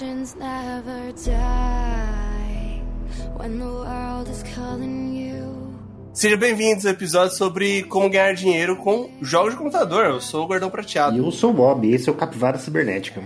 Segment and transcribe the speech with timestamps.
[0.00, 2.82] legends never die
[3.36, 5.46] when the world is calling you.
[6.12, 10.06] Sejam bem-vindos ao episódio sobre como ganhar dinheiro com jogos de computador.
[10.06, 11.16] Eu sou o Gordão Prateado.
[11.16, 13.22] E eu sou o Bob, esse é o Capivara Cibernética.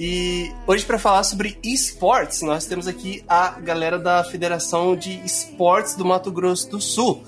[0.00, 5.96] E hoje, para falar sobre esportes, nós temos aqui a galera da Federação de Esportes
[5.96, 7.24] do Mato Grosso do Sul.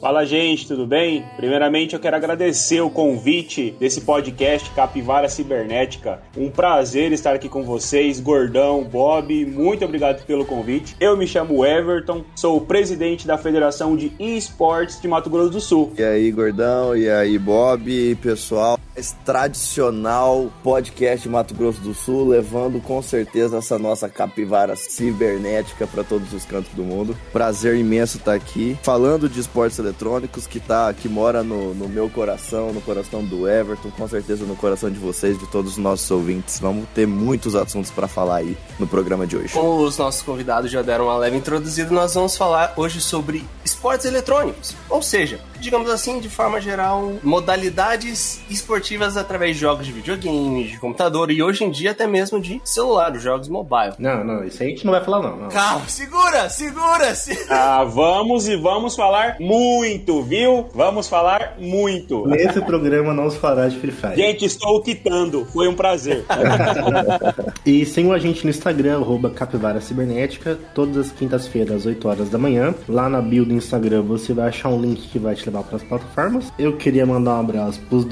[0.00, 1.26] Fala gente, tudo bem?
[1.36, 6.22] Primeiramente eu quero agradecer o convite desse podcast Capivara Cibernética.
[6.34, 10.96] Um prazer estar aqui com vocês, Gordão, Bob, muito obrigado pelo convite.
[10.98, 15.60] Eu me chamo Everton, sou o presidente da Federação de Esportes de Mato Grosso do
[15.60, 15.92] Sul.
[15.98, 18.78] E aí, Gordão, e aí, Bob, pessoal.
[18.96, 26.02] Esse tradicional podcast Mato Grosso do Sul, levando com certeza essa nossa capivara cibernética para
[26.02, 27.16] todos os cantos do mundo.
[27.32, 32.10] Prazer imenso estar aqui falando de esportes eletrônicos que tá que mora no, no meu
[32.10, 36.10] coração, no coração do Everton, com certeza no coração de vocês, de todos os nossos
[36.10, 36.58] ouvintes.
[36.58, 39.54] Vamos ter muitos assuntos para falar aí no programa de hoje.
[39.54, 44.04] Como os nossos convidados já deram uma leve introduzida, nós vamos falar hoje sobre esportes
[44.04, 48.79] eletrônicos, ou seja, digamos assim, de forma geral, modalidades esportivas
[49.16, 53.12] através de jogos de videogame, de computador e hoje em dia até mesmo de celular,
[53.12, 53.94] os jogos mobile.
[53.98, 55.36] Não, não, isso aí a gente não vai falar não.
[55.36, 55.48] não.
[55.48, 57.14] Calma, segura, segura!
[57.14, 57.38] Se...
[57.50, 60.68] Ah, vamos e vamos falar muito, viu?
[60.74, 62.26] Vamos falar muito.
[62.26, 64.16] Nesse programa não se falará de Free Fire.
[64.16, 66.24] Gente, estou quitando, foi um prazer.
[67.64, 72.30] E sigam a gente no Instagram, arroba Capivara Cibernética, todas as quintas-feiras, às 8 horas
[72.30, 72.74] da manhã.
[72.88, 75.76] Lá na bio do Instagram você vai achar um link que vai te levar para
[75.76, 76.52] as plataformas.
[76.58, 78.04] Eu queria mandar um abraço pros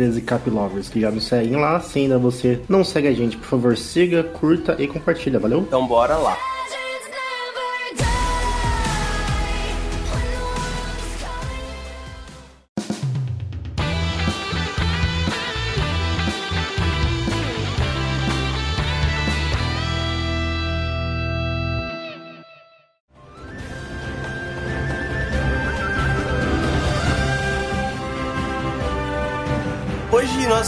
[0.00, 1.80] 213 Cap Lovers que já nos seguem lá.
[1.80, 5.60] Se ainda você não segue a gente, por favor, siga, curta e compartilha, valeu?
[5.60, 6.36] Então bora lá.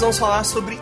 [0.03, 0.82] Vamos falar sobre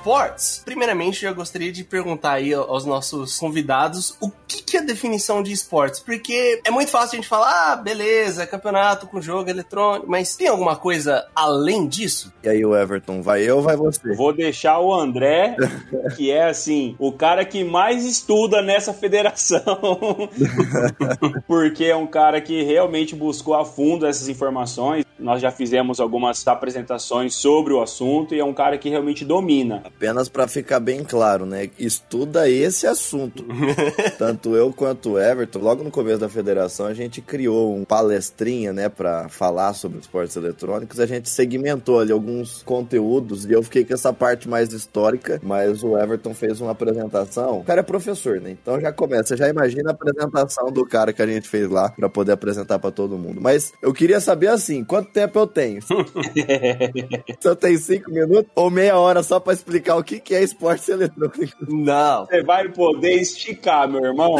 [0.00, 0.62] esportes.
[0.64, 5.42] Primeiramente, eu gostaria de perguntar aí aos nossos convidados o que, que é a definição
[5.42, 10.06] de esportes, porque é muito fácil a gente falar, ah, beleza, campeonato com jogo eletrônico,
[10.08, 12.32] mas tem alguma coisa além disso?
[12.42, 14.14] E aí, o Everton, vai eu ou vai você?
[14.14, 15.56] Vou deixar o André,
[16.16, 19.60] que é assim, o cara que mais estuda nessa federação.
[21.46, 25.04] Porque é um cara que realmente buscou a fundo essas informações.
[25.18, 29.82] Nós já fizemos algumas apresentações sobre o assunto e é um cara que realmente domina.
[30.00, 31.68] Apenas para ficar bem claro, né?
[31.78, 33.44] Estuda esse assunto.
[34.16, 38.72] Tanto eu quanto o Everton, logo no começo da federação, a gente criou um palestrinha,
[38.72, 40.98] né, para falar sobre esportes eletrônicos.
[41.00, 45.82] A gente segmentou ali alguns conteúdos e eu fiquei com essa parte mais histórica, mas
[45.84, 47.58] o Everton fez uma apresentação.
[47.58, 48.52] O cara é professor, né?
[48.52, 52.08] Então já começa, já imagina a apresentação do cara que a gente fez lá para
[52.08, 53.38] poder apresentar para todo mundo.
[53.38, 55.82] Mas eu queria saber assim, quanto tempo eu tenho?
[57.38, 60.90] Se eu tenho cinco minutos ou meia hora só para explicar o que é esporte
[60.90, 61.56] eletrônico?
[61.68, 62.26] Não.
[62.26, 64.36] Você vai poder esticar, meu irmão.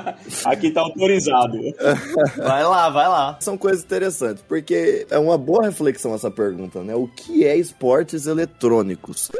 [0.44, 1.58] Aqui tá autorizado.
[2.36, 3.38] Vai lá, vai lá.
[3.40, 6.94] São coisas interessantes, porque é uma boa reflexão essa pergunta, né?
[6.94, 9.30] O que é esportes eletrônicos?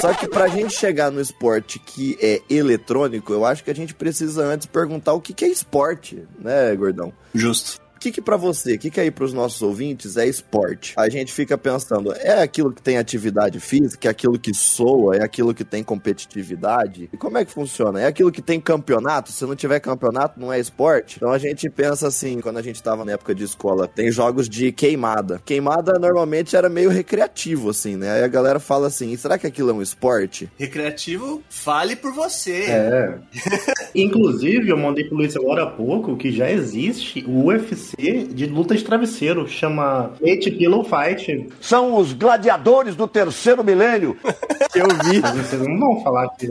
[0.00, 3.94] Só que pra gente chegar no esporte que é eletrônico, eu acho que a gente
[3.94, 7.12] precisa antes perguntar o que que é esporte, né, gordão?
[7.34, 7.78] Justo.
[8.00, 10.94] O que que pra você, o que que aí pros nossos ouvintes é esporte?
[10.96, 15.22] A gente fica pensando, é aquilo que tem atividade física, é aquilo que soa, é
[15.22, 17.10] aquilo que tem competitividade?
[17.12, 18.00] E como é que funciona?
[18.00, 19.30] É aquilo que tem campeonato?
[19.30, 21.16] Se não tiver campeonato, não é esporte?
[21.18, 24.48] Então a gente pensa assim, quando a gente tava na época de escola, tem jogos
[24.48, 25.38] de queimada.
[25.44, 28.12] Queimada normalmente era meio recreativo, assim, né?
[28.12, 30.48] Aí a galera fala assim, será que aquilo é um esporte?
[30.56, 32.62] Recreativo, fale por você.
[32.62, 33.18] É.
[33.94, 38.74] Inclusive, eu mandei pro Luiz agora há pouco que já existe o UFC de luta
[38.74, 41.48] de travesseiro, chama Eight Pillow Fight.
[41.60, 44.16] São os gladiadores do terceiro milênio.
[44.74, 46.50] Eu vi, vocês não vão falar que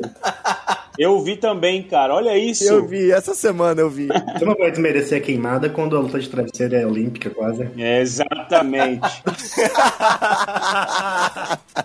[0.99, 2.13] Eu vi também, cara.
[2.13, 2.65] Olha isso.
[2.65, 4.07] eu vi, essa semana eu vi.
[4.07, 7.69] você não vai desmerecer a queimada quando a luta de travesseiro é olímpica, quase.
[7.77, 9.07] É, exatamente.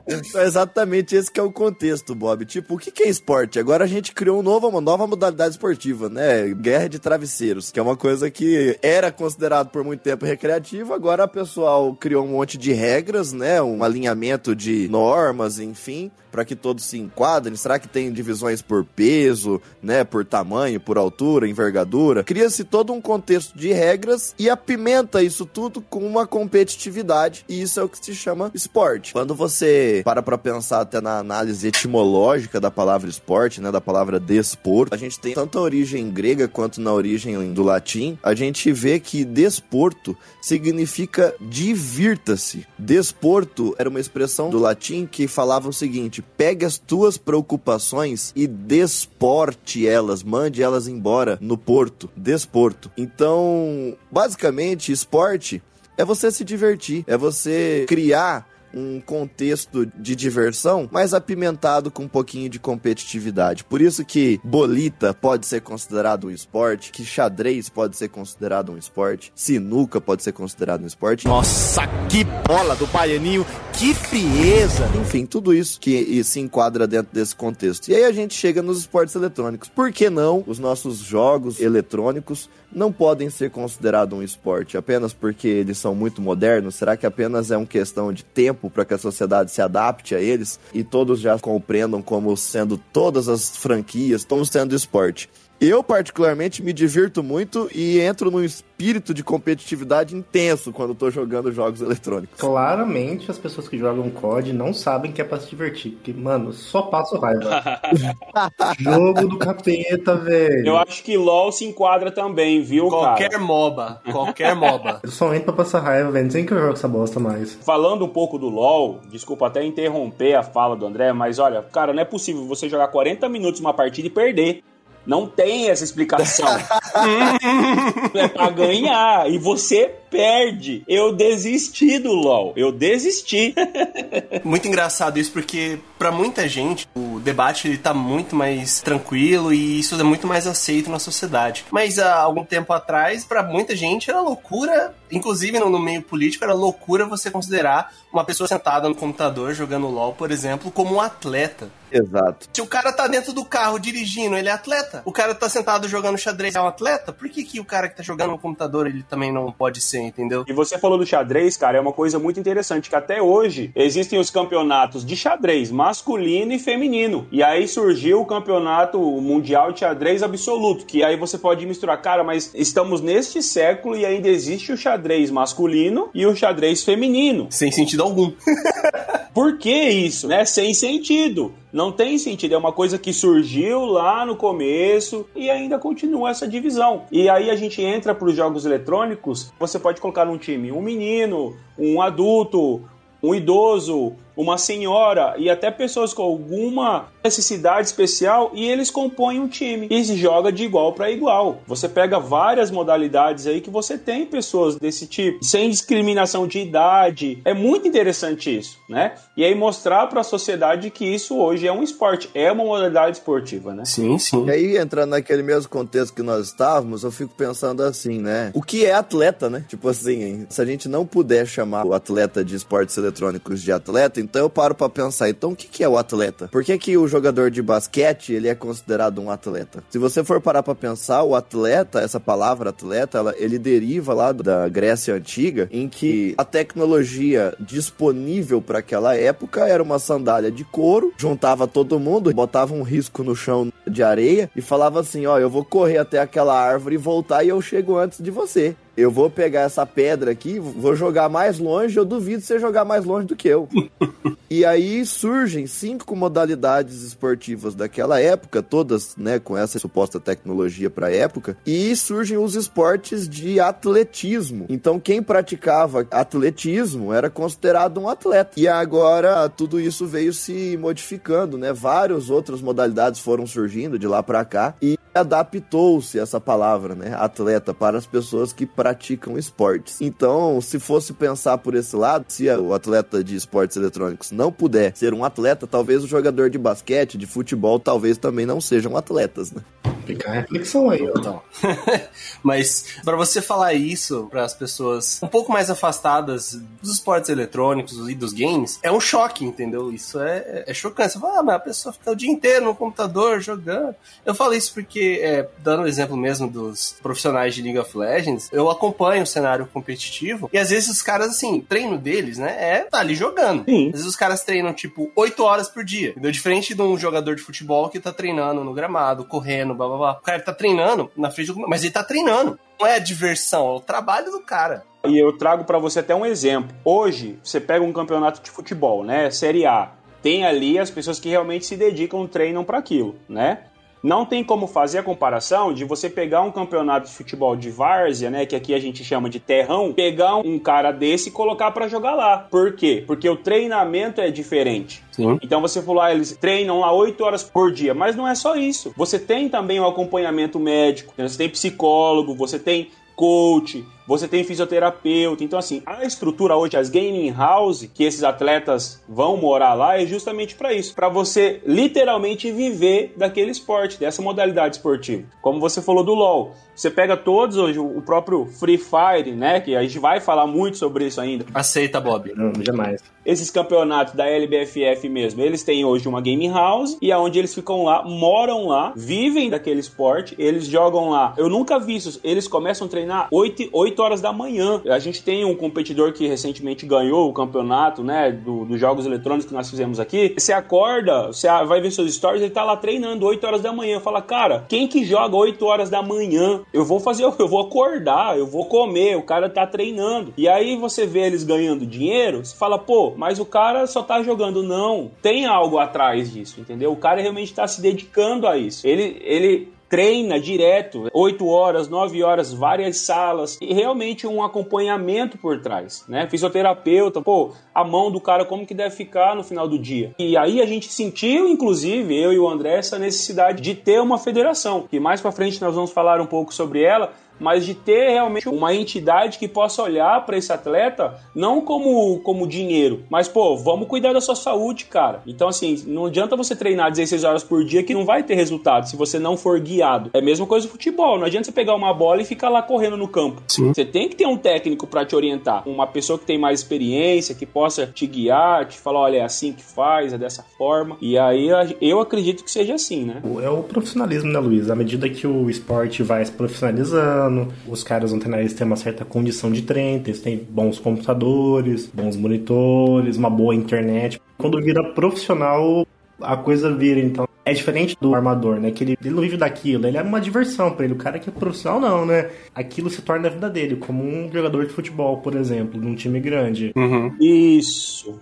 [0.09, 2.45] Então, é exatamente esse que é o contexto, Bob.
[2.45, 3.61] Tipo, o que que é esporte?
[3.61, 6.49] Agora a gente criou um novo, uma nova modalidade esportiva, né?
[6.49, 11.23] Guerra de travesseiros, que é uma coisa que era considerado por muito tempo recreativo, agora
[11.25, 13.63] o pessoal criou um monte de regras, né?
[13.63, 17.55] Um alinhamento de normas, enfim, para que todos se enquadrem.
[17.55, 22.25] Será que tem divisões por peso, né, por tamanho, por altura, envergadura.
[22.25, 27.79] Cria-se todo um contexto de regras e apimenta isso tudo com uma competitividade, e isso
[27.79, 29.13] é o que se chama esporte.
[29.13, 34.19] Quando você para para pensar até na análise etimológica da palavra esporte, né, da palavra
[34.19, 38.73] desporto, a gente tem tanto a origem grega quanto na origem do latim, a gente
[38.73, 42.67] vê que desporto significa divirta-se.
[42.77, 48.47] Desporto era uma expressão do latim que falava o seguinte: pegue as tuas preocupações e
[48.47, 52.91] desporte elas, mande elas embora no porto, desporto.
[52.97, 55.63] Então, basicamente, esporte
[55.97, 62.09] é você se divertir, é você criar um contexto de diversão, mas apimentado com um
[62.09, 63.65] pouquinho de competitividade.
[63.65, 68.77] Por isso que bolita pode ser considerado um esporte, que xadrez pode ser considerado um
[68.77, 71.27] esporte, sinuca pode ser considerado um esporte.
[71.27, 74.91] Nossa, que bola do Baianinho, que frieza!
[75.01, 77.89] Enfim, tudo isso que se enquadra dentro desse contexto.
[77.89, 79.69] E aí a gente chega nos esportes eletrônicos.
[79.69, 85.47] Por que não os nossos jogos eletrônicos não podem ser considerados um esporte apenas porque
[85.47, 86.75] eles são muito modernos?
[86.75, 90.21] Será que apenas é uma questão de tempo para que a sociedade se adapte a
[90.21, 95.31] eles e todos já compreendam como sendo todas as franquias, como sendo esporte?
[95.61, 101.53] Eu, particularmente, me divirto muito e entro num espírito de competitividade intenso quando tô jogando
[101.53, 102.39] jogos eletrônicos.
[102.39, 105.93] Claramente, as pessoas que jogam COD não sabem que é pra se divertir.
[105.93, 107.81] Porque, mano, só passo raiva.
[108.79, 110.67] Jogo do capeta, velho.
[110.67, 113.43] Eu acho que LoL se enquadra também, viu, Qualquer cara?
[113.43, 114.03] MOBA.
[114.11, 115.01] Qualquer MOBA.
[115.05, 116.25] Eu só entro pra passar raiva, velho.
[116.25, 117.55] Não sei que eu jogo essa bosta mais.
[117.55, 121.93] Falando um pouco do LoL, desculpa até interromper a fala do André, mas olha, cara,
[121.93, 124.63] não é possível você jogar 40 minutos uma partida e perder.
[125.07, 126.49] Não tem essa explicação.
[128.15, 129.31] é pra ganhar.
[129.31, 130.85] E você perde.
[130.87, 132.53] Eu desisti do LoL.
[132.57, 133.55] Eu desisti.
[134.45, 139.81] Muito engraçado isso, porque para muita gente o debate ele tá muito mais tranquilo e
[139.81, 141.65] isso é muito mais aceito na sociedade.
[141.71, 146.45] Mas há algum tempo atrás, para muita gente era loucura, inclusive no, no meio político,
[146.45, 151.01] era loucura você considerar uma pessoa sentada no computador jogando LoL, por exemplo, como um
[151.01, 151.69] atleta.
[151.95, 152.49] Exato.
[152.53, 155.03] Se o cara tá dentro do carro dirigindo, ele é atleta.
[155.05, 157.13] O cara tá sentado jogando xadrez, é um atleta.
[157.13, 160.01] Por que, que o cara que tá jogando no computador, ele também não pode ser,
[160.01, 160.45] entendeu?
[160.49, 164.19] E você falou do xadrez, cara, é uma coisa muito interessante, que até hoje existem
[164.19, 167.29] os campeonatos de xadrez masculino e feminino.
[167.31, 172.25] E aí surgiu o campeonato mundial de xadrez absoluto, que aí você pode misturar, cara,
[172.25, 177.47] mas estamos neste século e ainda existe o xadrez masculino e o xadrez feminino.
[177.51, 178.33] Sem sentido algum.
[179.33, 180.29] Por que isso?
[180.29, 180.45] Né?
[180.45, 181.53] Sem sentido.
[181.75, 182.55] Não tem sentido.
[182.55, 187.03] É uma coisa que surgiu lá no começo e ainda continua essa divisão.
[187.11, 189.53] E aí a gente entra para os jogos eletrônicos.
[189.59, 192.81] Você pode colocar num time um menino, um adulto,
[193.21, 199.49] um idoso, uma senhora e até pessoas com alguma necessidade especial e eles compõem um
[199.49, 201.59] time e se joga de igual para igual.
[201.67, 207.41] Você pega várias modalidades aí que você tem pessoas desse tipo, sem discriminação de idade.
[207.45, 209.15] É muito interessante isso, né?
[209.37, 213.19] E aí mostrar para a sociedade que isso hoje é um esporte, é uma modalidade
[213.19, 213.85] esportiva, né?
[213.85, 214.45] Sim, sim.
[214.47, 218.51] E aí, entrando naquele mesmo contexto que nós estávamos, eu fico pensando assim, né?
[218.55, 219.65] O que é atleta, né?
[219.69, 224.21] Tipo assim, se a gente não puder chamar o atleta de esportes eletrônicos de atleta,
[224.25, 226.49] então eu paro pra pensar, então o que, que é o atleta?
[226.49, 229.85] Por que, que o jogador de basquete, ele é considerado um atleta?
[229.91, 234.33] Se você for parar pra pensar, o atleta, essa palavra atleta, ela, ele deriva lá
[234.33, 240.65] da Grécia Antiga, em que a tecnologia disponível para aquela época era uma sandália de
[240.65, 245.39] couro, juntava todo mundo, botava um risco no chão de areia e falava assim, ó,
[245.39, 249.11] eu vou correr até aquela árvore e voltar e eu chego antes de você eu
[249.11, 253.27] vou pegar essa pedra aqui, vou jogar mais longe, eu duvido você jogar mais longe
[253.27, 253.69] do que eu.
[254.49, 261.11] e aí surgem cinco modalidades esportivas daquela época, todas, né, com essa suposta tecnologia para
[261.11, 264.67] época, e surgem os esportes de atletismo.
[264.69, 268.53] Então quem praticava atletismo era considerado um atleta.
[268.57, 271.73] E agora tudo isso veio se modificando, né?
[271.73, 277.73] Várias outras modalidades foram surgindo de lá para cá e adaptou-se essa palavra, né, atleta
[277.73, 280.01] para as pessoas que praticam esportes.
[280.01, 284.97] Então, se fosse pensar por esse lado, se o atleta de esportes eletrônicos não puder
[284.97, 289.53] ser um atleta, talvez o jogador de basquete, de futebol, talvez também não sejam atletas,
[289.53, 289.63] né?
[290.07, 291.03] Fica a reflexão aí.
[291.03, 291.43] Então.
[292.43, 298.09] Mas para você falar isso para as pessoas um pouco mais afastadas dos esportes eletrônicos
[298.09, 299.93] e dos games, é um choque, entendeu?
[299.93, 301.13] Isso é, é chocante.
[301.13, 303.95] Você fala, ah, mas a pessoa fica o dia inteiro no computador jogando.
[304.25, 308.49] Eu falo isso porque, é, dando o exemplo mesmo dos profissionais de League of Legends,
[308.53, 312.79] eu acompanho o cenário competitivo e às vezes os caras, assim, treino deles, né, é
[312.81, 313.65] tá ali jogando.
[313.65, 313.87] Sim.
[313.87, 316.11] Às vezes os caras treinam, tipo, 8 horas por dia.
[316.11, 316.31] Entendeu?
[316.31, 320.13] Diferente de um jogador de futebol que tá treinando no gramado, correndo, blá blá blá.
[320.13, 321.69] O cara tá treinando na frente do.
[321.69, 322.59] Mas ele tá treinando.
[322.79, 324.85] Não é diversão, é o trabalho do cara.
[325.07, 326.75] E eu trago para você até um exemplo.
[326.85, 329.31] Hoje, você pega um campeonato de futebol, né?
[329.31, 329.93] Série A.
[330.23, 333.65] Tem ali as pessoas que realmente se dedicam, treinam para aquilo, né?
[334.05, 338.29] Não tem como fazer a comparação de você pegar um campeonato de futebol de várzea,
[338.29, 341.89] né, que aqui a gente chama de terrão, pegar um cara desse e colocar para
[341.89, 342.37] jogar lá.
[342.37, 343.03] Por quê?
[343.07, 345.03] Porque o treinamento é diferente.
[345.11, 345.39] Sim.
[345.43, 348.57] Então você falou, ah, eles treinam lá 8 horas por dia, mas não é só
[348.57, 348.93] isso.
[348.95, 355.43] Você tem também o acompanhamento médico, você tem psicólogo, você tem coach, você tem fisioterapeuta.
[355.43, 360.07] Então, assim, a estrutura hoje, as gaming house, que esses atletas vão morar lá, é
[360.07, 365.25] justamente para isso, para você literalmente viver daquele esporte, dessa modalidade esportiva.
[365.41, 369.77] Como você falou do LoL, você pega todos hoje, o próprio Free Fire, né, que
[369.77, 371.47] a gente vai falar muito sobre isso ainda.
[371.55, 372.33] Aceita, Bob.
[372.35, 373.01] Não, jamais.
[373.25, 377.85] Esses campeonatos da LBFF mesmo, eles têm hoje uma game house e aonde eles ficam
[377.85, 381.33] lá, moram lá, vivem daquele esporte, eles jogam lá.
[381.37, 382.21] Eu nunca vi isso.
[382.23, 384.81] Eles começam a treinar 8, 8 horas da manhã.
[384.89, 389.47] A gente tem um competidor que recentemente ganhou o campeonato, né, do- dos jogos eletrônicos
[389.47, 390.35] que nós fizemos aqui.
[390.39, 394.01] Você acorda, você vai ver seus stories, ele tá lá treinando 8 horas da manhã.
[394.01, 396.61] Fala, cara, quem que joga 8 horas da manhã?
[396.73, 400.33] Eu vou fazer, eu vou acordar, eu vou comer, o cara tá treinando.
[400.37, 404.23] E aí você vê eles ganhando dinheiro, você fala, pô, mas o cara só tá
[404.23, 404.63] jogando.
[404.63, 406.93] Não, tem algo atrás disso, entendeu?
[406.93, 408.87] O cara realmente tá se dedicando a isso.
[408.87, 415.61] Ele, ele treina direto, 8 horas, 9 horas, várias salas e realmente um acompanhamento por
[415.63, 416.27] trás, né?
[416.29, 420.13] Fisioterapeuta, pô, a mão do cara como que deve ficar no final do dia.
[420.19, 424.19] E aí a gente sentiu, inclusive, eu e o André, essa necessidade de ter uma
[424.19, 428.11] federação, que mais pra frente nós vamos falar um pouco sobre ela, mas de ter
[428.11, 433.57] realmente uma entidade que possa olhar para esse atleta não como, como dinheiro, mas pô,
[433.57, 435.23] vamos cuidar da sua saúde, cara.
[435.27, 438.89] Então, assim, não adianta você treinar 16 horas por dia que não vai ter resultado
[438.89, 440.11] se você não for guiado.
[440.15, 442.63] É a mesma coisa do futebol, não adianta você pegar uma bola e ficar lá
[442.63, 443.43] correndo no campo.
[443.47, 447.35] Você tem que ter um técnico para te orientar, uma pessoa que tem mais experiência,
[447.35, 450.97] que possa te guiar, te falar, olha, é assim que faz, é dessa forma.
[451.01, 451.49] E aí
[451.81, 453.23] eu acredito que seja assim, né?
[453.43, 454.71] É o profissionalismo, né, Luiz?
[454.71, 457.24] À medida que o esporte vai se profissionalizando,
[457.69, 463.17] os caras eles têm uma certa condição de treino, eles têm bons computadores, bons monitores,
[463.17, 464.21] uma boa internet.
[464.39, 465.87] Quando vira profissional,
[466.21, 467.29] a coisa vira, então.
[467.47, 468.71] É diferente do armador, né?
[468.71, 470.95] Que ele, ele não vive daquilo, ele é uma diversão pra ele.
[470.95, 472.31] O cara que é profissional, não, né?
[472.55, 476.21] Aquilo se torna a vida dele, como um jogador de futebol, por exemplo, num time
[476.21, 476.73] grande.
[477.21, 478.19] Isso.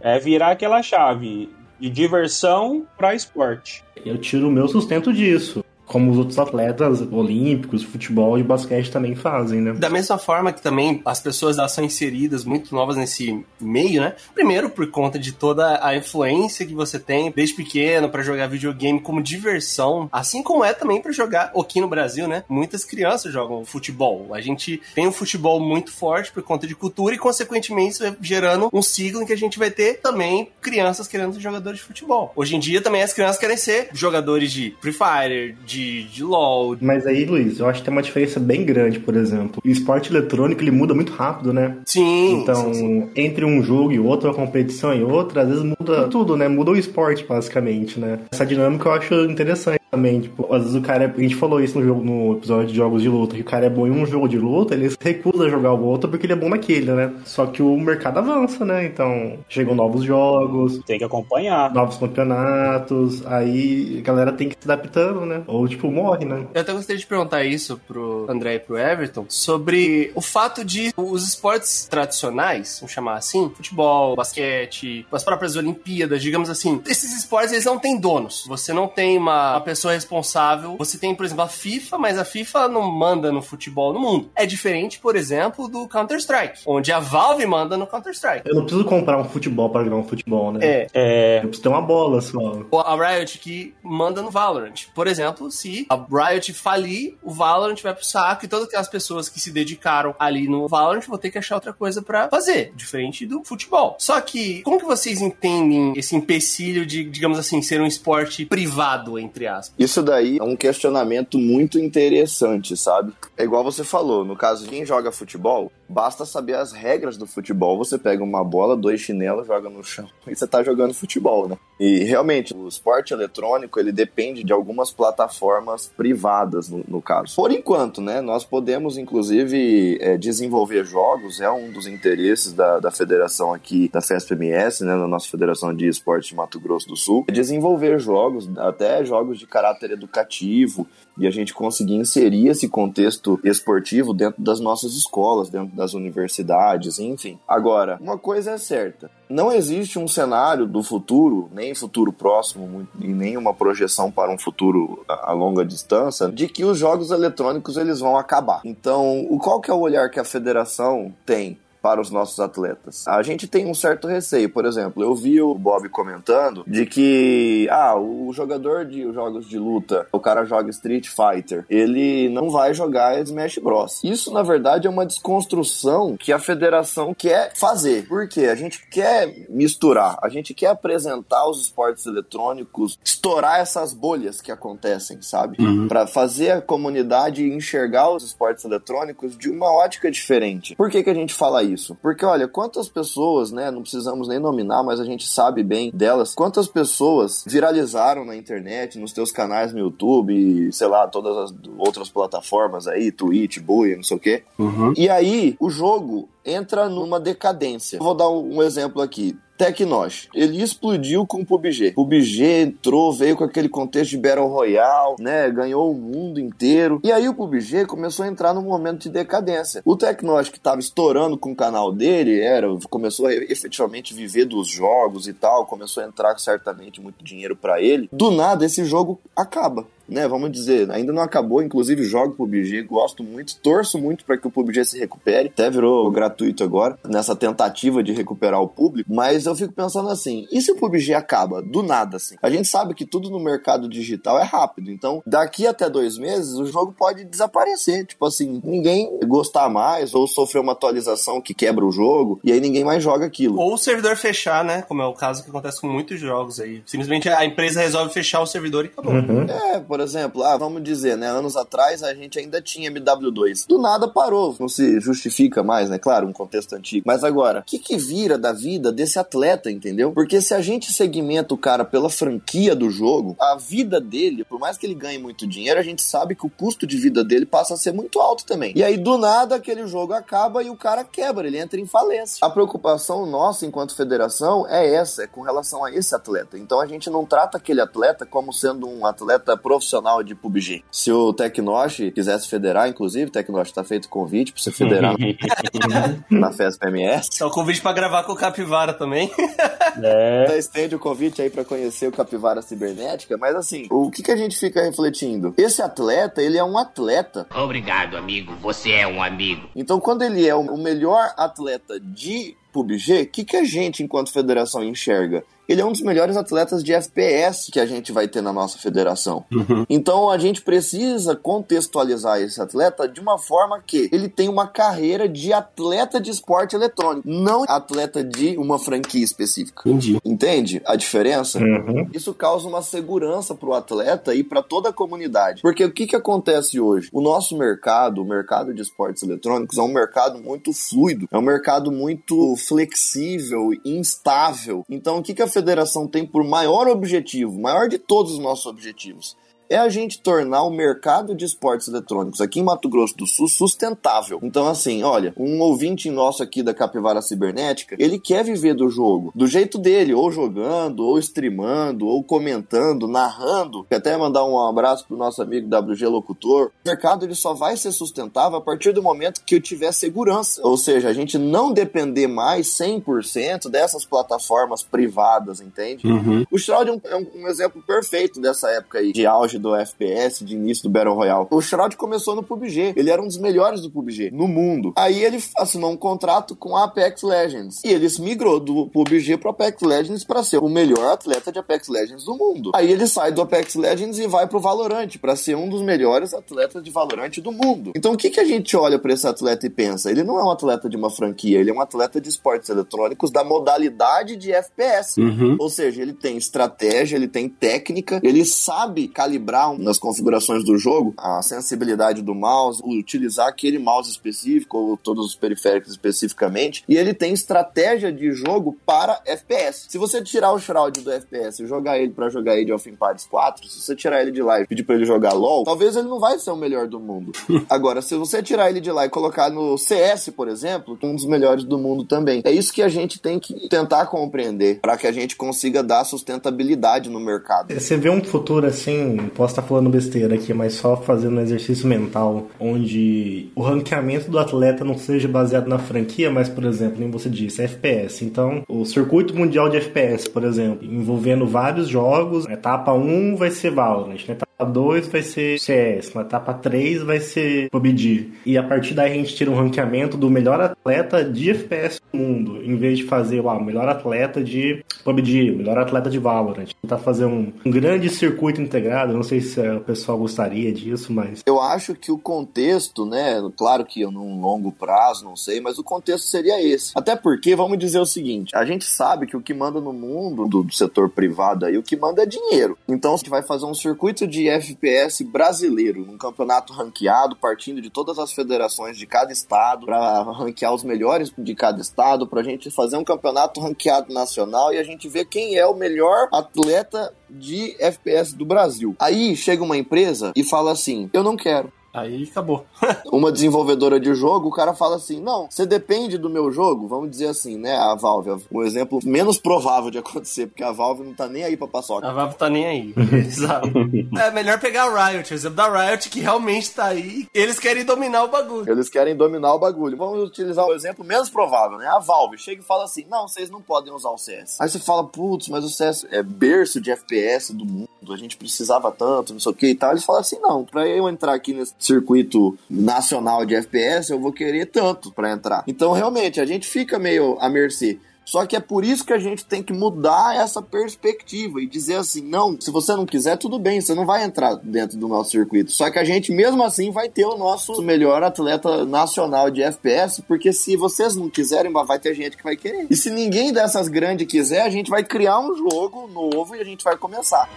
[0.00, 3.84] É virar aquela chave de diversão para esporte.
[4.06, 5.62] Eu tiro o meu sustento disso.
[5.92, 9.74] Como os outros atletas olímpicos, futebol e basquete também fazem, né?
[9.74, 14.14] Da mesma forma que também as pessoas são inseridas muito novas nesse meio, né?
[14.34, 19.00] Primeiro por conta de toda a influência que você tem desde pequeno para jogar videogame
[19.00, 22.42] como diversão, assim como é também para jogar aqui no Brasil, né?
[22.48, 24.32] Muitas crianças jogam futebol.
[24.32, 28.16] A gente tem um futebol muito forte por conta de cultura e consequentemente isso vai
[28.20, 31.84] gerando um ciclo em que a gente vai ter também crianças querendo ser jogadores de
[31.84, 32.32] futebol.
[32.34, 36.76] Hoje em dia também as crianças querem ser jogadores de Free Fire, de, de LoL,
[36.80, 39.60] Mas aí, Luiz, eu acho que tem uma diferença bem grande, por exemplo.
[39.64, 41.76] O esporte eletrônico, ele muda muito rápido, né?
[41.84, 42.40] Sim.
[42.40, 43.10] Então, sim, sim.
[43.16, 46.48] entre um jogo e outro, uma competição e outra, às vezes muda tudo, né?
[46.48, 48.20] Muda o esporte, basicamente, né?
[48.30, 50.22] Essa dinâmica eu acho interessante também.
[50.22, 52.74] Tipo, às vezes o cara, é- a gente falou isso no, jogo, no episódio de
[52.74, 54.96] jogos de luta, que o cara é bom em um jogo de luta, ele se
[54.98, 57.12] recusa a jogar o outro porque ele é bom naquele, né?
[57.26, 58.86] Só que o mercado avança, né?
[58.86, 61.72] Então, chegam novos jogos, Tem que acompanhar.
[61.74, 65.42] novos campeonatos, aí a galera tem que se adaptando, né?
[65.46, 66.46] Ou, tipo, morre, né?
[66.54, 70.92] Eu até gostaria de perguntar isso pro André e pro Everton sobre o fato de
[70.96, 77.52] os esportes tradicionais, vamos chamar assim, futebol, basquete, as próprias Olimpíadas, digamos assim, esses esportes
[77.52, 78.44] eles não têm donos.
[78.48, 80.76] Você não tem uma, uma pessoa responsável.
[80.78, 84.30] Você tem, por exemplo, a FIFA, mas a FIFA não manda no futebol no mundo.
[84.36, 88.42] É diferente, por exemplo, do Counter-Strike, onde a Valve manda no Counter-Strike.
[88.48, 90.60] Eu não preciso comprar um futebol pra jogar um futebol, né?
[90.62, 92.38] É, É, Eu preciso ter uma bola só.
[92.70, 94.86] Ou a Riot que manda no Valorant.
[94.94, 99.28] Por exemplo, se a Riot falir, o Valorant vai pro saco e todas aquelas pessoas
[99.28, 103.26] que se dedicaram ali no Valorant vão ter que achar outra coisa pra fazer, diferente
[103.26, 103.96] do futebol.
[103.98, 109.18] Só que, como que vocês entendem esse empecilho de, digamos assim, ser um esporte privado,
[109.18, 109.71] entre aspas?
[109.78, 113.12] Isso daí é um questionamento muito interessante, sabe?
[113.36, 117.76] É igual você falou, no caso quem joga futebol, basta saber as regras do futebol.
[117.78, 121.56] Você pega uma bola, dois chinelos, joga no chão e você tá jogando futebol, né?
[121.78, 127.34] E realmente, o esporte eletrônico, ele depende de algumas plataformas privadas, no, no caso.
[127.34, 128.20] Por enquanto, né?
[128.20, 134.00] Nós podemos, inclusive, é, desenvolver jogos, é um dos interesses da, da federação aqui, da
[134.00, 134.96] FESP-MS, né?
[134.96, 139.38] Da nossa Federação de Esporte de Mato Grosso do Sul, é desenvolver jogos, até jogos
[139.38, 145.50] de caráter educativo, e a gente conseguir inserir esse contexto esportivo dentro das nossas escolas,
[145.50, 147.38] dentro das universidades, enfim.
[147.46, 153.08] Agora, uma coisa é certa: não existe um cenário do futuro, nem futuro próximo e
[153.08, 158.00] nem uma projeção para um futuro a longa distância, de que os jogos eletrônicos eles
[158.00, 158.62] vão acabar.
[158.64, 163.06] Então, qual que é o olhar que a federação tem para os nossos atletas.
[163.08, 167.66] A gente tem um certo receio, por exemplo, eu vi o Bob comentando de que
[167.70, 172.72] ah, o jogador de jogos de luta, o cara joga Street Fighter, ele não vai
[172.72, 174.00] jogar Smash Bros.
[174.04, 178.06] Isso na verdade é uma desconstrução que a federação quer fazer.
[178.06, 184.40] Porque a gente quer misturar, a gente quer apresentar os esportes eletrônicos, estourar essas bolhas
[184.40, 185.56] que acontecem, sabe?
[185.60, 185.88] Uhum.
[185.88, 190.76] Para fazer a comunidade enxergar os esportes eletrônicos de uma ótica diferente.
[190.76, 191.71] Por que que a gente fala isso?
[191.72, 191.96] Isso.
[192.00, 196.34] Porque, olha, quantas pessoas, né, não precisamos nem nominar, mas a gente sabe bem delas,
[196.34, 202.08] quantas pessoas viralizaram na internet, nos teus canais no YouTube, sei lá, todas as outras
[202.10, 204.42] plataformas aí, Twitch, Bui, não sei o quê.
[204.58, 204.92] Uhum.
[204.96, 207.98] E aí, o jogo entra numa decadência.
[207.98, 209.36] vou dar um exemplo aqui.
[209.62, 210.28] Tecnos.
[210.34, 211.92] Ele explodiu com o PUBG.
[211.92, 215.48] PUBG entrou, veio com aquele contexto de Battle Royale, né?
[215.50, 217.00] Ganhou o mundo inteiro.
[217.04, 219.80] E aí o PUBG começou a entrar num momento de decadência.
[219.84, 224.66] O Tecnos, que estava estourando com o canal dele, era, começou a efetivamente viver dos
[224.66, 228.08] jogos e tal, começou a entrar certamente muito dinheiro para ele.
[228.12, 233.24] Do nada, esse jogo acaba né, vamos dizer, ainda não acabou, inclusive jogo PUBG, gosto
[233.24, 238.02] muito, torço muito para que o PUBG se recupere, até virou gratuito agora, nessa tentativa
[238.02, 241.82] de recuperar o público, mas eu fico pensando assim, e se o PUBG acaba do
[241.82, 242.36] nada assim?
[242.42, 246.54] A gente sabe que tudo no mercado digital é rápido, então daqui até dois meses
[246.54, 251.84] o jogo pode desaparecer, tipo assim, ninguém gostar mais ou sofrer uma atualização que quebra
[251.84, 253.58] o jogo e aí ninguém mais joga aquilo.
[253.58, 256.82] Ou o servidor fechar, né, como é o caso que acontece com muitos jogos aí.
[256.86, 259.14] Simplesmente a empresa resolve fechar o servidor e acabou.
[259.14, 259.42] Uhum.
[259.48, 263.66] É, por exemplo, ah, vamos dizer, né, anos atrás a gente ainda tinha MW2.
[263.66, 265.98] Do nada parou, não se justifica mais, né?
[265.98, 267.04] Claro, um contexto antigo.
[267.06, 270.12] Mas agora, o que, que vira da vida desse atleta, entendeu?
[270.12, 274.58] Porque se a gente segmenta o cara pela franquia do jogo, a vida dele, por
[274.58, 277.46] mais que ele ganhe muito dinheiro, a gente sabe que o custo de vida dele
[277.46, 278.72] passa a ser muito alto também.
[278.76, 282.38] E aí, do nada, aquele jogo acaba e o cara quebra, ele entra em falência.
[282.40, 286.58] A preocupação nossa, enquanto federação, é essa, é com relação a esse atleta.
[286.58, 290.84] Então a gente não trata aquele atleta como sendo um atleta profissional profissional de PUBG.
[290.90, 295.14] Se o Tecnosh quisesse federar, inclusive, Tecnosh tá feito convite pra você federar
[296.30, 297.40] na festa PMS.
[297.40, 299.30] É o convite pra gravar com o Capivara também.
[300.02, 300.44] É.
[300.44, 304.30] Então estende o convite aí para conhecer o Capivara Cibernética, mas assim, o que, que
[304.30, 305.52] a gente fica refletindo?
[305.58, 307.46] Esse atleta, ele é um atleta.
[307.54, 308.54] Obrigado, amigo.
[308.62, 309.68] Você é um amigo.
[309.76, 314.32] Então, quando ele é o melhor atleta de PUBG, o que, que a gente, enquanto
[314.32, 315.44] federação, enxerga?
[315.72, 318.78] Ele é um dos melhores atletas de FPS que a gente vai ter na nossa
[318.78, 319.44] federação.
[319.50, 319.86] Uhum.
[319.88, 325.26] Então a gente precisa contextualizar esse atleta de uma forma que ele tem uma carreira
[325.26, 329.82] de atleta de esporte eletrônico, não atleta de uma franquia específica.
[329.86, 330.18] Entendi.
[330.24, 331.58] Entende a diferença?
[331.58, 332.08] Uhum.
[332.12, 335.62] Isso causa uma segurança para o atleta e para toda a comunidade.
[335.62, 337.08] Porque o que, que acontece hoje?
[337.12, 341.42] O nosso mercado, o mercado de esportes eletrônicos, é um mercado muito fluido, é um
[341.42, 344.84] mercado muito flexível, instável.
[344.90, 348.66] Então o que, que a federação tem por maior objetivo, maior de todos os nossos
[348.66, 349.36] objetivos,
[349.72, 353.48] é a gente tornar o mercado de esportes eletrônicos aqui em Mato Grosso do Sul
[353.48, 354.38] sustentável.
[354.42, 359.32] Então, assim, olha, um ouvinte nosso aqui da Capivara Cibernética, ele quer viver do jogo,
[359.34, 363.86] do jeito dele, ou jogando, ou streamando, ou comentando, narrando.
[363.90, 366.66] Até mandar um abraço pro nosso amigo WG Locutor.
[366.66, 370.60] O mercado ele só vai ser sustentável a partir do momento que eu tiver segurança.
[370.62, 376.06] Ou seja, a gente não depender mais 100% dessas plataformas privadas, entende?
[376.06, 376.44] Uhum.
[376.50, 380.44] O Shroud é um, é um exemplo perfeito dessa época aí de auge do FPS,
[380.44, 381.46] de início do Battle Royale.
[381.50, 382.92] O Shroud começou no PUBG.
[382.96, 384.92] Ele era um dos melhores do PUBG no mundo.
[384.96, 387.80] Aí ele assinou um contrato com a Apex Legends.
[387.84, 391.58] E ele se migrou do PUBG pro Apex Legends para ser o melhor atleta de
[391.58, 392.72] Apex Legends do mundo.
[392.74, 396.34] Aí ele sai do Apex Legends e vai pro Valorant para ser um dos melhores
[396.34, 397.92] atletas de Valorant do mundo.
[397.94, 400.10] Então o que, que a gente olha para esse atleta e pensa?
[400.10, 403.30] Ele não é um atleta de uma franquia, ele é um atleta de esportes eletrônicos
[403.30, 405.20] da modalidade de FPS.
[405.20, 405.56] Uhum.
[405.58, 410.78] Ou seja, ele tem estratégia, ele tem técnica, ele sabe calibrar calibrar nas configurações do
[410.78, 416.96] jogo a sensibilidade do mouse, utilizar aquele mouse específico ou todos os periféricos especificamente, e
[416.96, 419.86] ele tem estratégia de jogo para FPS.
[419.88, 423.26] Se você tirar o Shroud do FPS e jogar ele para jogar Age of Empires
[423.26, 426.08] 4, se você tirar ele de lá e pedir para ele jogar LoL, talvez ele
[426.08, 427.32] não vai ser o melhor do mundo.
[427.68, 431.26] Agora, se você tirar ele de lá e colocar no CS, por exemplo, um dos
[431.26, 432.42] melhores do mundo também.
[432.44, 436.04] É isso que a gente tem que tentar compreender para que a gente consiga dar
[436.04, 437.72] sustentabilidade no mercado.
[437.74, 441.86] Você vê um futuro assim, posso estar falando besteira aqui, mas só fazendo um exercício
[441.86, 447.12] mental, onde o ranqueamento do atleta não seja baseado na franquia, mas, por exemplo, como
[447.12, 448.24] você disse, FPS.
[448.24, 453.70] Então, o circuito mundial de FPS, por exemplo, envolvendo vários jogos, etapa 1 vai ser
[453.70, 458.32] Valorant, etapa 2 vai ser CS, na etapa 3 vai ser PUBG.
[458.44, 462.18] E a partir daí a gente tira um ranqueamento do melhor atleta de FPS do
[462.18, 466.68] mundo, em vez de fazer o melhor atleta de PUBG, melhor atleta de Valorant.
[466.80, 471.40] Tentar fazer um, um grande circuito integrado, não sei se o pessoal gostaria disso, mas...
[471.46, 475.84] Eu acho que o contexto, né, claro que num longo prazo, não sei, mas o
[475.84, 476.92] contexto seria esse.
[476.94, 480.46] Até porque, vamos dizer o seguinte, a gente sabe que o que manda no mundo
[480.46, 482.76] do, do setor privado aí, o que manda é dinheiro.
[482.88, 488.18] Então, gente vai fazer um circuito de FPS brasileiro, num campeonato ranqueado, partindo de todas
[488.18, 492.96] as federações de cada estado, para ranquear os melhores de cada estado, pra gente fazer
[492.96, 498.34] um campeonato ranqueado nacional e a gente ver quem é o melhor atleta de FPS
[498.34, 498.94] do Brasil.
[498.98, 501.72] Aí chega uma empresa e fala assim: Eu não quero.
[501.92, 502.64] Aí acabou.
[503.12, 507.10] uma desenvolvedora de jogo, o cara fala assim: não, você depende do meu jogo, vamos
[507.10, 507.76] dizer assim, né?
[507.76, 511.56] A Valve, um exemplo menos provável de acontecer, porque a Valve não tá nem aí
[511.56, 512.08] pra paçoca.
[512.08, 512.94] A Valve tá nem aí.
[513.12, 513.68] Exato.
[514.22, 517.26] É melhor pegar a Riot, o exemplo da Riot, que realmente tá aí.
[517.34, 518.70] Eles querem dominar o bagulho.
[518.70, 519.96] Eles querem dominar o bagulho.
[519.96, 521.86] Vamos utilizar o exemplo menos provável, né?
[521.88, 524.60] A Valve chega e fala assim: não, vocês não podem usar o CS.
[524.60, 528.36] Aí você fala, putz, mas o CS é berço de FPS do mundo, a gente
[528.36, 529.92] precisava tanto, não sei o que e tal.
[529.92, 534.32] Eles falam assim: não, pra eu entrar aqui nesse circuito nacional de FPS, eu vou
[534.32, 535.64] querer tanto para entrar.
[535.66, 537.98] Então, realmente, a gente fica meio à mercê.
[538.24, 541.96] Só que é por isso que a gente tem que mudar essa perspectiva e dizer
[541.96, 545.30] assim: não, se você não quiser, tudo bem, você não vai entrar dentro do nosso
[545.30, 545.72] circuito.
[545.72, 550.22] Só que a gente, mesmo assim, vai ter o nosso melhor atleta nacional de FPS,
[550.22, 552.86] porque se vocês não quiserem, vai ter gente que vai querer.
[552.88, 556.64] E se ninguém dessas grandes quiser, a gente vai criar um jogo novo e a
[556.64, 557.48] gente vai começar.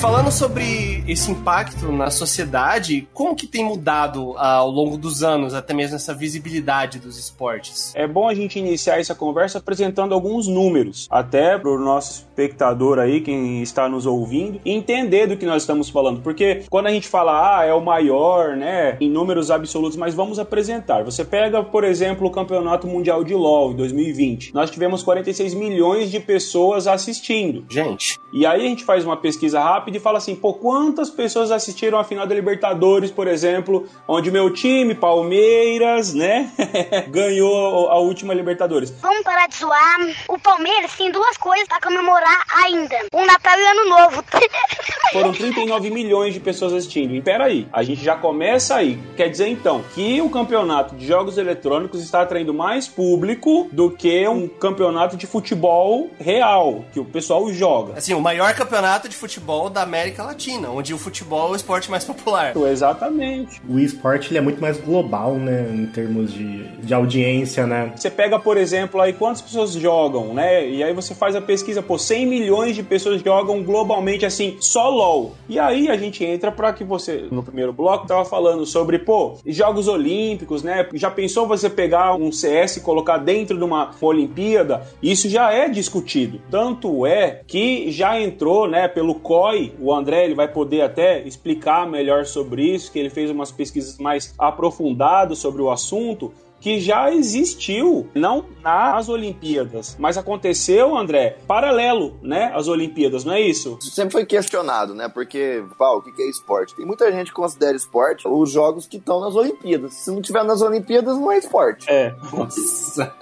[0.00, 5.74] Falando sobre esse impacto na sociedade, como que tem mudado ao longo dos anos, até
[5.74, 7.92] mesmo essa visibilidade dos esportes?
[7.94, 12.98] É bom a gente iniciar essa conversa apresentando alguns números, até para o nosso espectador
[12.98, 16.22] aí, quem está nos ouvindo, entender do que nós estamos falando.
[16.22, 20.38] Porque quando a gente fala, ah, é o maior, né, em números absolutos, mas vamos
[20.38, 21.04] apresentar.
[21.04, 24.54] Você pega, por exemplo, o Campeonato Mundial de LoL em 2020.
[24.54, 27.66] Nós tivemos 46 milhões de pessoas assistindo.
[27.68, 28.18] Gente.
[28.32, 31.98] E aí a gente faz uma pesquisa rápida e fala assim, pô, quantas pessoas assistiram
[31.98, 36.50] a final da Libertadores, por exemplo, onde meu time, Palmeiras, né,
[37.08, 38.90] ganhou a última Libertadores.
[39.00, 39.98] Vamos parar de zoar.
[40.28, 42.96] O Palmeiras tem duas coisas para comemorar ainda.
[43.12, 44.24] Um Natal e Ano Novo.
[45.12, 47.14] Foram 39 milhões de pessoas assistindo.
[47.14, 48.98] E peraí, a gente já começa aí.
[49.16, 54.26] Quer dizer então que o campeonato de jogos eletrônicos está atraindo mais público do que
[54.28, 57.98] um campeonato de futebol real, que o pessoal joga.
[57.98, 61.90] Assim, o maior campeonato de futebol da América Latina, onde o futebol é o esporte
[61.90, 62.52] mais popular.
[62.56, 63.60] Exatamente.
[63.68, 67.92] O esporte ele é muito mais global, né, em termos de, de audiência, né?
[67.96, 70.68] Você pega, por exemplo, aí quantas pessoas jogam, né?
[70.68, 74.88] E aí você faz a pesquisa, pô, 100 milhões de pessoas jogam globalmente assim, só
[74.88, 75.34] LoL.
[75.48, 79.38] E aí a gente entra para que você, no primeiro bloco, tava falando sobre, pô,
[79.46, 80.86] Jogos Olímpicos, né?
[80.94, 84.82] Já pensou você pegar um CS e colocar dentro de uma Olimpíada?
[85.02, 86.40] Isso já é discutido.
[86.50, 91.86] Tanto é que já entrou, né, pelo COI, o André ele vai poder até explicar
[91.86, 97.12] melhor sobre isso, que ele fez umas pesquisas mais aprofundadas sobre o assunto que já
[97.12, 103.78] existiu, não nas Olimpíadas, mas aconteceu, André, paralelo, né, às Olimpíadas, não é isso?
[103.80, 106.74] Isso sempre foi questionado, né, porque, pau, o que é esporte?
[106.74, 109.94] Tem muita gente que considera esporte os jogos que estão nas Olimpíadas.
[109.94, 111.86] Se não tiver nas Olimpíadas, não é esporte.
[111.88, 112.14] É.
[112.32, 113.14] Nossa.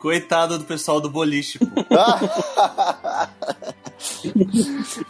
[0.00, 1.66] Coitado do pessoal do boliche, pô.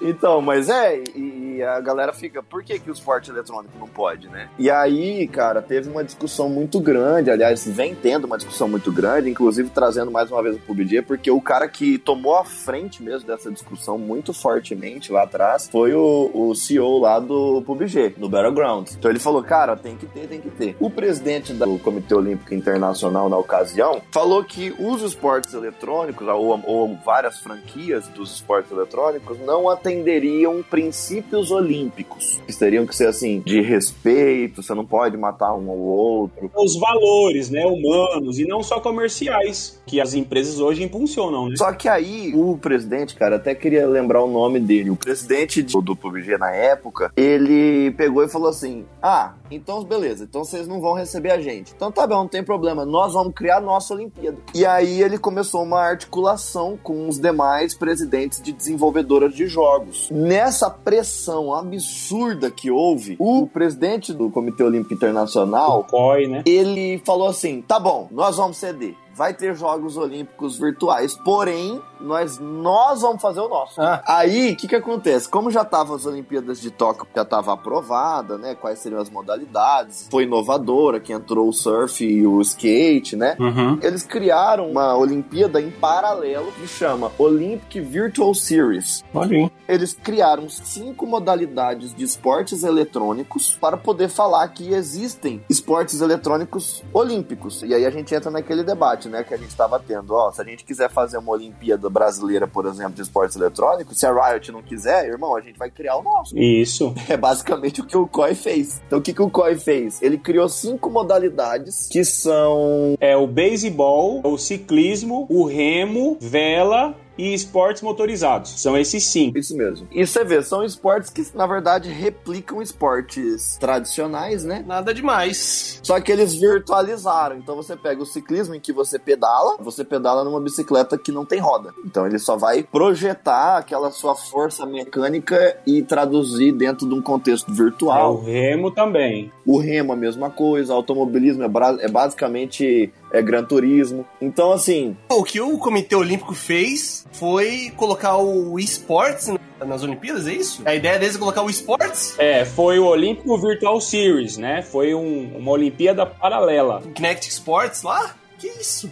[0.00, 3.88] então, mas é, e, e a galera fica, por que, que o esporte eletrônico não
[3.88, 4.48] pode, né?
[4.58, 9.28] E aí, cara, teve uma discussão muito grande, aliás, vem tendo uma discussão muito grande,
[9.28, 13.26] inclusive trazendo mais uma vez o PUBG, porque o cara que tomou a frente mesmo
[13.26, 18.94] dessa discussão muito fortemente lá atrás foi o, o CEO lá do PUBG, do Battlegrounds.
[18.96, 20.76] Então ele falou, cara, tem que ter, tem que ter.
[20.80, 26.96] O presidente do Comitê Olímpico Internacional na ocasião falou que os esportes eletrônicos, ou, ou
[27.04, 32.40] várias franquias dos esportes eletrônicos, não atenderiam princípios olímpicos.
[32.46, 36.50] Que teriam que ser assim, de respeito, você não pode matar um ou outro.
[36.56, 41.56] Os valores, né, humanos e não só comerciais, que as empresas hoje impulsionam, né?
[41.56, 44.90] Só que aí, o presidente, cara, até queria lembrar o nome dele.
[44.90, 50.24] O presidente do, do PUBG na época, ele pegou e falou assim: Ah, então beleza,
[50.24, 51.72] então vocês não vão receber a gente.
[51.74, 54.38] Então tá bom, não tem problema, nós vamos criar a nossa Olimpíada.
[54.54, 60.08] E aí ele começou uma articulação com os demais presidentes de desenvolvedoras de jogos.
[60.10, 66.42] Nessa pressão absurda que houve, o presidente do Comitê Olímpico Internacional, o COI, né?
[66.46, 72.38] ele falou assim: tá bom, nós vamos ceder vai ter Jogos Olímpicos virtuais, porém, nós,
[72.38, 73.80] nós vamos fazer o nosso.
[73.80, 74.02] Ah.
[74.06, 75.28] Aí, o que que acontece?
[75.28, 80.08] Como já tava as Olimpíadas de Tóquio, já tava aprovada, né, quais seriam as modalidades,
[80.10, 83.78] foi inovadora, que entrou o surf e o skate, né, uhum.
[83.82, 89.04] eles criaram uma Olimpíada em paralelo que chama Olympic Virtual Series.
[89.14, 96.82] Olha Eles criaram cinco modalidades de esportes eletrônicos para poder falar que existem esportes eletrônicos
[96.92, 97.62] olímpicos.
[97.62, 100.14] E aí a gente entra naquele debate, né, que a gente estava tendo.
[100.14, 104.06] Ó, se a gente quiser fazer uma Olimpíada brasileira, por exemplo, de esportes eletrônicos, se
[104.06, 106.38] a Riot não quiser, irmão, a gente vai criar o nosso.
[106.38, 106.94] Isso.
[107.12, 108.80] É basicamente o que o COI fez.
[108.86, 110.00] Então o que, que o COI fez?
[110.00, 112.96] Ele criou cinco modalidades que são.
[112.98, 118.60] É o beisebol, o ciclismo, o remo, vela, e esportes motorizados.
[118.60, 119.38] São esses cinco.
[119.38, 119.86] Isso mesmo.
[119.90, 124.64] E você vê, são esportes que, na verdade, replicam esportes tradicionais, né?
[124.66, 125.80] Nada demais.
[125.82, 127.36] Só que eles virtualizaram.
[127.36, 131.24] Então você pega o ciclismo em que você pedala, você pedala numa bicicleta que não
[131.24, 131.74] tem roda.
[131.84, 137.52] Então ele só vai projetar aquela sua força mecânica e traduzir dentro de um contexto
[137.52, 138.14] virtual.
[138.14, 139.32] É, o remo também.
[139.46, 140.72] O remo, a mesma coisa.
[140.72, 144.06] O automobilismo é, é basicamente é Gran Turismo.
[144.20, 144.96] Então, assim.
[145.10, 149.30] O que o Comitê Olímpico fez foi colocar o esportes
[149.64, 150.62] nas Olimpíadas, é isso?
[150.64, 152.18] A ideia deles é colocar o esportes?
[152.18, 154.62] É, foi o Olímpico Virtual Series, né?
[154.62, 156.82] Foi um, uma Olimpíada paralela.
[156.94, 158.16] Kinect Sports lá?
[158.38, 158.88] Que isso?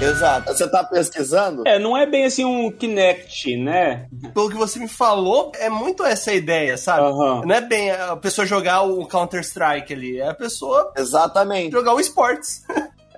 [0.00, 0.52] Exato.
[0.52, 1.62] Você tá pesquisando?
[1.66, 4.06] É, não é bem assim um Kinect, né?
[4.34, 7.08] Pelo que você me falou, é muito essa ideia, sabe?
[7.08, 7.42] Uhum.
[7.46, 11.72] Não é bem a pessoa jogar o Counter-Strike ali, é a pessoa Exatamente.
[11.72, 12.62] jogar o esportes.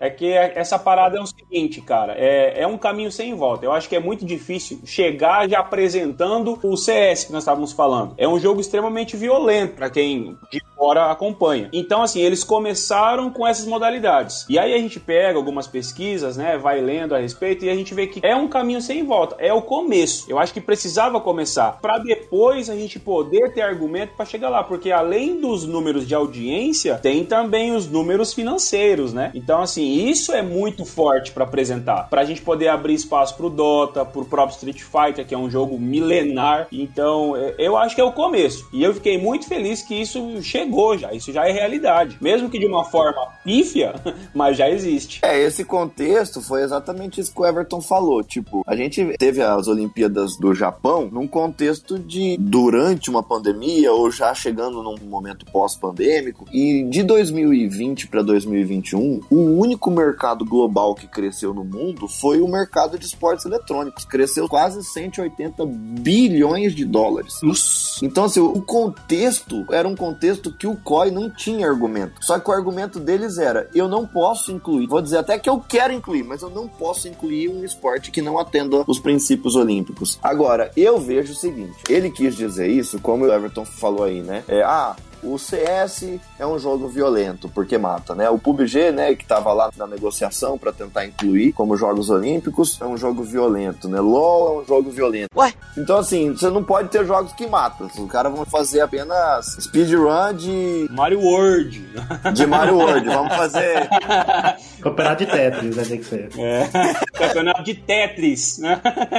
[0.01, 3.65] É que essa parada é o seguinte, cara, é, é um caminho sem volta.
[3.65, 8.15] Eu acho que é muito difícil chegar já apresentando o CS que nós estávamos falando.
[8.17, 11.69] É um jogo extremamente violento para quem de fora acompanha.
[11.73, 14.47] Então, assim, eles começaram com essas modalidades.
[14.49, 17.93] E aí a gente pega algumas pesquisas, né, vai lendo a respeito e a gente
[17.93, 19.37] vê que é um caminho sem volta.
[19.39, 20.31] É o começo.
[20.31, 24.63] Eu acho que precisava começar para depois a gente poder ter argumento para chegar lá,
[24.63, 29.33] porque além dos números de audiência, tem também os números financeiros, né?
[29.35, 33.51] Então, assim, isso é muito forte para apresentar, para a gente poder abrir espaço pro
[33.51, 36.69] Dota, pro próprio Street Fighter, que é um jogo milenar.
[36.71, 38.69] Então, é, eu acho que é o começo.
[38.73, 40.68] E eu fiquei muito feliz que isso chegou
[40.99, 42.17] já, isso já é realidade.
[42.21, 43.95] Mesmo que de uma forma pífia,
[44.35, 45.21] mas já existe.
[45.23, 48.23] É, esse contexto foi exatamente isso que o Everton falou.
[48.23, 54.11] Tipo, a gente teve as Olimpíadas do Japão num contexto de durante uma pandemia ou
[54.11, 56.45] já chegando num momento pós-pandêmico.
[56.53, 62.41] E de 2020 para 2021, o único único mercado global que cresceu no mundo foi
[62.41, 64.05] o mercado de esportes eletrônicos.
[64.05, 65.65] Cresceu quase 180
[66.01, 67.35] bilhões de dólares.
[67.43, 68.05] Nossa.
[68.05, 72.25] Então, assim, o contexto era um contexto que o COI não tinha argumento.
[72.25, 75.61] Só que o argumento deles era: eu não posso incluir, vou dizer até que eu
[75.61, 80.19] quero incluir, mas eu não posso incluir um esporte que não atenda os princípios olímpicos.
[80.23, 84.43] Agora, eu vejo o seguinte: ele quis dizer isso, como o Everton falou aí, né?
[84.49, 88.29] É, ah, o CS é um jogo violento, porque mata, né?
[88.31, 92.85] O PUBG, né, que tava lá na negociação para tentar incluir como jogos olímpicos, é
[92.85, 94.01] um jogo violento, né?
[94.01, 95.29] LoL é um jogo violento.
[95.37, 95.53] Ué?
[95.77, 97.87] Então, assim, você não pode ter jogos que matam.
[97.87, 100.89] Os caras vão fazer apenas speedrun de...
[100.91, 101.89] Mario World.
[102.35, 103.07] De Mario World.
[103.07, 103.89] Vamos fazer...
[104.81, 105.85] Campeonato de Tetris, né?
[105.85, 106.31] Tem que ser.
[106.39, 106.69] É.
[107.13, 108.61] Campeonato de Tetris.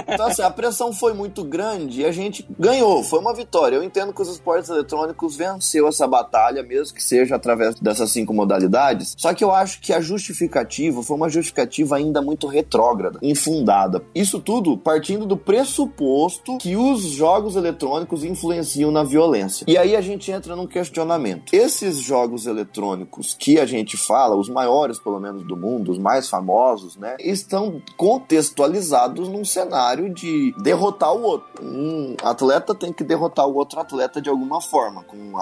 [0.08, 3.04] então, assim, a pressão foi muito grande e a gente ganhou.
[3.04, 3.76] Foi uma vitória.
[3.76, 8.34] Eu entendo que os esportes eletrônicos venceu essa batalha, mesmo que seja através dessas cinco
[8.34, 9.16] modalidades.
[9.18, 14.04] Só que eu acho que a justificativa foi uma justificativa ainda muito retrógrada, infundada.
[14.14, 19.66] Isso tudo partindo do pressuposto que os jogos eletrônicos influenciam na violência.
[19.68, 21.54] E aí a gente entra num questionamento.
[21.54, 26.30] Esses jogos eletrônicos que a gente fala, os maiores pelo menos do mundo, os mais
[26.30, 31.50] famosos, né, estão contextualizados num cenário de derrotar o outro.
[31.62, 35.38] Um atleta tem que derrotar o outro atleta de alguma forma, com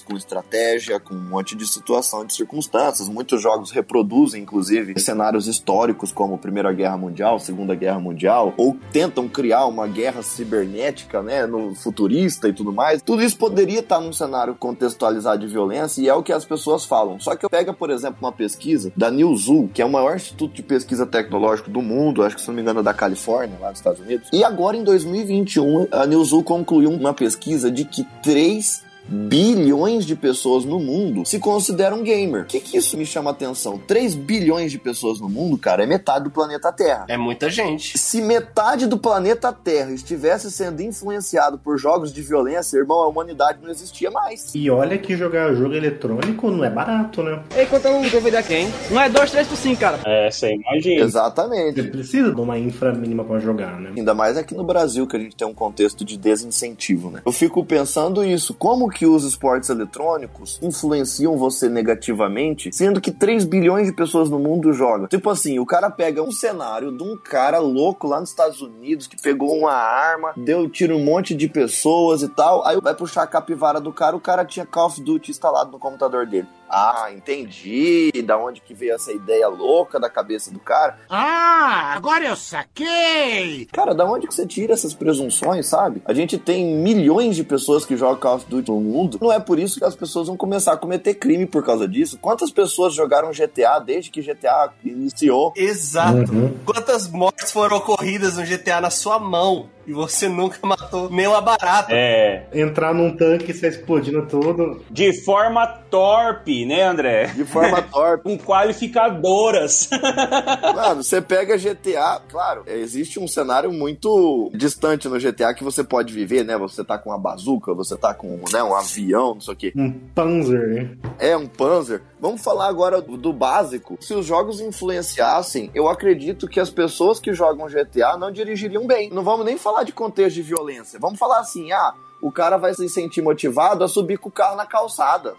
[0.00, 3.08] com estratégia, com um monte de situação, de circunstâncias.
[3.08, 9.28] Muitos jogos reproduzem, inclusive, cenários históricos como Primeira Guerra Mundial, Segunda Guerra Mundial, ou tentam
[9.28, 13.02] criar uma guerra cibernética, né, no futurista e tudo mais.
[13.02, 16.84] Tudo isso poderia estar num cenário contextualizado de violência e é o que as pessoas
[16.84, 17.18] falam.
[17.20, 20.54] Só que eu pego, por exemplo, uma pesquisa da Newzoo, que é o maior instituto
[20.54, 23.70] de pesquisa tecnológico do mundo, acho que se não me engano é da Califórnia, lá
[23.70, 24.28] nos Estados Unidos.
[24.32, 30.64] E agora em 2021, a Newzoo concluiu uma pesquisa de que 3 bilhões de pessoas
[30.64, 32.42] no mundo se consideram gamer.
[32.42, 33.78] O que, que isso me chama a atenção?
[33.78, 37.06] 3 bilhões de pessoas no mundo, cara, é metade do planeta Terra.
[37.08, 37.98] É muita gente.
[37.98, 43.58] Se metade do planeta Terra estivesse sendo influenciado por jogos de violência, irmão, a humanidade
[43.62, 44.54] não existia mais.
[44.54, 47.42] E olha que jogar jogo eletrônico não é barato, né?
[47.56, 48.68] Ei, quanto um DVD aqui, hein?
[48.90, 50.00] Não é 2, 3 por 5, cara.
[50.04, 51.04] É, você imagina.
[51.04, 51.82] Exatamente.
[51.82, 53.92] Você precisa de uma infra mínima pra jogar, né?
[53.96, 57.22] Ainda mais aqui no Brasil, que a gente tem um contexto de desincentivo, né?
[57.24, 63.44] Eu fico pensando isso, como que os esportes eletrônicos influenciam você negativamente, sendo que 3
[63.44, 65.06] bilhões de pessoas no mundo jogam.
[65.08, 69.06] Tipo assim, o cara pega um cenário de um cara louco lá nos Estados Unidos
[69.06, 73.22] que pegou uma arma, deu tiro um monte de pessoas e tal, aí vai puxar
[73.22, 76.46] a capivara do cara, o cara tinha Call of Duty instalado no computador dele.
[76.68, 78.10] Ah, entendi.
[78.24, 80.98] Da onde que veio essa ideia louca da cabeça do cara?
[81.08, 83.66] Ah, agora eu saquei!
[83.72, 86.02] Cara, da onde que você tira essas presunções, sabe?
[86.04, 89.18] A gente tem milhões de pessoas que jogam Call of Duty no mundo.
[89.20, 92.18] Não é por isso que as pessoas vão começar a cometer crime por causa disso.
[92.20, 95.52] Quantas pessoas jogaram GTA desde que GTA iniciou?
[95.56, 96.30] Exato.
[96.64, 99.68] Quantas mortes foram ocorridas no GTA na sua mão?
[99.88, 101.88] E você nunca matou nem uma barata.
[101.90, 102.46] É.
[102.52, 104.82] Entrar num tanque e sair explodindo tudo.
[104.90, 107.28] De forma torpe, né, André?
[107.28, 108.24] De forma torpe.
[108.24, 109.88] Com qualificadoras.
[110.76, 116.12] Mano, você pega GTA, claro, existe um cenário muito distante no GTA que você pode
[116.12, 116.58] viver, né?
[116.58, 119.72] Você tá com uma bazuca, você tá com né, um avião, não sei o quê.
[119.74, 120.90] Um Panzer, né?
[121.18, 122.02] É, um Panzer.
[122.20, 123.96] Vamos falar agora do, do básico.
[124.00, 129.08] Se os jogos influenciassem, eu acredito que as pessoas que jogam GTA não dirigiriam bem.
[129.10, 130.98] Não vamos nem falar de contexto de violência.
[130.98, 134.56] Vamos falar assim, ah, o cara vai se sentir motivado a subir com o carro
[134.56, 135.34] na calçada.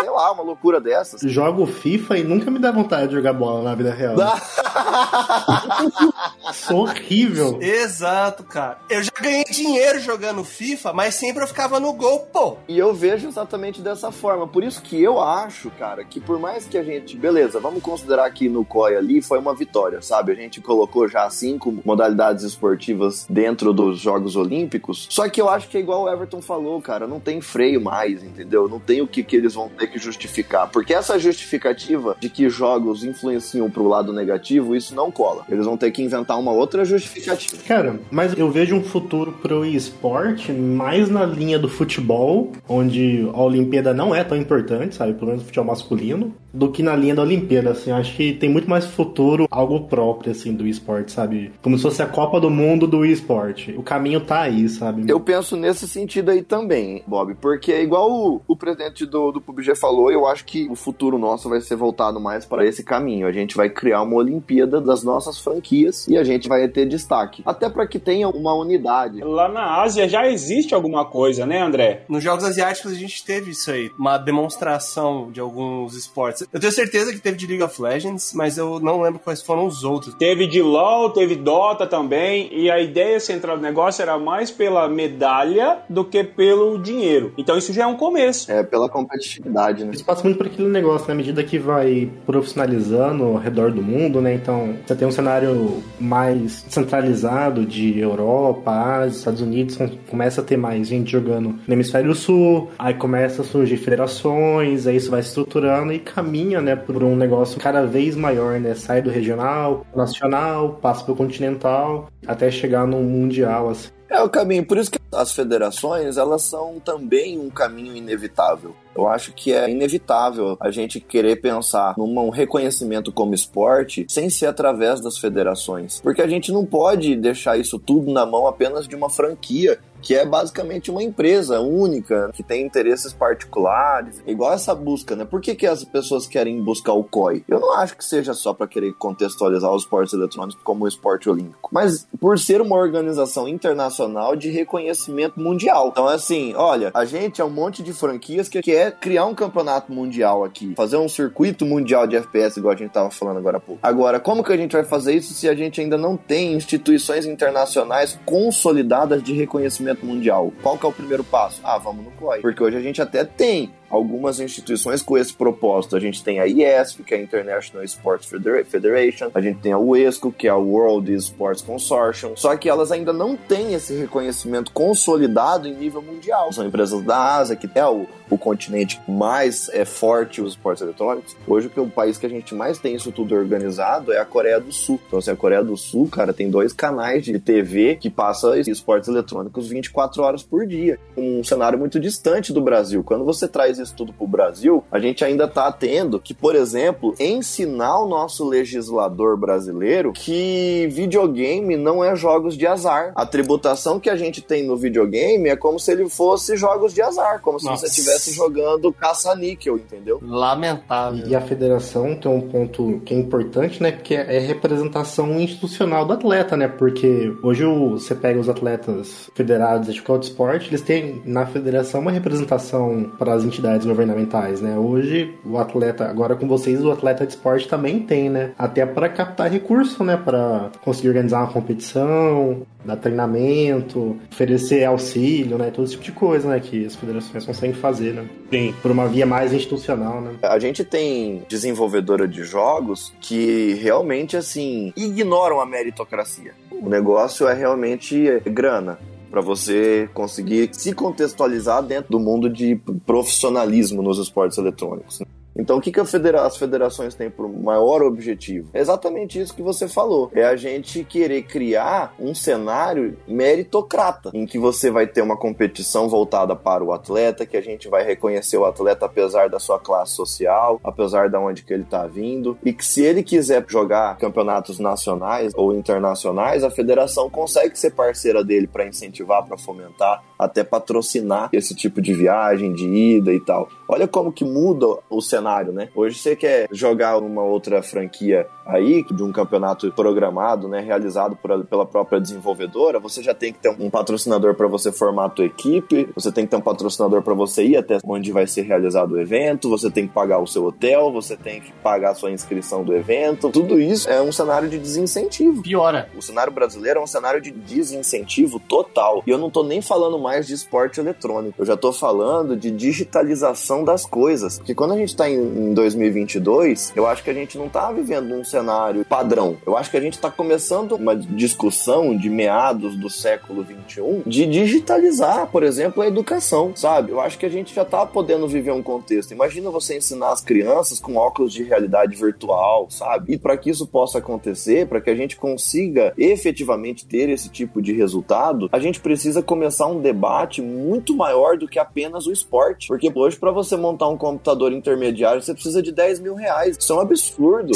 [0.00, 1.20] Sei lá, uma loucura dessas.
[1.20, 4.16] Jogo FIFA e nunca me dá vontade de jogar bola na vida real.
[6.52, 7.58] Sou horrível.
[7.60, 8.78] Exato, cara.
[8.88, 12.56] Eu já ganhei dinheiro jogando FIFA, mas sempre eu ficava no gol, pô.
[12.66, 14.48] E eu vejo exatamente dessa forma.
[14.48, 17.16] Por isso que eu acho, cara, que por mais que a gente.
[17.16, 20.32] Beleza, vamos considerar que no COI ali foi uma vitória, sabe?
[20.32, 25.06] A gente colocou já cinco modalidades esportivas dentro dos Jogos Olímpicos.
[25.10, 28.22] Só que eu acho que é igual o Everton falou, cara, não tem freio mais,
[28.22, 28.68] entendeu?
[28.68, 30.68] Não tem o que, que eles vão ter que justificar.
[30.70, 35.44] Porque essa justificativa de que jogos influenciam pro lado negativo, isso não cola.
[35.48, 37.62] Eles vão ter que inventar uma outra justificativa.
[37.66, 43.42] Cara, mas eu vejo um futuro pro esporte mais na linha do futebol, onde a
[43.42, 45.14] Olimpíada não é tão importante, sabe?
[45.14, 47.90] Pelo menos o futebol masculino, do que na linha da Olimpíada, assim.
[47.92, 51.52] Acho que tem muito mais futuro, algo próprio, assim, do esporte, sabe?
[51.62, 53.72] Como se fosse a Copa do Mundo do esporte.
[53.76, 55.04] O caminho tá aí, sabe?
[55.06, 55.99] Eu penso nesse sentido
[56.30, 60.44] aí também, Bob, porque é igual o, o presidente do, do PUBG falou, eu acho
[60.44, 63.26] que o futuro nosso vai ser voltado mais para esse caminho.
[63.26, 67.42] A gente vai criar uma Olimpíada das nossas franquias e a gente vai ter destaque.
[67.44, 69.22] Até para que tenha uma unidade.
[69.22, 72.04] Lá na Ásia já existe alguma coisa, né, André?
[72.08, 76.46] Nos Jogos Asiáticos a gente teve isso aí, uma demonstração de alguns esportes.
[76.52, 79.66] Eu tenho certeza que teve de League of Legends, mas eu não lembro quais foram
[79.66, 80.14] os outros.
[80.14, 84.88] Teve de LoL, teve Dota também, e a ideia central do negócio era mais pela
[84.88, 87.32] medalha do que pelo dinheiro.
[87.36, 88.50] Então isso já é um começo.
[88.50, 89.90] É, pela competitividade, né?
[89.92, 94.20] Isso passa muito por aquele negócio, na medida que vai profissionalizando ao redor do mundo,
[94.20, 94.32] né?
[94.34, 100.56] Então, você tem um cenário mais centralizado de Europa, Ásia, Estados Unidos, começa a ter
[100.56, 105.28] mais gente jogando no hemisfério sul, aí começa a surgir federações, aí isso vai se
[105.28, 108.74] estruturando e caminha, né, por um negócio cada vez maior, né?
[108.74, 113.90] Sai do regional, nacional, passa pro continental, até chegar no mundial, assim.
[114.10, 118.74] É o caminho, por isso que as federações, elas são também um caminho inevitável.
[118.94, 124.46] Eu acho que é inevitável a gente querer pensar num reconhecimento como esporte sem ser
[124.46, 126.00] através das federações.
[126.00, 130.14] Porque a gente não pode deixar isso tudo na mão apenas de uma franquia que
[130.14, 135.24] é basicamente uma empresa única, que tem interesses particulares, igual essa busca, né?
[135.24, 137.44] Por que, que as pessoas querem buscar o COI?
[137.48, 141.28] Eu não acho que seja só para querer contextualizar os esportes eletrônicos como o esporte
[141.28, 145.88] olímpico, mas por ser uma organização internacional de reconhecimento mundial.
[145.88, 149.92] Então, assim, olha, a gente é um monte de franquias que quer criar um campeonato
[149.92, 153.60] mundial aqui, fazer um circuito mundial de FPS, igual a gente tava falando agora há
[153.60, 153.80] pouco.
[153.82, 157.26] Agora, como que a gente vai fazer isso se a gente ainda não tem instituições
[157.26, 160.52] internacionais consolidadas de reconhecimento mundial.
[160.62, 161.60] Qual que é o primeiro passo?
[161.64, 162.40] Ah, vamos no COI.
[162.40, 165.96] Porque hoje a gente até tem algumas instituições com esse propósito.
[165.96, 168.28] A gente tem a IESF, que é a International Sports
[168.66, 172.92] Federation, a gente tem a UESCO, que é a World Sports Consortium, só que elas
[172.92, 176.52] ainda não têm esse reconhecimento consolidado em nível mundial.
[176.52, 181.36] São empresas da Ásia, que é o, o continente mais é, forte os esportes eletrônicos.
[181.46, 184.24] Hoje, o, que, o país que a gente mais tem isso tudo organizado é a
[184.24, 185.00] Coreia do Sul.
[185.06, 189.08] Então, assim, a Coreia do Sul, cara, tem dois canais de TV que passa esportes
[189.08, 190.98] eletrônicos 24 horas por dia.
[191.16, 193.02] Um cenário muito distante do Brasil.
[193.02, 196.54] Quando você traz isso tudo para o Brasil, a gente ainda está tendo que, por
[196.54, 203.12] exemplo, ensinar o nosso legislador brasileiro que videogame não é jogos de azar.
[203.14, 207.02] A tributação que a gente tem no videogame é como se ele fosse jogos de
[207.02, 207.86] azar, como Nossa.
[207.86, 210.20] se você estivesse jogando caça-níquel, entendeu?
[210.22, 211.26] Lamentável.
[211.26, 213.92] E a federação tem um ponto que é importante, né?
[213.92, 216.68] Que é representação institucional do atleta, né?
[216.68, 222.10] Porque hoje você pega os atletas federados de qualquer esporte, eles têm na federação uma
[222.10, 224.76] representação para as entidades entidades governamentais, né?
[224.76, 228.52] Hoje, o atleta, agora com vocês, o atleta de esporte também tem, né?
[228.58, 230.16] Até para captar recurso, né?
[230.16, 235.70] Para conseguir organizar uma competição, dar treinamento, oferecer auxílio, né?
[235.70, 236.60] Todo esse tipo de coisa, né?
[236.60, 238.24] Que as federações conseguem fazer, né?
[238.50, 238.74] Sim.
[238.82, 240.32] Por uma via mais institucional, né?
[240.42, 246.52] A gente tem desenvolvedora de jogos que realmente, assim, ignoram a meritocracia.
[246.70, 248.98] O negócio é realmente grana
[249.30, 252.76] para você conseguir se contextualizar dentro do mundo de
[253.06, 255.20] profissionalismo nos esportes eletrônicos.
[255.60, 258.70] Então, o que, que federa as federações têm por maior objetivo?
[258.72, 260.30] É exatamente isso que você falou.
[260.34, 266.08] É a gente querer criar um cenário meritocrata, em que você vai ter uma competição
[266.08, 270.12] voltada para o atleta, que a gente vai reconhecer o atleta apesar da sua classe
[270.12, 274.78] social, apesar de onde que ele está vindo, e que se ele quiser jogar campeonatos
[274.78, 281.50] nacionais ou internacionais, a federação consegue ser parceira dele para incentivar, para fomentar, até patrocinar
[281.52, 283.68] esse tipo de viagem, de ida e tal.
[283.92, 285.88] Olha como que muda o cenário né?
[285.96, 291.64] Hoje você quer jogar uma outra franquia aí, de um campeonato programado, né, realizado por,
[291.64, 295.44] pela própria desenvolvedora, você já tem que ter um patrocinador para você formar a tua
[295.44, 299.12] equipe, você tem que ter um patrocinador para você ir até onde vai ser realizado
[299.12, 302.30] o evento, você tem que pagar o seu hotel, você tem que pagar a sua
[302.30, 303.50] inscrição do evento.
[303.50, 305.62] Tudo isso é um cenário de desincentivo.
[305.62, 306.08] Piora.
[306.16, 309.22] O cenário brasileiro é um cenário de desincentivo total.
[309.26, 311.60] E eu não tô nem falando mais de esporte eletrônico.
[311.60, 314.58] Eu já tô falando de digitalização das coisas.
[314.58, 317.90] Porque quando a gente tá em, em 2022, eu acho que a gente não tá
[317.92, 319.56] vivendo um cenário padrão.
[319.66, 324.46] Eu acho que a gente está começando uma discussão de meados do século 21 de
[324.46, 327.12] digitalizar, por exemplo, a educação, sabe?
[327.12, 329.32] Eu acho que a gente já está podendo viver um contexto.
[329.32, 333.34] Imagina você ensinar as crianças com óculos de realidade virtual, sabe?
[333.34, 337.80] E para que isso possa acontecer, para que a gente consiga efetivamente ter esse tipo
[337.80, 342.88] de resultado, a gente precisa começar um debate muito maior do que apenas o esporte.
[342.88, 346.76] Porque hoje, para você montar um computador intermediário, você precisa de 10 mil reais.
[346.78, 347.72] Isso é um absurdo.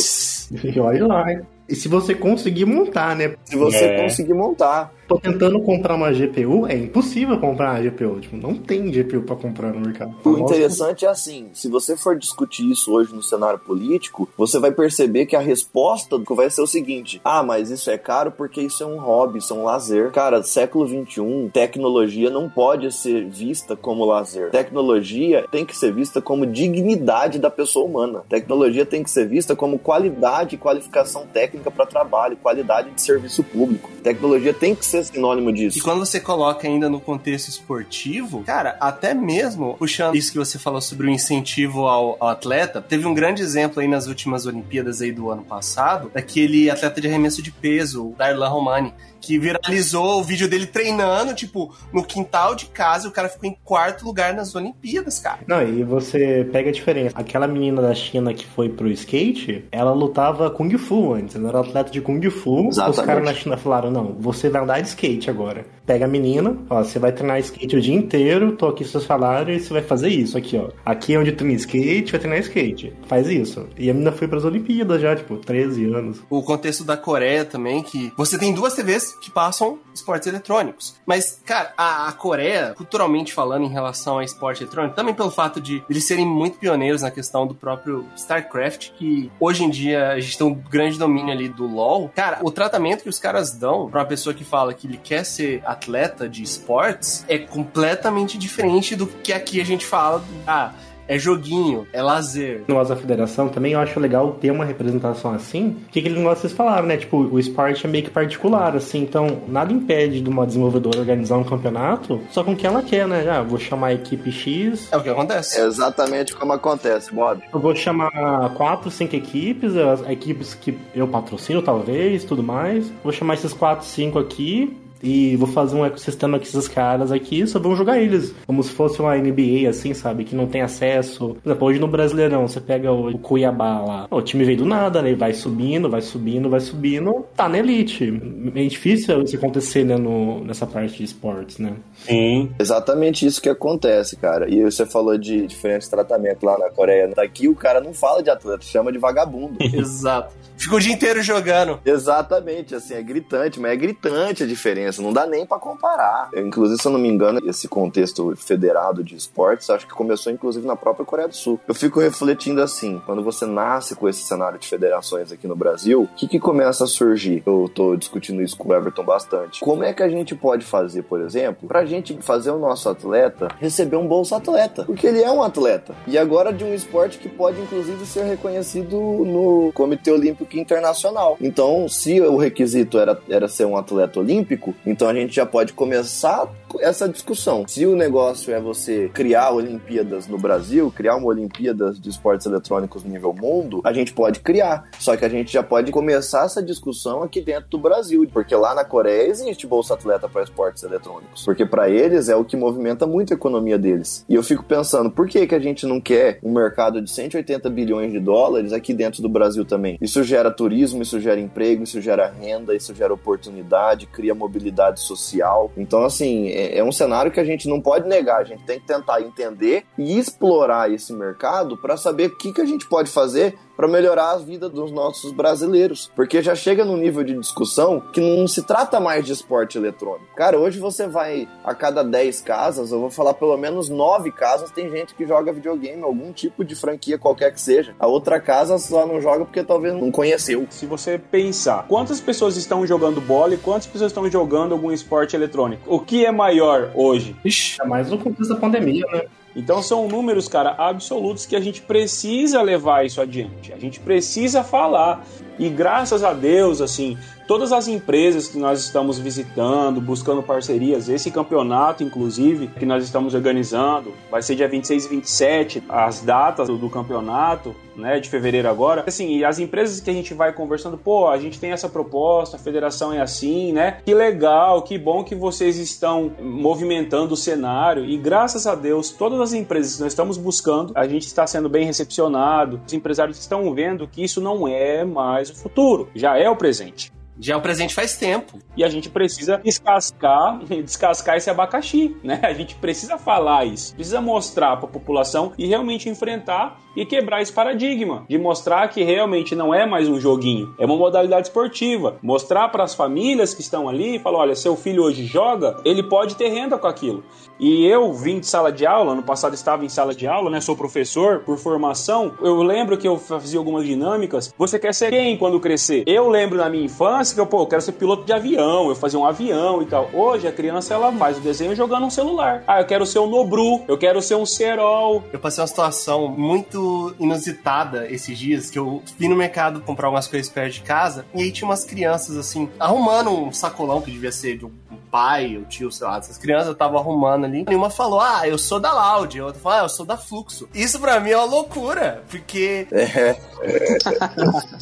[0.63, 1.41] E olha lá, hein?
[1.69, 3.35] E se você conseguir montar, né?
[3.45, 4.03] Se você é.
[4.03, 4.93] conseguir montar.
[5.07, 8.21] Tô tentando comprar uma GPU, é impossível comprar uma GPU.
[8.21, 10.15] Tipo, não tem GPU para comprar no mercado.
[10.25, 14.73] O interessante é assim, se você for discutir isso hoje no cenário político, você vai
[14.73, 18.83] perceber que a resposta vai ser o seguinte: ah, mas isso é caro porque isso
[18.83, 20.11] é um hobby, isso é um lazer.
[20.11, 24.51] Cara, século 21, tecnologia não pode ser vista como lazer.
[24.51, 28.23] Tecnologia tem que ser vista como dignidade da pessoa humana.
[28.29, 33.43] Tecnologia tem que ser vista como qualidade e qualificação técnica para trabalho, qualidade de serviço
[33.43, 33.91] público.
[34.03, 35.79] Tecnologia tem que ser ser sinônimo disso.
[35.79, 40.59] E quando você coloca ainda no contexto esportivo, cara, até mesmo puxando isso que você
[40.59, 45.01] falou sobre o incentivo ao, ao atleta, teve um grande exemplo aí nas últimas Olimpíadas
[45.01, 50.21] aí do ano passado, daquele atleta de arremesso de peso, o Darlan Romani, que viralizou
[50.21, 54.05] o vídeo dele treinando, tipo, no quintal de casa, e o cara ficou em quarto
[54.05, 55.39] lugar nas Olimpíadas, cara.
[55.47, 57.15] Não, e você pega a diferença.
[57.19, 61.61] Aquela menina da China que foi pro skate, ela lutava Kung Fu antes, ela era
[61.61, 62.69] atleta de Kung Fu.
[62.69, 63.01] Exatamente.
[63.01, 65.67] Os caras na China falaram: não, você vai andar de skate agora.
[65.87, 69.55] Pega a menina, ó, você vai treinar skate o dia inteiro, tô aqui seu salário
[69.55, 70.71] e você vai fazer isso aqui, ó.
[70.85, 72.93] Aqui é onde treina skate, vai treinar skate.
[73.07, 73.69] Faz isso.
[73.77, 76.23] E a menina foi pras Olimpíadas já, tipo, 13 anos.
[76.31, 80.97] O contexto da Coreia também, que você tem duas TVs que passam esportes eletrônicos.
[81.07, 85.61] Mas, cara, a, a Coreia, culturalmente falando em relação a esporte eletrônico, também pelo fato
[85.61, 90.21] de eles serem muito pioneiros na questão do próprio StarCraft, que hoje em dia a
[90.21, 92.11] gente tem um grande domínio ali do LoL.
[92.15, 95.25] Cara, o tratamento que os caras dão pra uma pessoa que fala que ele quer
[95.25, 100.25] ser atleta de esportes é completamente diferente do que aqui a gente fala.
[100.47, 100.73] Ah,
[101.07, 102.63] é joguinho, é lazer.
[102.67, 105.77] Nós da federação também eu acho legal ter uma representação assim.
[105.91, 106.97] Que aquele negócio que vocês falaram, né?
[106.97, 109.03] Tipo, o esporte é meio que particular, assim.
[109.03, 113.07] Então, nada impede de uma desenvolvedora organizar um campeonato só com o que ela quer,
[113.07, 113.29] né?
[113.29, 114.91] Ah, vou chamar a equipe X.
[114.91, 115.61] É o que acontece.
[115.61, 117.43] É exatamente como acontece, Bob.
[117.53, 118.11] Eu vou chamar
[118.55, 122.91] quatro, cinco equipes, as equipes que eu patrocino, talvez, tudo mais.
[123.03, 124.75] Vou chamar esses quatro, cinco aqui
[125.05, 128.35] e vou fazer um ecossistema com esses caras aqui, só vamos jogar eles.
[128.47, 130.25] Como se fosse uma NBA, assim, sabe?
[130.25, 131.37] Que não tem acesso.
[131.43, 134.07] Por exemplo, hoje no Brasileirão, você pega o Cuiabá lá.
[134.11, 135.15] O time veio do nada, né?
[135.15, 137.25] Vai subindo, vai subindo, vai subindo.
[137.37, 138.21] Tá na elite.
[138.55, 139.97] É difícil isso acontecer, né?
[139.97, 141.75] No, nessa parte de esportes, né?
[141.95, 142.51] Sim.
[142.59, 144.49] Exatamente isso que acontece, cara.
[144.49, 147.13] E você falou de diferentes tratamentos lá na Coreia.
[147.15, 149.57] Daqui o cara não fala de atleta, chama de vagabundo.
[149.61, 150.33] Exato.
[150.57, 151.81] Fica o dia inteiro jogando.
[151.85, 156.31] Exatamente, assim, é gritante, mas é gritante a diferença, não dá nem para comparar.
[156.35, 160.67] Inclusive, se eu não me engano, esse contexto federado de esportes, acho que começou inclusive
[160.67, 161.61] na própria Coreia do Sul.
[161.67, 166.03] Eu fico refletindo assim, quando você nasce com esse cenário de federações aqui no Brasil,
[166.03, 167.43] o que, que começa a surgir?
[167.47, 169.61] Eu tô discutindo isso com o Everton bastante.
[169.61, 173.49] Como é que a gente pode fazer, por exemplo, pra gente fazer o nosso atleta
[173.59, 174.85] receber um bolso atleta?
[174.85, 175.95] Porque ele é um atleta.
[176.07, 181.37] E agora de um esporte que pode, inclusive, ser reconhecido no Comitê Olímpico Internacional.
[181.41, 185.73] Então, se o requisito era, era ser um atleta olímpico, então a gente já pode
[185.73, 186.49] começar
[186.81, 187.65] essa discussão.
[187.67, 193.05] Se o negócio é você criar Olimpíadas no Brasil, criar uma Olimpíadas de esportes eletrônicos
[193.05, 194.89] nível mundo, a gente pode criar.
[194.99, 198.75] Só que a gente já pode começar essa discussão aqui dentro do Brasil, porque lá
[198.75, 203.07] na Coreia existe bolsa atleta para esportes eletrônicos, porque para eles é o que movimenta
[203.07, 204.25] muito a economia deles.
[204.29, 207.69] E eu fico pensando, por que que a gente não quer um mercado de 180
[207.71, 209.99] bilhões de dólares aqui dentro do Brasil também?
[210.01, 215.73] Isso gera turismo, isso gera emprego, isso gera renda, isso gera oportunidade, cria mobilidade social.
[215.77, 218.79] Então, assim, é, é um cenário que a gente não pode negar, a gente tem
[218.79, 223.11] que tentar entender e explorar esse mercado para saber o que, que a gente pode
[223.11, 226.11] fazer para melhorar a vida dos nossos brasileiros.
[226.15, 230.35] Porque já chega num nível de discussão que não se trata mais de esporte eletrônico.
[230.37, 234.71] Cara, hoje você vai a cada 10 casas, eu vou falar pelo menos 9 casas,
[234.71, 237.95] tem gente que joga videogame, algum tipo de franquia qualquer que seja.
[237.99, 240.67] A outra casa só não joga porque talvez não conheceu.
[240.71, 245.37] Se você pensar, quantas pessoas estão jogando bola e quantas pessoas estão jogando algum esporte
[245.37, 245.83] eletrônico?
[245.87, 247.37] O que é maior hoje?
[247.45, 249.23] Ixi, é mais no contexto da pandemia, né?
[249.57, 253.73] Então são números, cara, absolutos que a gente precisa levar isso adiante.
[253.73, 255.25] A gente precisa falar.
[255.59, 257.17] E graças a Deus, assim,
[257.47, 263.35] todas as empresas que nós estamos visitando, buscando parcerias, esse campeonato, inclusive, que nós estamos
[263.35, 269.05] organizando, vai ser dia 26 e 27, as datas do campeonato, né, de fevereiro agora.
[269.07, 272.59] Assim, as empresas que a gente vai conversando, pô, a gente tem essa proposta, a
[272.59, 273.99] federação é assim, né?
[274.05, 279.41] Que legal, que bom que vocês estão movimentando o cenário e graças a Deus, todas
[279.41, 282.81] as empresas que nós estamos buscando, a gente está sendo bem recepcionado.
[282.87, 287.14] Os empresários estão vendo que isso não é mais o futuro, já é o presente.
[287.39, 288.59] Já é o presente faz tempo.
[288.77, 292.41] E a gente precisa descascar, descascar esse abacaxi, né?
[292.43, 297.43] A gente precisa falar isso, precisa mostrar para a população e realmente enfrentar e quebrar
[297.43, 302.19] esse paradigma de mostrar que realmente não é mais um joguinho, é uma modalidade esportiva.
[302.23, 306.03] Mostrar para as famílias que estão ali e falar: olha, seu filho hoje joga, ele
[306.03, 307.25] pode ter renda com aquilo.
[307.59, 310.61] E eu vim de sala de aula, no passado estava em sala de aula, né?
[310.61, 312.33] Sou professor por formação.
[312.41, 314.55] Eu lembro que eu fazia algumas dinâmicas.
[314.57, 316.05] Você quer ser quem quando crescer?
[316.07, 318.97] Eu lembro na minha infância que eu, pô, eu quero ser piloto de avião, eu
[318.97, 320.11] fazia um avião e tal.
[320.13, 322.63] Hoje a criança ela faz o desenho jogando um celular.
[322.67, 325.23] Ah, eu quero ser um Nobru, eu quero ser um Serol.
[325.33, 330.27] Eu passei uma situação muito inusitada esses dias, que eu fui no mercado comprar algumas
[330.27, 334.33] coisas perto de casa, e aí tinha umas crianças, assim, arrumando um sacolão que devia
[334.33, 334.71] ser de um
[335.15, 337.65] pai, o tio, sei lá, essas crianças estavam arrumando ali.
[337.71, 339.39] E uma falou, ah, eu sou da Loud.
[339.39, 340.69] E a outra falou, ah, eu sou da Fluxo.
[340.75, 342.89] Isso pra mim é uma loucura, porque...
[342.91, 343.37] É,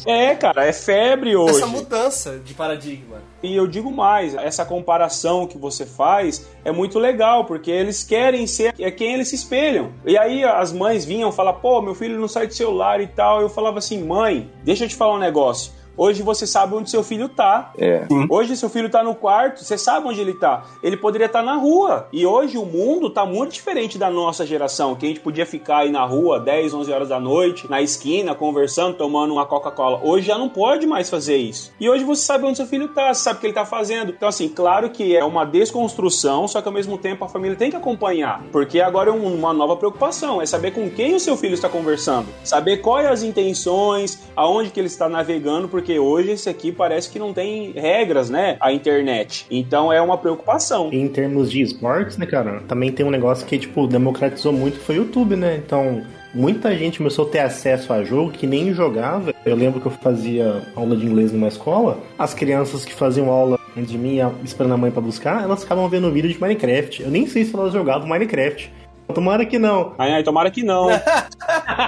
[0.31, 1.57] é cara, é febre hoje.
[1.57, 3.17] Essa mudança de paradigma.
[3.43, 8.47] E eu digo mais, essa comparação que você faz é muito legal, porque eles querem
[8.47, 9.91] ser é quem eles se espelham.
[10.03, 13.39] E aí as mães vinham falar, pô, meu filho não sai do celular e tal.
[13.39, 15.71] Eu falava assim, mãe, deixa eu te falar um negócio.
[15.95, 17.71] Hoje você sabe onde seu filho tá.
[17.77, 18.05] É.
[18.29, 20.63] Hoje seu filho tá no quarto, você sabe onde ele tá.
[20.81, 22.07] Ele poderia estar na rua.
[22.11, 25.79] E hoje o mundo tá muito diferente da nossa geração, que a gente podia ficar
[25.79, 29.99] aí na rua 10, 11 horas da noite, na esquina, conversando, tomando uma Coca-Cola.
[30.03, 31.71] Hoje já não pode mais fazer isso.
[31.79, 34.11] E hoje você sabe onde seu filho tá, você sabe o que ele tá fazendo.
[34.11, 37.69] Então, assim, claro que é uma desconstrução, só que ao mesmo tempo a família tem
[37.69, 38.41] que acompanhar.
[38.51, 41.69] Porque agora é um- uma nova preocupação, é saber com quem o seu filho está
[41.69, 42.27] conversando.
[42.43, 47.19] Saber quais as intenções, aonde que ele está navegando, porque hoje esse aqui parece que
[47.19, 48.57] não tem regras, né?
[48.59, 49.45] A internet.
[49.51, 50.89] Então é uma preocupação.
[50.91, 52.61] Em termos de esportes, né, cara?
[52.67, 55.61] Também tem um negócio que, tipo, democratizou muito, que foi o YouTube, né?
[55.63, 56.01] Então,
[56.33, 59.33] muita gente começou a ter acesso a jogo que nem jogava.
[59.45, 61.99] Eu lembro que eu fazia aula de inglês numa escola.
[62.17, 65.87] As crianças que faziam aula antes de mim, esperando a mãe pra buscar, elas ficavam
[65.89, 67.03] vendo vídeo de Minecraft.
[67.03, 68.71] Eu nem sei se elas jogavam Minecraft.
[69.13, 69.93] Tomara que não.
[69.97, 70.87] Ai, ai, tomara que não.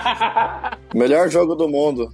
[0.93, 2.11] Melhor jogo do mundo.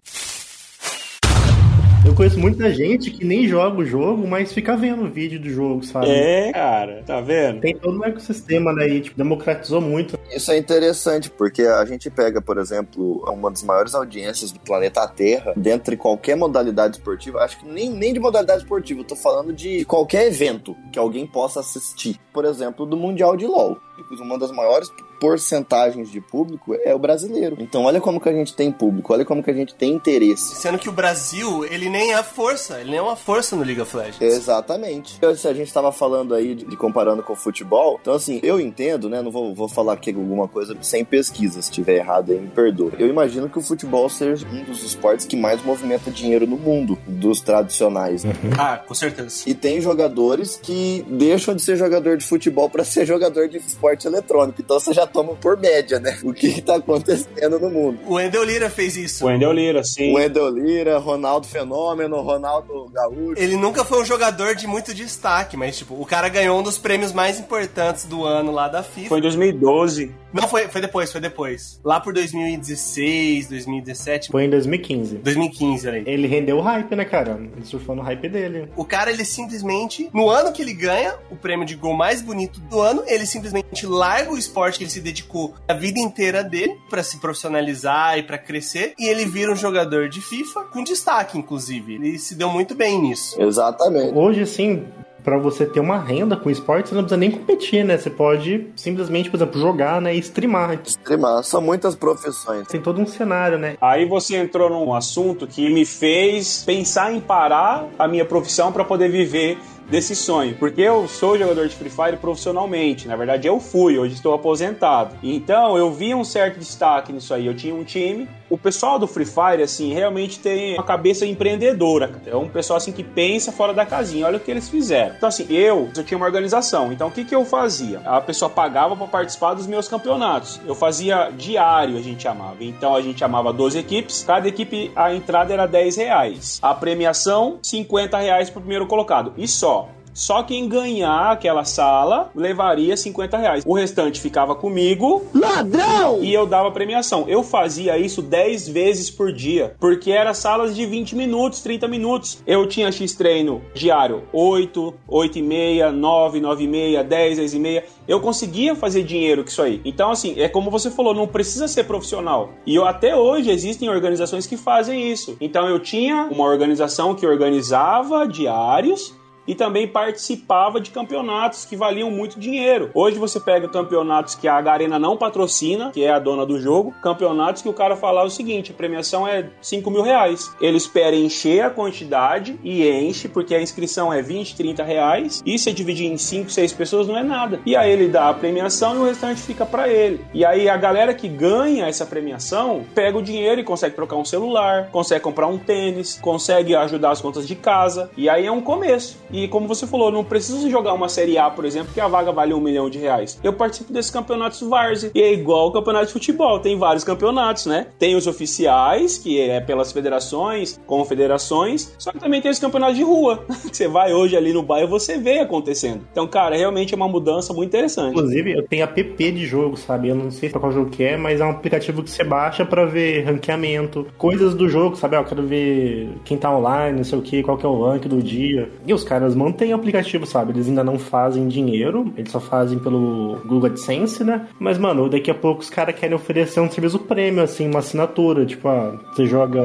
[2.03, 5.49] Eu conheço muita gente que nem joga o jogo, mas fica vendo o vídeo do
[5.49, 6.09] jogo, sabe?
[6.09, 7.61] É, cara, tá vendo?
[7.61, 10.19] Tem todo um ecossistema daí, tipo, democratizou muito.
[10.31, 15.07] Isso é interessante, porque a gente pega, por exemplo, uma das maiores audiências do planeta
[15.07, 19.53] Terra, dentre qualquer modalidade esportiva, acho que nem, nem de modalidade esportiva, eu tô falando
[19.53, 22.19] de qualquer evento que alguém possa assistir.
[22.33, 23.77] Por exemplo, do Mundial de LoL.
[24.19, 24.89] Uma das maiores
[25.21, 27.55] porcentagens de público é o brasileiro.
[27.59, 30.55] Então olha como que a gente tem público, olha como que a gente tem interesse.
[30.55, 33.79] Sendo que o Brasil, ele nem é força, ele nem é uma força no League
[33.79, 34.19] of Legends.
[34.19, 35.19] Exatamente.
[35.37, 38.59] Se a gente estava falando aí de, de comparando com o futebol, então assim, eu
[38.59, 39.21] entendo, né?
[39.21, 42.91] Não vou, vou falar aqui alguma coisa sem pesquisa, se estiver errado aí me perdoa.
[42.97, 46.97] Eu imagino que o futebol seja um dos esportes que mais movimenta dinheiro no mundo,
[47.05, 48.23] dos tradicionais.
[48.57, 49.43] Ah, com certeza.
[49.45, 54.07] E tem jogadores que deixam de ser jogador de futebol para ser jogador de esporte
[54.07, 54.59] eletrônico.
[54.61, 56.17] Então você já toma por média, né?
[56.23, 57.99] O que, que tá acontecendo no mundo.
[58.07, 59.25] O Endel Lira fez isso.
[59.25, 60.13] O Endel Lira, sim.
[60.13, 63.41] O Endel Lira, Ronaldo Fenômeno, Ronaldo Gaúcho.
[63.41, 66.77] Ele nunca foi um jogador de muito destaque, mas, tipo, o cara ganhou um dos
[66.77, 69.09] prêmios mais importantes do ano lá da FIFA.
[69.09, 70.11] Foi em 2012.
[70.33, 71.79] Não, foi, foi depois, foi depois.
[71.83, 74.31] Lá por 2016, 2017.
[74.31, 75.17] Foi em 2015.
[75.17, 76.03] 2015, ali.
[76.05, 77.39] Ele rendeu o hype, né, cara?
[77.55, 78.69] Ele surfou no hype dele.
[78.75, 82.59] O cara, ele simplesmente, no ano que ele ganha o prêmio de gol mais bonito
[82.61, 86.77] do ano, ele simplesmente larga o esporte que ele se dedicou a vida inteira dele
[86.89, 91.37] para se profissionalizar e para crescer, e ele vira um jogador de FIFA com destaque,
[91.37, 91.95] inclusive.
[91.95, 93.41] Ele se deu muito bem nisso.
[93.41, 94.17] Exatamente.
[94.17, 94.85] Hoje, assim,
[95.23, 97.97] para você ter uma renda com esporte, você não precisa nem competir, né?
[97.97, 100.15] Você pode simplesmente, por exemplo, jogar, né?
[100.15, 100.79] E streamar.
[100.83, 101.43] Streamar.
[101.43, 102.67] São muitas profissões.
[102.67, 103.75] Tem todo um cenário, né?
[103.81, 108.83] Aí você entrou num assunto que me fez pensar em parar a minha profissão para
[108.83, 109.57] poder viver
[109.89, 114.13] desse sonho, porque eu sou jogador de Free Fire profissionalmente, na verdade eu fui, hoje
[114.13, 115.17] estou aposentado.
[115.21, 119.07] Então eu vi um certo destaque nisso aí, eu tinha um time, o pessoal do
[119.07, 123.73] Free Fire assim, realmente tem uma cabeça empreendedora, é um pessoal assim que pensa fora
[123.73, 125.15] da casinha, olha o que eles fizeram.
[125.15, 128.01] Então assim, eu, eu tinha uma organização, então o que que eu fazia?
[128.01, 130.59] A pessoa pagava para participar dos meus campeonatos.
[130.65, 132.57] Eu fazia diário, a gente chamava.
[132.59, 136.59] Então a gente chamava 12 equipes, cada equipe a entrada era 10 reais.
[136.61, 139.33] A premiação 50 reais pro primeiro colocado.
[139.37, 139.87] E só.
[140.13, 143.63] Só quem ganhar aquela sala levaria 50 reais.
[143.65, 145.23] O restante ficava comigo.
[145.33, 146.21] Ladrão!
[146.21, 147.25] E eu dava premiação.
[147.27, 149.75] Eu fazia isso 10 vezes por dia.
[149.79, 152.41] Porque era salas de 20 minutos, 30 minutos.
[152.45, 157.53] Eu tinha X treino diário: 8, 8 e meia, 9, 9 e meia, 10, 10
[157.53, 157.83] e meia.
[158.07, 159.81] Eu conseguia fazer dinheiro com isso aí.
[159.85, 162.49] Então, assim, é como você falou, não precisa ser profissional.
[162.65, 165.37] E eu, até hoje existem organizações que fazem isso.
[165.39, 169.13] Então eu tinha uma organização que organizava diários
[169.47, 172.89] e também participava de campeonatos que valiam muito dinheiro.
[172.93, 176.93] Hoje você pega campeonatos que a Garena não patrocina, que é a dona do jogo,
[177.01, 180.51] campeonatos que o cara fala o seguinte: a premiação é 5 mil reais.
[180.61, 185.57] Ele espera encher a quantidade e enche, porque a inscrição é 20, 30 reais, e
[185.57, 187.59] se dividir em 5, 6 pessoas não é nada.
[187.65, 190.23] E aí ele dá a premiação e o restante fica para ele.
[190.33, 194.25] E aí a galera que ganha essa premiação pega o dinheiro e consegue trocar um
[194.25, 198.61] celular, consegue comprar um tênis, consegue ajudar as contas de casa, e aí é um
[198.61, 199.17] começo.
[199.31, 202.31] E como você falou, não preciso jogar uma Série A, por exemplo, que a vaga
[202.31, 203.39] vale um milhão de reais.
[203.43, 205.11] Eu participo desses campeonatos Várzea.
[205.13, 206.59] E é igual o campeonato de futebol.
[206.59, 207.87] Tem vários campeonatos, né?
[207.97, 211.93] Tem os oficiais, que é pelas federações, confederações.
[211.97, 213.43] Só que também tem os campeonatos de rua.
[213.71, 216.01] você vai hoje ali no bairro você vê acontecendo.
[216.11, 218.11] Então, cara, realmente é uma mudança muito interessante.
[218.11, 220.09] Inclusive, eu tenho app de jogo, sabe?
[220.09, 222.85] Eu não sei qual jogo que é, mas é um aplicativo que você baixa pra
[222.85, 225.15] ver ranqueamento, coisas do jogo, sabe?
[225.15, 227.83] Ah, eu quero ver quem tá online, não sei o que, qual que é o
[227.83, 228.69] rank do dia.
[228.85, 230.51] E os caras caras mantêm o aplicativo, sabe?
[230.51, 234.47] Eles ainda não fazem dinheiro, eles só fazem pelo Google AdSense, né?
[234.59, 238.45] Mas, mano, daqui a pouco os caras querem oferecer um serviço prêmio, assim, uma assinatura.
[238.45, 239.61] Tipo, ah, você joga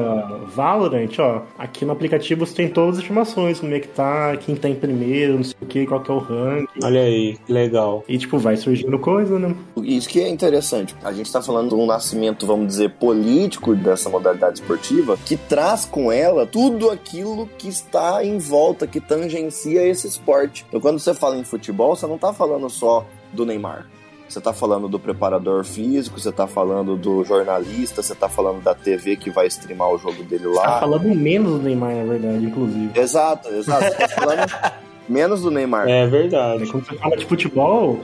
[0.53, 4.55] Valorant, ó, aqui no aplicativo você tem todas as informações, como é que tá, quem
[4.55, 6.67] tá em primeiro, não sei o que, qual que é o ranking.
[6.83, 8.03] Olha aí, que legal.
[8.07, 9.55] E, tipo, vai surgindo coisa, né?
[9.81, 10.95] Isso que é interessante.
[11.03, 15.83] A gente tá falando de um nascimento, vamos dizer, político dessa modalidade esportiva, que traz
[15.85, 20.65] com ela tudo aquilo que está em volta, que tangencia esse esporte.
[20.67, 23.87] Então, quando você fala em futebol, você não tá falando só do Neymar.
[24.27, 28.75] Você tá falando do preparador físico, você tá falando do jornalista, você tá falando da
[28.75, 30.53] TV que vai streamar o jogo dele lá.
[30.53, 32.99] Você tá falando menos do Neymar, na verdade, inclusive.
[32.99, 33.85] Exato, exato.
[33.85, 34.51] Você tá falando
[35.07, 35.87] menos do Neymar.
[35.87, 36.69] É verdade.
[36.69, 38.01] Quando você fala de futebol,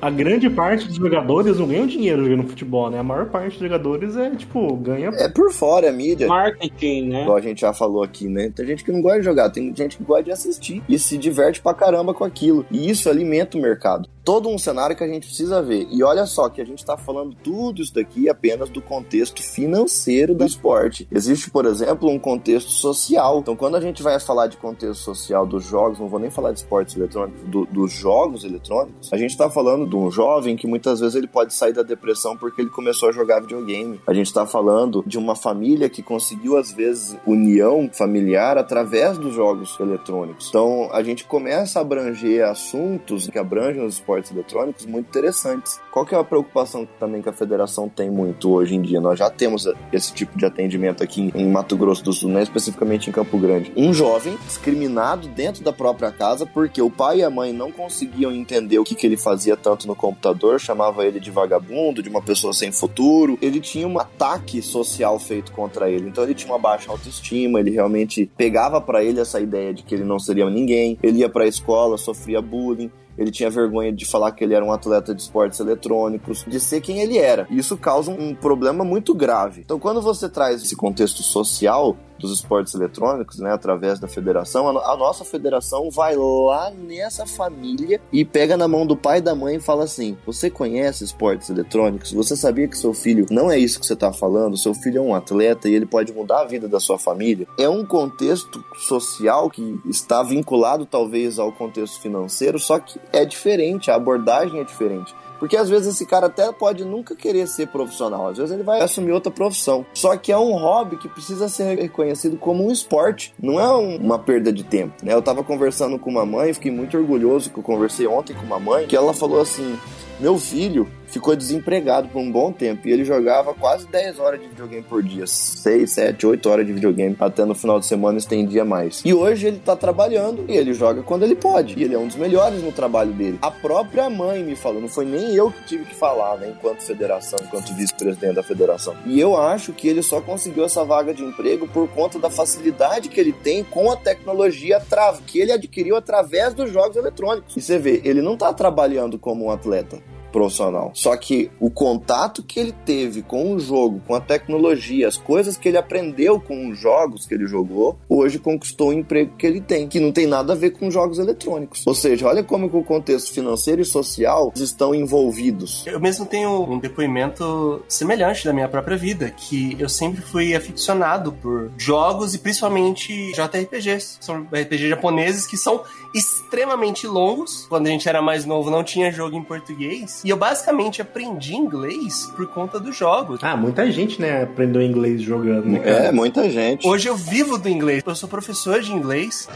[0.00, 2.98] a grande parte dos jogadores não ganham dinheiro jogando futebol, né?
[2.98, 5.10] A maior parte dos jogadores é, tipo, ganha.
[5.14, 6.26] É por fora, é mídia.
[6.26, 7.22] Marketing, né?
[7.22, 8.50] Igual a gente já falou aqui, né?
[8.54, 11.18] Tem gente que não gosta de jogar, tem gente que gosta de assistir e se
[11.18, 12.64] diverte pra caramba com aquilo.
[12.70, 14.08] E isso alimenta o mercado.
[14.24, 15.88] Todo um cenário que a gente precisa ver.
[15.90, 20.34] E olha só que a gente tá falando tudo isso daqui apenas do contexto financeiro
[20.34, 21.08] do esporte.
[21.10, 23.40] Existe, por exemplo, um contexto social.
[23.40, 26.52] Então, quando a gente vai falar de contexto social dos jogos, não vou nem falar
[26.52, 30.66] de esportes eletrônicos, do, dos jogos eletrônicos, a gente tá falando de um jovem que
[30.66, 34.00] muitas vezes ele pode sair da depressão porque ele começou a jogar videogame.
[34.06, 39.34] A gente está falando de uma família que conseguiu, às vezes, união familiar através dos
[39.34, 40.48] jogos eletrônicos.
[40.48, 45.80] Então, a gente começa a abranger assuntos que abrangem os esportes eletrônicos muito interessantes.
[45.90, 49.00] Qual que é a preocupação também que a federação tem muito hoje em dia?
[49.00, 52.42] Nós já temos esse tipo de atendimento aqui em Mato Grosso do Sul, né?
[52.42, 53.72] especificamente em Campo Grande.
[53.76, 58.32] Um jovem discriminado dentro da própria casa porque o pai e a mãe não conseguiam
[58.32, 62.22] entender o que, que ele fazia tanto no computador, chamava ele de vagabundo, de uma
[62.22, 63.38] pessoa sem futuro.
[63.40, 66.08] Ele tinha um ataque social feito contra ele.
[66.08, 69.94] Então ele tinha uma baixa autoestima, ele realmente pegava para ele essa ideia de que
[69.94, 70.98] ele não seria ninguém.
[71.02, 74.64] Ele ia para a escola, sofria bullying ele tinha vergonha de falar que ele era
[74.64, 77.46] um atleta de esportes eletrônicos, de ser quem ele era.
[77.50, 79.60] Isso causa um problema muito grave.
[79.60, 84.96] Então, quando você traz esse contexto social, dos esportes eletrônicos, né, através da federação, a,
[84.96, 89.56] nossa federação vai lá nessa família e pega na mão do pai e da mãe
[89.56, 92.12] e fala assim: Você conhece esportes eletrônicos?
[92.12, 94.56] Você sabia que seu filho não é isso que você está falando?
[94.56, 97.46] Seu filho é um atleta e ele pode mudar a vida da sua família?
[97.58, 103.90] É um contexto social que está vinculado talvez ao contexto financeiro, só que é diferente,
[103.90, 105.14] a abordagem é diferente.
[105.40, 108.80] Porque às vezes esse cara até pode nunca querer ser profissional, às vezes ele vai
[108.80, 109.84] assumir outra profissão.
[109.94, 113.96] Só que é um hobby que precisa ser reconhecido como um esporte, não é um,
[113.96, 114.94] uma perda de tempo.
[115.02, 115.14] Né?
[115.14, 118.60] Eu tava conversando com uma mãe, fiquei muito orgulhoso que eu conversei ontem com uma
[118.60, 119.78] mãe, que ela falou assim:
[120.20, 124.46] meu filho ficou desempregado por um bom tempo e ele jogava quase 10 horas de
[124.46, 128.64] videogame por dia, 6, 7, 8 horas de videogame, até no final de semana estendia
[128.64, 129.02] mais.
[129.04, 131.78] E hoje ele tá trabalhando e ele joga quando ele pode.
[131.78, 133.38] E ele é um dos melhores no trabalho dele.
[133.42, 136.82] A própria mãe me falou, não foi nem eu que tive que falar, né, enquanto
[136.82, 138.94] federação, enquanto vice-presidente da federação.
[139.04, 143.08] E eu acho que ele só conseguiu essa vaga de emprego por conta da facilidade
[143.08, 144.80] que ele tem com a tecnologia
[145.26, 147.56] que ele adquiriu através dos jogos eletrônicos.
[147.56, 149.98] E você vê, ele não tá trabalhando como um atleta
[150.30, 150.92] profissional.
[150.94, 155.56] Só que o contato que ele teve com o jogo, com a tecnologia, as coisas
[155.56, 159.60] que ele aprendeu com os jogos que ele jogou, hoje conquistou o emprego que ele
[159.60, 161.86] tem, que não tem nada a ver com jogos eletrônicos.
[161.86, 165.84] Ou seja, olha como que o contexto financeiro e social estão envolvidos.
[165.86, 171.32] Eu mesmo tenho um depoimento semelhante da minha própria vida, que eu sempre fui aficionado
[171.32, 174.18] por jogos e principalmente JRPGs.
[174.20, 175.82] São RPGs japoneses que são
[176.14, 177.66] extremamente longos.
[177.68, 180.19] Quando a gente era mais novo, não tinha jogo em português.
[180.24, 183.40] E eu basicamente aprendi inglês por conta dos jogos.
[183.42, 185.66] Ah, muita gente, né, aprendeu inglês jogando.
[185.66, 186.86] Né, é, muita gente.
[186.86, 188.02] Hoje eu vivo do inglês.
[188.06, 189.48] Eu sou professor de inglês.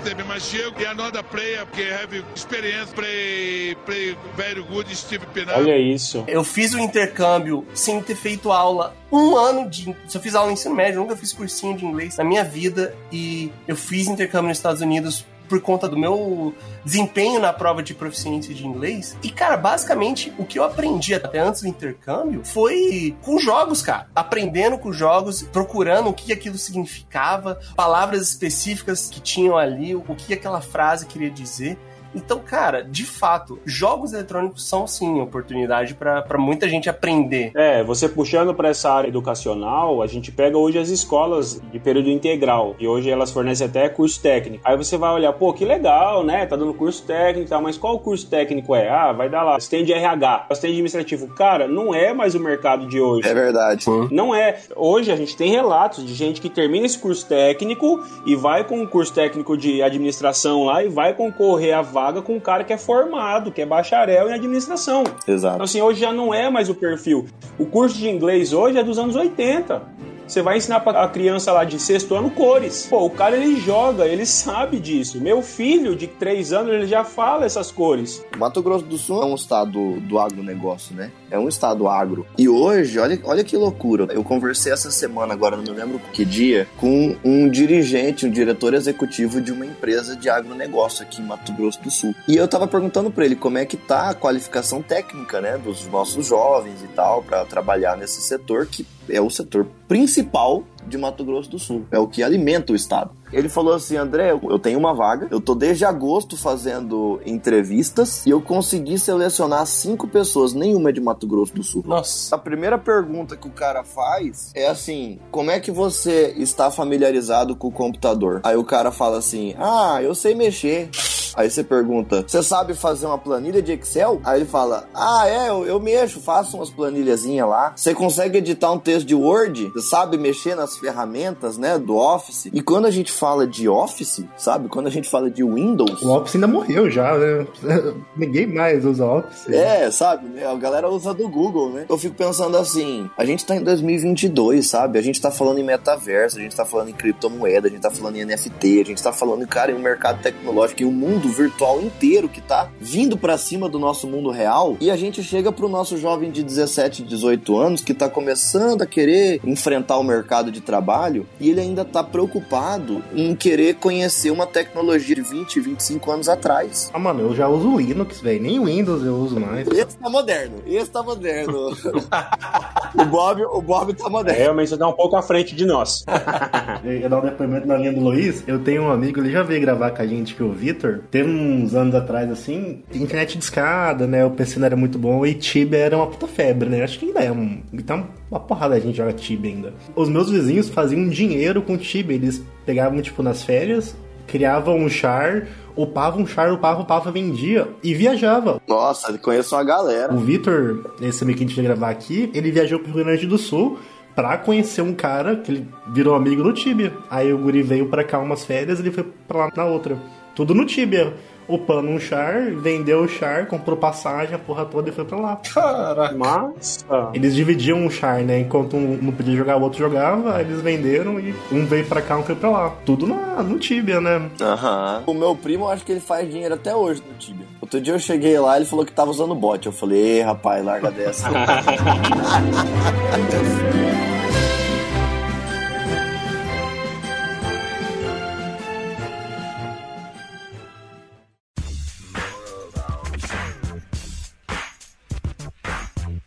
[5.56, 6.24] Olha isso.
[6.26, 9.94] Eu fiz o intercâmbio sem ter feito aula um ano de.
[10.08, 12.44] Se eu fiz aula no ensino médio, eu nunca fiz cursinho de inglês na minha
[12.44, 12.94] vida.
[13.12, 16.52] E eu fiz intercâmbio nos Estados Unidos por conta do meu
[16.84, 19.16] desempenho na prova de proficiência de inglês.
[19.22, 24.08] E, cara, basicamente, o que eu aprendi até antes do intercâmbio foi com jogos, cara.
[24.16, 30.34] Aprendendo com jogos, procurando o que aquilo significava, palavras específicas que tinham ali, o que
[30.34, 31.78] aquela frase queria dizer.
[32.14, 37.50] Então, cara, de fato, jogos eletrônicos são sim oportunidade para muita gente aprender.
[37.54, 42.08] É, você puxando para essa área educacional, a gente pega hoje as escolas de período
[42.08, 44.62] integral, e hoje elas fornecem até curso técnico.
[44.64, 46.46] Aí você vai olhar, pô, que legal, né?
[46.46, 48.88] Tá dando curso técnico e tal, mas qual curso técnico é?
[48.88, 51.28] Ah, vai dar lá, assistente de RH, assistente administrativo.
[51.34, 53.28] Cara, não é mais o mercado de hoje.
[53.28, 53.86] É verdade.
[54.10, 54.58] Não é.
[54.76, 58.82] Hoje a gente tem relatos de gente que termina esse curso técnico e vai com
[58.82, 62.72] o curso técnico de administração lá e vai concorrer à vaga com um cara que
[62.72, 65.04] é formado, que é bacharel em administração.
[65.26, 65.54] Exato.
[65.54, 67.26] Então, assim, hoje já não é mais o perfil.
[67.58, 69.82] O curso de inglês hoje é dos anos 80.
[70.26, 72.86] Você vai ensinar pra a criança lá de sexto ano cores.
[72.88, 75.20] Pô, o cara ele joga, ele sabe disso.
[75.20, 78.24] Meu filho de três anos, ele já fala essas cores.
[78.38, 81.10] Mato Grosso do Sul é um estado do agronegócio, né?
[81.30, 82.26] É um estado agro.
[82.38, 84.08] E hoje, olha, olha que loucura.
[84.12, 88.72] Eu conversei essa semana, agora não me lembro que dia, com um dirigente, um diretor
[88.72, 92.14] executivo de uma empresa de agronegócio aqui em Mato Grosso do Sul.
[92.26, 95.86] E eu tava perguntando para ele como é que tá a qualificação técnica, né, dos
[95.88, 100.98] nossos jovens e tal, para trabalhar nesse setor que é o setor principal principal de
[100.98, 101.86] Mato Grosso do Sul.
[101.90, 103.10] É o que alimenta o estado.
[103.32, 108.30] Ele falou assim: André, eu tenho uma vaga, eu tô desde agosto fazendo entrevistas e
[108.30, 111.82] eu consegui selecionar cinco pessoas, nenhuma é de Mato Grosso do Sul.
[111.86, 112.34] Nossa.
[112.34, 117.56] A primeira pergunta que o cara faz é assim: como é que você está familiarizado
[117.56, 118.40] com o computador?
[118.44, 120.90] Aí o cara fala assim: ah, eu sei mexer.
[121.36, 124.20] Aí você pergunta: Você sabe fazer uma planilha de Excel?
[124.24, 127.72] Aí ele fala: Ah, é, eu, eu mexo, faço umas planilhazinhas lá.
[127.74, 129.70] Você consegue editar um texto de Word?
[129.70, 132.46] Você sabe mexer nas ferramentas, né, do Office?
[132.52, 134.68] E quando a gente fala de Office, sabe?
[134.68, 136.02] Quando a gente fala de Windows.
[136.02, 137.46] O Office ainda morreu já, né?
[138.16, 139.48] Ninguém mais usa Office.
[139.48, 140.28] É, sabe?
[140.28, 140.46] Né?
[140.46, 141.86] A galera usa do Google, né?
[141.88, 144.98] Eu fico pensando assim: a gente tá em 2022, sabe?
[144.98, 147.90] A gente tá falando em metaverso, a gente tá falando em criptomoeda, a gente tá
[147.90, 151.28] falando em NFT, a gente tá falando, cara, em um mercado tecnológico, em um mundo
[151.28, 154.76] virtual inteiro que tá vindo para cima do nosso mundo real.
[154.80, 158.86] E a gente chega pro nosso jovem de 17, 18 anos que tá começando a
[158.86, 164.46] querer enfrentar o mercado de trabalho e ele ainda tá preocupado em querer conhecer uma
[164.46, 166.90] tecnologia de 20, 25 anos atrás.
[166.92, 168.42] Ah, mano, eu já uso Linux, velho.
[168.42, 169.66] Nem Windows eu uso mais.
[169.68, 170.56] Esse tá moderno.
[170.66, 171.70] Esse tá moderno.
[172.94, 174.40] o, Bob, o Bob tá moderno.
[174.40, 176.04] É, realmente você tá um pouco à frente de nós.
[176.84, 178.42] eu ia dar um depoimento na linha do Luiz.
[178.46, 181.00] Eu tenho um amigo, ele já veio gravar com a gente, que é o Vitor.
[181.10, 184.24] Teve uns anos atrás, assim, internet de escada, né?
[184.24, 186.82] O PC não era muito bom e Tibia era uma puta febre, né?
[186.82, 187.60] Acho que ainda é um.
[187.72, 189.74] Então, uma porrada a gente joga Tibia ainda.
[189.94, 192.16] Os meus vizinhos faziam dinheiro com Tibia.
[192.16, 193.96] Eles pegavam, tipo, nas férias,
[194.26, 195.46] criavam um char,
[195.76, 198.60] upavam um char, upava, upava, vendia e viajava.
[198.66, 200.12] Nossa, conheço uma galera.
[200.12, 203.26] O Vitor, esse amigo que a gente ia gravar aqui, ele viajou pro Rio Grande
[203.26, 203.78] do Sul
[204.14, 206.92] pra conhecer um cara que ele virou amigo no Tibia.
[207.10, 209.98] Aí o guri veio pra cá umas férias e ele foi pra lá na outra.
[210.34, 211.14] Tudo no Tibia.
[211.48, 215.40] Upando um char, vendeu o char, comprou passagem, a porra toda e foi pra lá.
[215.52, 216.16] Caraca.
[216.16, 217.10] Massa.
[217.12, 218.40] Eles dividiam um char, né?
[218.40, 222.00] Enquanto um não podia jogar, o outro jogava, aí eles venderam e um veio pra
[222.00, 222.72] cá, um foi pra lá.
[222.84, 224.30] Tudo na, no Tibia, né?
[224.40, 225.02] Aham.
[225.06, 227.46] O meu primo, eu acho que ele faz dinheiro até hoje no Tibia.
[227.60, 229.64] Outro dia eu cheguei lá, ele falou que tava usando bot.
[229.66, 231.28] Eu falei, ei, rapaz, larga dessa.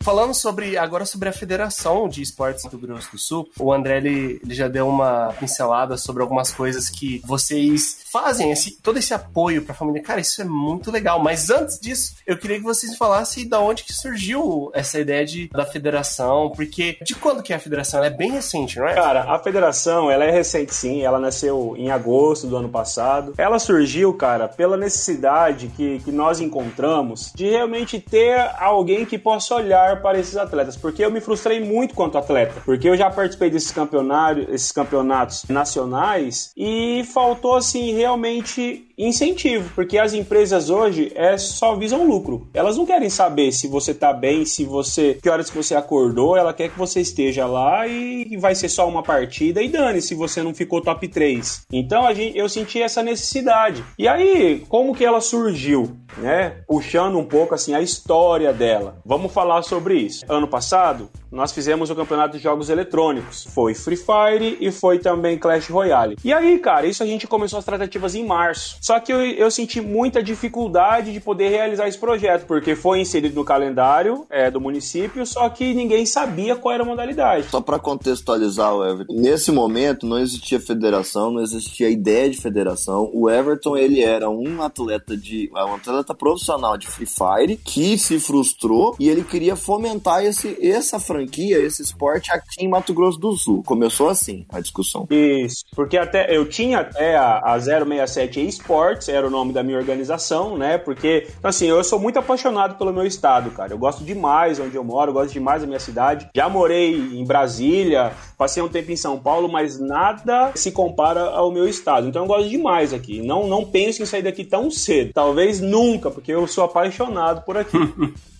[0.08, 3.98] falando sobre agora sobre a Federação de Esportes do Rio Grosso do Sul, o André
[3.98, 9.12] ele, ele já deu uma pincelada sobre algumas coisas que vocês fazem, esse, todo esse
[9.12, 10.02] apoio para a família.
[10.02, 11.22] Cara, isso é muito legal.
[11.22, 15.48] Mas antes disso, eu queria que vocês falassem da onde que surgiu essa ideia de,
[15.48, 17.98] da federação, porque de quando que é a federação?
[17.98, 18.94] Ela é bem recente, não é?
[18.94, 23.34] Cara, a federação, ela é recente sim, ela nasceu em agosto do ano passado.
[23.36, 29.54] Ela surgiu, cara, pela necessidade que, que nós encontramos de realmente ter alguém que possa
[29.54, 33.50] olhar para esses atletas, porque eu me frustrei muito quanto atleta, porque eu já participei
[33.50, 41.38] desses campeonatos, esses campeonatos nacionais e faltou assim realmente incentivo, porque as empresas hoje é
[41.38, 42.48] só visam lucro.
[42.52, 46.36] Elas não querem saber se você tá bem, se você que horas que você acordou,
[46.36, 50.14] ela quer que você esteja lá e vai ser só uma partida e dane se
[50.14, 51.66] você não ficou top 3.
[51.72, 53.84] Então a gente, eu senti essa necessidade.
[53.98, 56.62] E aí, como que ela surgiu, né?
[56.66, 59.00] Puxando um pouco assim a história dela.
[59.04, 60.24] Vamos falar sobre isso.
[60.28, 63.46] Ano passado, nós fizemos o campeonato de jogos eletrônicos.
[63.54, 66.16] Foi Free Fire e foi também Clash Royale.
[66.24, 68.78] E aí, cara, isso a gente começou as tratativas em março.
[68.88, 73.34] Só que eu, eu senti muita dificuldade de poder realizar esse projeto, porque foi inserido
[73.34, 77.50] no calendário é, do município, só que ninguém sabia qual era a modalidade.
[77.50, 83.10] Só para contextualizar o Everton, nesse momento não existia federação, não existia ideia de federação.
[83.12, 88.18] O Everton ele era um atleta de um atleta profissional de Free Fire que se
[88.18, 93.36] frustrou e ele queria fomentar esse, essa franquia, esse esporte aqui em Mato Grosso do
[93.36, 93.62] Sul.
[93.64, 95.06] Começou assim a discussão.
[95.10, 98.40] Isso, porque até eu tinha até a, a 067
[98.78, 100.78] Esports, era o nome da minha organização, né?
[100.78, 103.72] Porque, assim, eu sou muito apaixonado pelo meu estado, cara.
[103.72, 106.28] Eu gosto demais onde eu moro, gosto demais da minha cidade.
[106.34, 111.50] Já morei em Brasília, passei um tempo em São Paulo, mas nada se compara ao
[111.50, 112.06] meu estado.
[112.06, 113.20] Então eu gosto demais aqui.
[113.20, 115.12] Não, não penso em sair daqui tão cedo.
[115.12, 117.78] Talvez nunca, porque eu sou apaixonado por aqui.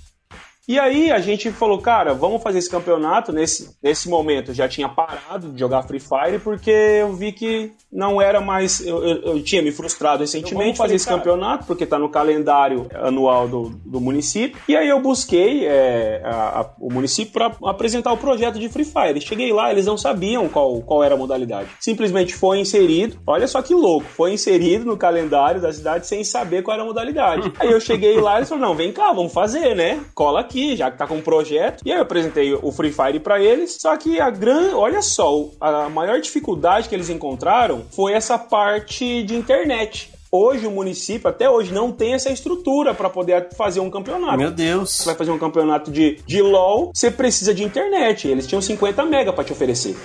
[0.69, 3.33] E aí a gente falou, cara, vamos fazer esse campeonato.
[3.33, 7.73] Nesse, nesse momento eu já tinha parado de jogar Free Fire porque eu vi que
[7.91, 8.87] não era mais.
[8.87, 11.17] Eu, eu, eu tinha me frustrado recentemente fazer esse cara.
[11.17, 14.61] campeonato, porque tá no calendário anual do, do município.
[14.69, 18.85] E aí eu busquei é, a, a, o município para apresentar o projeto de Free
[18.85, 19.19] Fire.
[19.23, 21.71] Cheguei lá, eles não sabiam qual, qual era a modalidade.
[21.81, 23.19] Simplesmente foi inserido.
[23.27, 26.87] Olha só que louco, foi inserido no calendário da cidade sem saber qual era a
[26.87, 27.51] modalidade.
[27.59, 29.99] aí eu cheguei lá e eles falaram: não, vem cá, vamos fazer, né?
[30.15, 31.83] Cola aqui aqui, já que tá com um projeto.
[31.85, 33.77] E aí eu apresentei o Free Fire para eles.
[33.81, 39.23] Só que a grande, olha só, a maior dificuldade que eles encontraram foi essa parte
[39.23, 40.11] de internet.
[40.31, 44.37] Hoje o município, até hoje, não tem essa estrutura para poder fazer um campeonato.
[44.37, 44.91] Meu Deus.
[44.91, 48.29] Você vai fazer um campeonato de, de LOL, você precisa de internet.
[48.29, 49.97] Eles tinham 50 mega para te oferecer.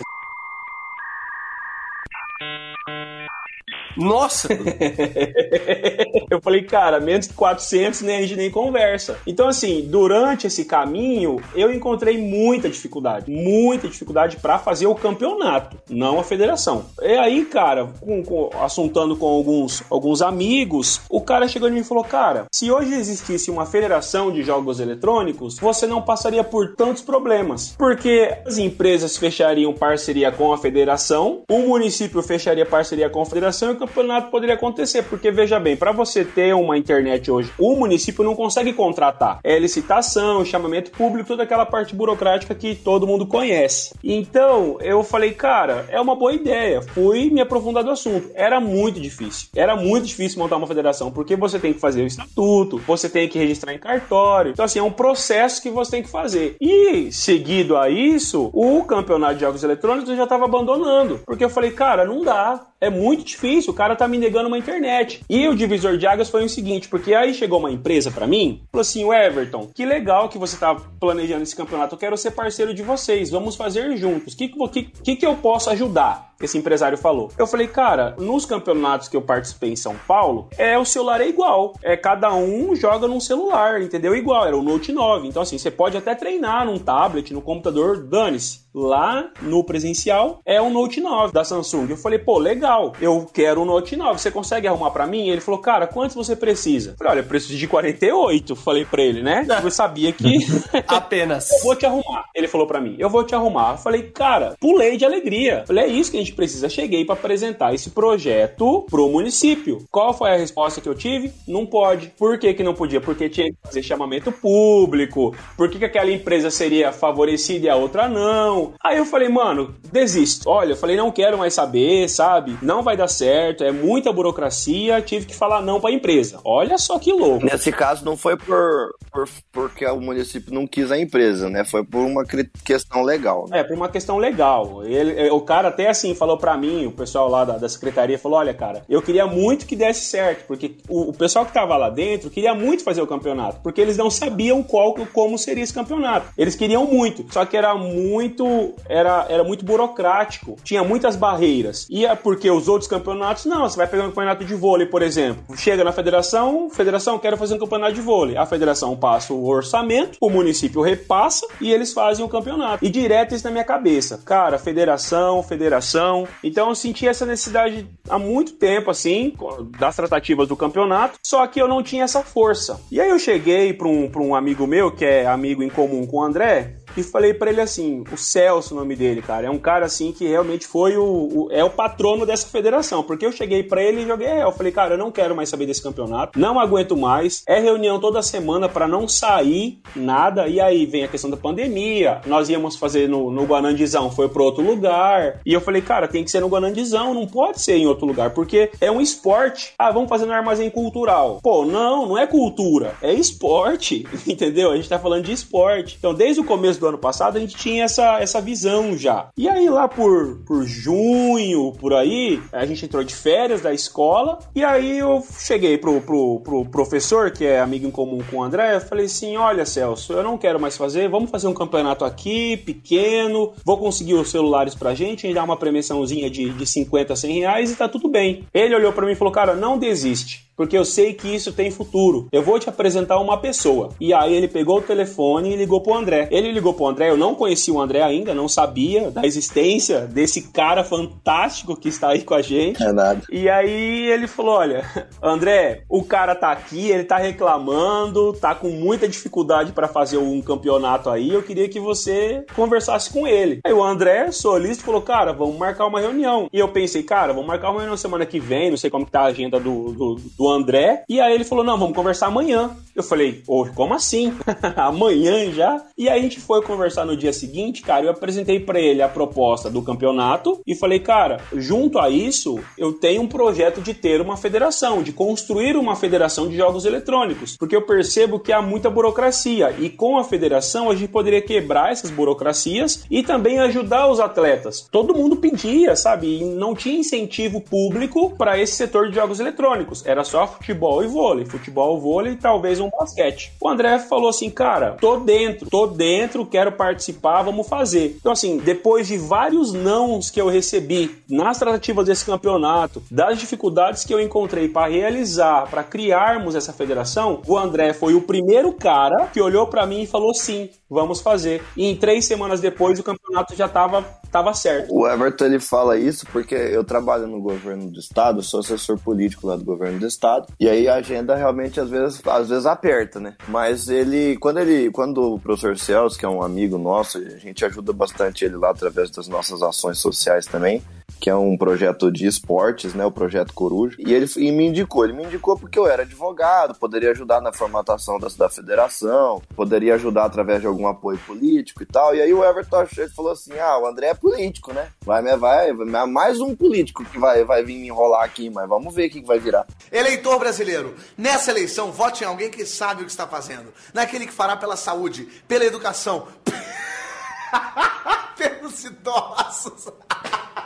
[3.98, 4.50] Nossa!
[6.30, 9.18] eu falei, cara, menos que 400 nem a gente nem conversa.
[9.26, 15.78] Então, assim, durante esse caminho, eu encontrei muita dificuldade, muita dificuldade para fazer o campeonato,
[15.89, 16.86] não a federação.
[17.02, 21.80] E aí, cara, com, com, assuntando com alguns, alguns amigos, o cara chegou em mim
[21.80, 26.76] e falou, cara, se hoje existisse uma federação de jogos eletrônicos, você não passaria por
[26.76, 33.22] tantos problemas, porque as empresas fechariam parceria com a federação, o município fecharia parceria com
[33.22, 37.51] a federação e campeonato poderia acontecer, porque veja bem, para você ter uma internet hoje,
[37.57, 39.39] o município não consegue contratar.
[39.43, 43.93] É licitação, chamamento público, toda aquela parte burocrática que todo mundo conhece.
[44.03, 46.81] Então, eu falei, cara, é uma boa ideia.
[46.81, 48.29] Fui me aprofundar do assunto.
[48.34, 49.49] Era muito difícil.
[49.55, 53.27] Era muito difícil montar uma federação, porque você tem que fazer o estatuto, você tem
[53.27, 54.51] que registrar em cartório.
[54.51, 56.55] Então, assim, é um processo que você tem que fazer.
[56.61, 61.19] E, seguido a isso, o campeonato de jogos eletrônicos eu já estava abandonando.
[61.25, 62.61] Porque eu falei, cara, não dá.
[62.84, 65.23] É muito difícil, o cara tá me negando uma internet.
[65.29, 68.61] E o divisor de águas foi o seguinte, porque aí chegou uma empresa para mim,
[68.69, 72.31] falou assim, o Everton, que legal que você tá planejando esse campeonato, eu quero ser
[72.31, 74.34] parceiro de vocês, vamos fazer juntos.
[74.34, 76.34] O que, que, que, que eu posso ajudar?
[76.41, 77.31] esse empresário falou.
[77.38, 81.27] Eu falei, cara, nos campeonatos que eu participei em São Paulo, é o celular é
[81.29, 81.73] igual.
[81.81, 84.15] É cada um joga num celular, entendeu?
[84.15, 85.27] Igual, era o Note 9.
[85.27, 88.62] Então, assim, você pode até treinar num tablet, no computador, dane-se.
[88.74, 91.88] Lá no presencial é o Note 9 da Samsung.
[91.89, 94.19] Eu falei, pô, legal, eu quero o Note 9.
[94.19, 95.30] Você consegue arrumar para mim?
[95.30, 96.91] Ele falou, cara, quantos você precisa?
[96.91, 98.55] Eu falei, olha, eu preciso de 48.
[98.55, 99.45] Falei pra ele, né?
[99.63, 100.39] Eu sabia que.
[100.88, 101.49] Apenas.
[101.51, 102.26] eu vou te arrumar.
[102.36, 103.74] Ele falou para mim, eu vou te arrumar.
[103.74, 105.59] Eu falei, cara, pulei de alegria.
[105.59, 106.67] Eu falei, é isso que a gente precisa.
[106.67, 109.86] Cheguei para apresentar esse projeto pro município.
[109.89, 111.32] Qual foi a resposta que eu tive?
[111.47, 112.07] Não pode.
[112.17, 112.99] Por que, que não podia?
[112.99, 115.36] Porque tinha que fazer chamamento público.
[115.55, 118.62] Por que, que aquela empresa seria favorecida e a outra não?
[118.84, 120.49] Aí eu falei, mano, desisto.
[120.49, 122.57] Olha, eu falei, não quero mais saber, sabe?
[122.61, 125.01] Não vai dar certo, é muita burocracia.
[125.01, 126.39] Tive que falar não pra empresa.
[126.43, 127.45] Olha só que louco.
[127.45, 131.64] Nesse caso, não foi por, por porque o município não quis a empresa, né?
[131.64, 133.45] Foi por uma questão legal.
[133.49, 133.59] Né?
[133.59, 134.84] É, por uma questão legal.
[134.84, 138.39] Ele, o cara até assim falou pra mim, o pessoal lá da, da secretaria falou:
[138.39, 141.89] olha, cara, eu queria muito que desse certo, porque o, o, pessoal que tava lá
[141.89, 146.28] dentro queria muito fazer o campeonato, porque eles não sabiam qual como seria esse campeonato.
[146.38, 148.45] Eles queriam muito, só que era muito
[148.88, 151.88] era, era muito burocrático, tinha muitas barreiras.
[151.89, 155.01] E é porque os outros campeonatos, não, você vai pegar um campeonato de vôlei, por
[155.01, 155.58] exemplo.
[155.58, 158.38] Chega na federação, federação, quero fazer um campeonato de vôlei.
[158.38, 162.84] A federação passa o orçamento, o município repassa e eles fazem o campeonato.
[162.86, 164.22] E direto isso na minha cabeça.
[164.26, 166.28] Cara, federação, federação.
[166.43, 169.34] Então eu senti essa necessidade há muito tempo, assim,
[169.80, 172.80] das tratativas do campeonato, só que eu não tinha essa força.
[172.91, 176.18] E aí eu cheguei para um, um amigo meu, que é amigo em comum com
[176.18, 179.60] o André, e falei para ele assim: o Celso, o nome dele, cara, é um
[179.60, 183.04] cara assim que realmente foi o, o é o patrono dessa federação.
[183.04, 184.50] Porque eu cheguei para ele e joguei real.
[184.50, 187.44] Eu falei, cara, eu não quero mais saber desse campeonato, não aguento mais.
[187.48, 190.48] É reunião toda semana para não sair nada.
[190.48, 192.22] E aí vem a questão da pandemia.
[192.26, 195.39] Nós íamos fazer no, no Guanandizão, foi para outro lugar.
[195.46, 198.32] E eu falei, cara, tem que ser no Guanandizão, não pode ser em outro lugar,
[198.32, 199.74] porque é um esporte.
[199.78, 201.39] Ah, vamos fazer no armazém cultural.
[201.41, 204.72] Pô, não, não é cultura, é esporte, entendeu?
[204.72, 205.96] A gente tá falando de esporte.
[205.98, 209.29] Então, desde o começo do ano passado, a gente tinha essa, essa visão já.
[209.38, 214.39] E aí, lá por, por junho, por aí, a gente entrou de férias da escola,
[214.53, 218.43] e aí eu cheguei pro, pro, pro professor, que é amigo em comum com o
[218.43, 222.03] André, eu falei assim: olha, Celso, eu não quero mais fazer, vamos fazer um campeonato
[222.03, 227.15] aqui, pequeno, vou conseguir os celulares pra gente, gente dá uma premiaçãozinha de, de 50,
[227.15, 228.45] 100 reais e tá tudo bem.
[228.53, 231.72] Ele olhou para mim e falou: cara, não desiste porque eu sei que isso tem
[231.72, 232.28] futuro.
[232.32, 233.89] Eu vou te apresentar uma pessoa.
[233.99, 236.28] E aí ele pegou o telefone e ligou pro André.
[236.32, 240.51] Ele ligou pro André, eu não conhecia o André ainda, não sabia da existência desse
[240.51, 242.82] cara fantástico que está aí com a gente.
[242.84, 243.22] É nada.
[243.32, 244.86] E aí ele falou: Olha,
[245.22, 250.41] André, o cara tá aqui, ele tá reclamando, tá com muita dificuldade para fazer um
[250.41, 251.34] campeonato aí.
[251.34, 253.60] Eu queria que você conversasse com ele.
[253.66, 256.47] Aí o André, solista, falou: Cara, vamos marcar uma reunião.
[256.51, 259.12] E eu pensei, cara, vamos marcar uma reunião semana que vem, não sei como que
[259.12, 261.04] tá a agenda do, do, do André.
[261.10, 262.76] E aí ele falou: Não, vamos conversar amanhã.
[262.96, 264.34] Eu falei, oh, como assim?
[264.78, 265.84] Amanhã já?
[265.98, 268.06] E aí a gente foi conversar no dia seguinte, cara.
[268.06, 272.94] Eu apresentei para ele a proposta do campeonato e falei, cara, junto a isso, eu
[272.94, 277.76] tenho um projeto de ter uma federação, de construir uma federação de jogos eletrônicos, porque
[277.76, 282.12] eu percebo que há muita burocracia e com a federação a gente poderia quebrar essas
[282.12, 284.88] burocracias e também ajudar os atletas.
[284.91, 286.41] Todo mundo pedia, sabe?
[286.41, 290.06] E não tinha incentivo público para esse setor de jogos eletrônicos.
[290.06, 293.53] Era só futebol e vôlei, futebol, vôlei e talvez um basquete.
[293.61, 298.15] O André falou assim, cara, tô dentro, tô dentro, quero participar, vamos fazer.
[298.19, 304.03] Então, assim, depois de vários nãos que eu recebi nas tratativas desse campeonato, das dificuldades
[304.03, 309.27] que eu encontrei para realizar, para criarmos essa federação, o André foi o primeiro cara
[309.27, 311.62] que olhou para mim e falou sim, vamos fazer.
[311.76, 314.94] E em três semanas depois o campeonato já tava, tava certo.
[314.94, 319.48] O Everton ele fala isso porque eu trabalho no governo do estado, sou assessor político
[319.48, 323.20] lá do governo do estado, e aí a agenda realmente às vezes, às vezes aperta,
[323.20, 323.36] né?
[323.48, 327.66] Mas ele, quando ele, quando o professor Celso, que é um amigo nosso, a gente
[327.66, 330.82] ajuda bastante ele lá através das nossas ações sociais também
[331.24, 335.05] que é um projeto de esportes, né, o projeto Coruja, e ele e me indicou.
[335.05, 339.95] Ele me indicou porque eu era advogado, poderia ajudar na formatação da, da federação, poderia
[339.95, 342.13] ajudar através de algum apoio político e tal.
[342.13, 344.89] E aí o Everton falou assim: ah, o André é político, né?
[345.05, 348.93] Vai, vai, vai mais um político que vai, vai vir me enrolar aqui, mas vamos
[348.93, 349.65] ver o que vai virar.
[349.93, 353.74] Eleitor brasileiro, nessa eleição, vote em alguém que sabe o que está fazendo.
[353.93, 356.28] Naquele que fará pela saúde, pela educação,
[358.36, 359.88] pelos idosos.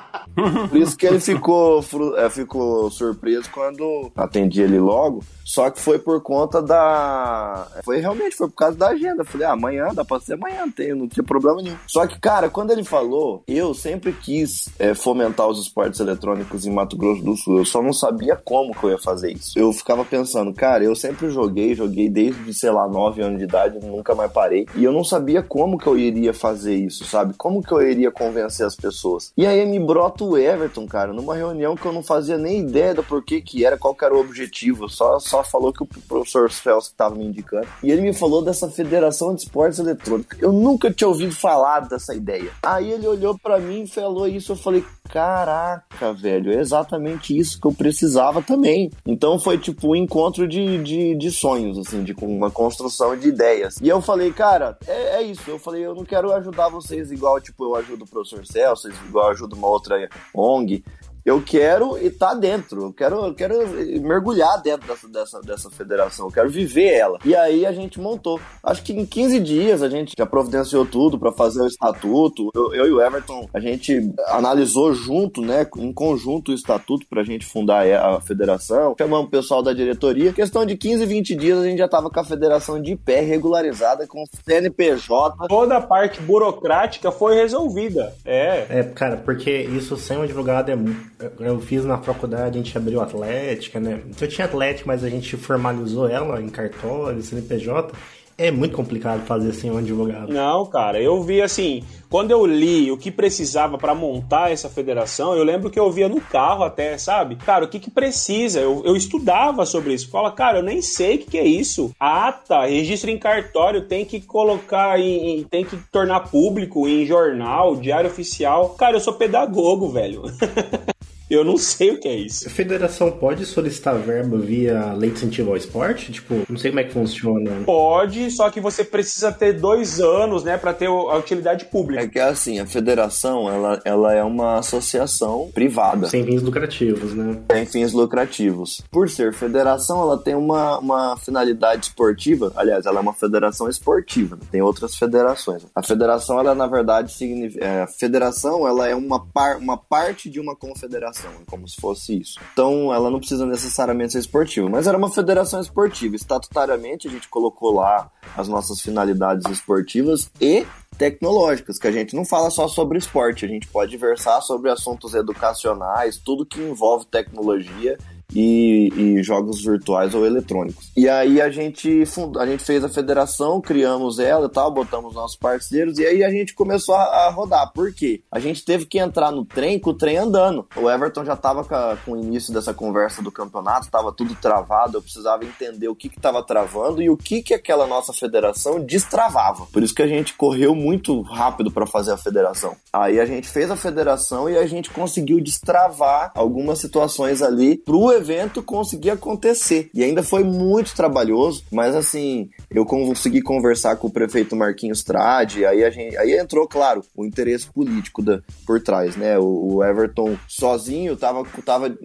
[0.70, 1.84] Por isso que ele ficou,
[2.18, 5.24] é, ficou surpreso quando atendi ele logo.
[5.44, 7.68] Só que foi por conta da.
[7.86, 9.22] Foi realmente, foi por causa da agenda.
[9.22, 11.78] Eu falei, ah, amanhã, dá pra ser amanhã, não, tem, não tinha problema nenhum.
[11.88, 16.72] Só que, cara, quando ele falou, eu sempre quis é, fomentar os esportes eletrônicos em
[16.72, 17.60] Mato Grosso do Sul.
[17.60, 19.58] Eu só não sabia como que eu ia fazer isso.
[19.58, 23.80] Eu ficava pensando, cara, eu sempre joguei, joguei desde, sei lá, 9 anos de idade,
[23.80, 24.68] nunca mais parei.
[24.76, 27.34] E eu não sabia como que eu iria fazer isso, sabe?
[27.38, 29.32] Como que eu iria convencer as pessoas.
[29.38, 32.94] E aí me brota o Everton, cara, numa reunião que eu não fazia nem ideia
[32.94, 34.90] do porquê que era, qual que era o objetivo.
[34.90, 37.68] Só, só falou que o professor Celso estava me indicando.
[37.84, 40.42] E ele me falou dessa Federação de Esportes Eletrônicos.
[40.42, 42.52] Eu nunca tinha ouvido falar dessa ideia.
[42.64, 44.52] Aí ele olhou para mim e falou isso.
[44.52, 48.92] Eu falei, caraca, velho, é exatamente isso que eu precisava também.
[49.06, 53.78] Então foi tipo um encontro de, de, de sonhos, assim, de uma construção de ideias.
[53.82, 55.50] E eu falei, cara, é, é, isso.
[55.50, 59.26] Eu falei, eu não quero ajudar vocês igual, tipo, eu ajudo o professor Celso, igual
[59.26, 60.84] eu ajudo uma outra ONG
[61.28, 63.54] eu quero estar tá dentro, eu quero, eu quero
[64.02, 67.20] mergulhar dentro dessa, dessa, dessa federação, eu quero viver ela.
[67.26, 68.40] E aí a gente montou.
[68.64, 72.50] Acho que em 15 dias a gente já providenciou tudo para fazer o estatuto.
[72.56, 77.26] Eu, eu, e o Everton, a gente analisou junto, né, em conjunto o estatuto pra
[77.26, 78.96] gente fundar a federação.
[78.98, 80.32] Chamamos o pessoal da diretoria.
[80.32, 84.08] Questão de 15, 20 dias a gente já tava com a federação de pé, regularizada,
[84.08, 85.46] com CNPJ.
[85.50, 88.14] Toda a parte burocrática foi resolvida.
[88.24, 88.66] É.
[88.70, 92.78] É, cara, porque isso sem um advogado é muito eu fiz na faculdade, a gente
[92.78, 94.01] abriu Atlética, né?
[94.20, 97.93] Eu tinha Atlética, mas a gente formalizou ela em cartório, CNPJ.
[98.39, 100.32] É muito complicado fazer sem um advogado.
[100.32, 105.36] Não, cara, eu vi assim, quando eu li o que precisava para montar essa federação,
[105.36, 107.36] eu lembro que eu via no carro até, sabe?
[107.38, 108.59] Cara, o que que precisa?
[108.59, 110.11] Eu, eu estudava sobre isso.
[110.11, 111.91] Fala, cara, eu nem sei o que, que é isso.
[111.99, 117.76] Ata, registro em cartório, tem que colocar em, em, tem que tornar público em jornal,
[117.76, 118.70] diário oficial.
[118.76, 120.22] Cara, eu sou pedagogo, velho.
[121.30, 122.48] Eu não sei o que é isso.
[122.48, 126.12] A federação pode solicitar verba via lei de incentivo ao esporte?
[126.12, 127.52] Tipo, não sei como é que funciona.
[127.66, 132.04] Pode, só que você precisa ter dois anos, né, para ter a utilidade pública.
[132.04, 136.08] É que assim, a federação, ela, ela é uma associação privada.
[136.08, 137.38] Sem fins lucrativos, né?
[137.52, 138.82] Sem fins lucrativos.
[138.90, 142.54] Por ser federação, ela tem uma, uma finalidade esportiva.
[142.56, 144.36] Aliás, ela é uma federação esportiva.
[144.36, 144.44] Né?
[144.52, 145.66] Tem outras federações.
[145.76, 147.66] A federação, ela na verdade significa.
[147.66, 151.68] É, a federação, ela é uma, par, uma parte de uma confederação federação, é como
[151.68, 152.39] se fosse isso.
[152.53, 156.15] Então, ela não precisa necessariamente ser esportiva, mas era uma federação esportiva.
[156.15, 160.65] Estatutariamente, a gente colocou lá as nossas finalidades esportivas e
[160.97, 165.13] tecnológicas, que a gente não fala só sobre esporte, a gente pode versar sobre assuntos
[165.13, 167.97] educacionais, tudo que envolve tecnologia
[168.34, 170.92] e, e, jogos virtuais ou eletrônicos.
[170.96, 172.04] E aí a gente,
[172.38, 176.30] a gente fez a federação, criamos ela e tal, botamos nossos parceiros, e aí a
[176.30, 177.72] gente começou a, a rodar.
[177.74, 178.22] Por quê?
[178.32, 180.68] A gente teve que entrar no trem com o trem andando.
[180.76, 181.76] O Everton já estava com,
[182.06, 186.08] com, o início dessa conversa do campeonato, estava tudo travado, eu precisava entender o que
[186.08, 189.66] estava travando e o que, que aquela nossa federação destravava.
[189.72, 192.76] Por isso que a gente correu muito rápido para fazer a federação.
[192.91, 198.16] Aí a gente fez a federação e a gente conseguiu destravar algumas situações ali pro
[198.18, 199.89] evento conseguir acontecer.
[199.94, 205.65] E ainda foi muito trabalhoso, mas assim, eu consegui conversar com o prefeito Marquinhos Trade,
[205.65, 209.38] aí a gente, aí entrou, claro, o interesse político da, por trás, né?
[209.38, 211.95] O, o Everton sozinho tava, tava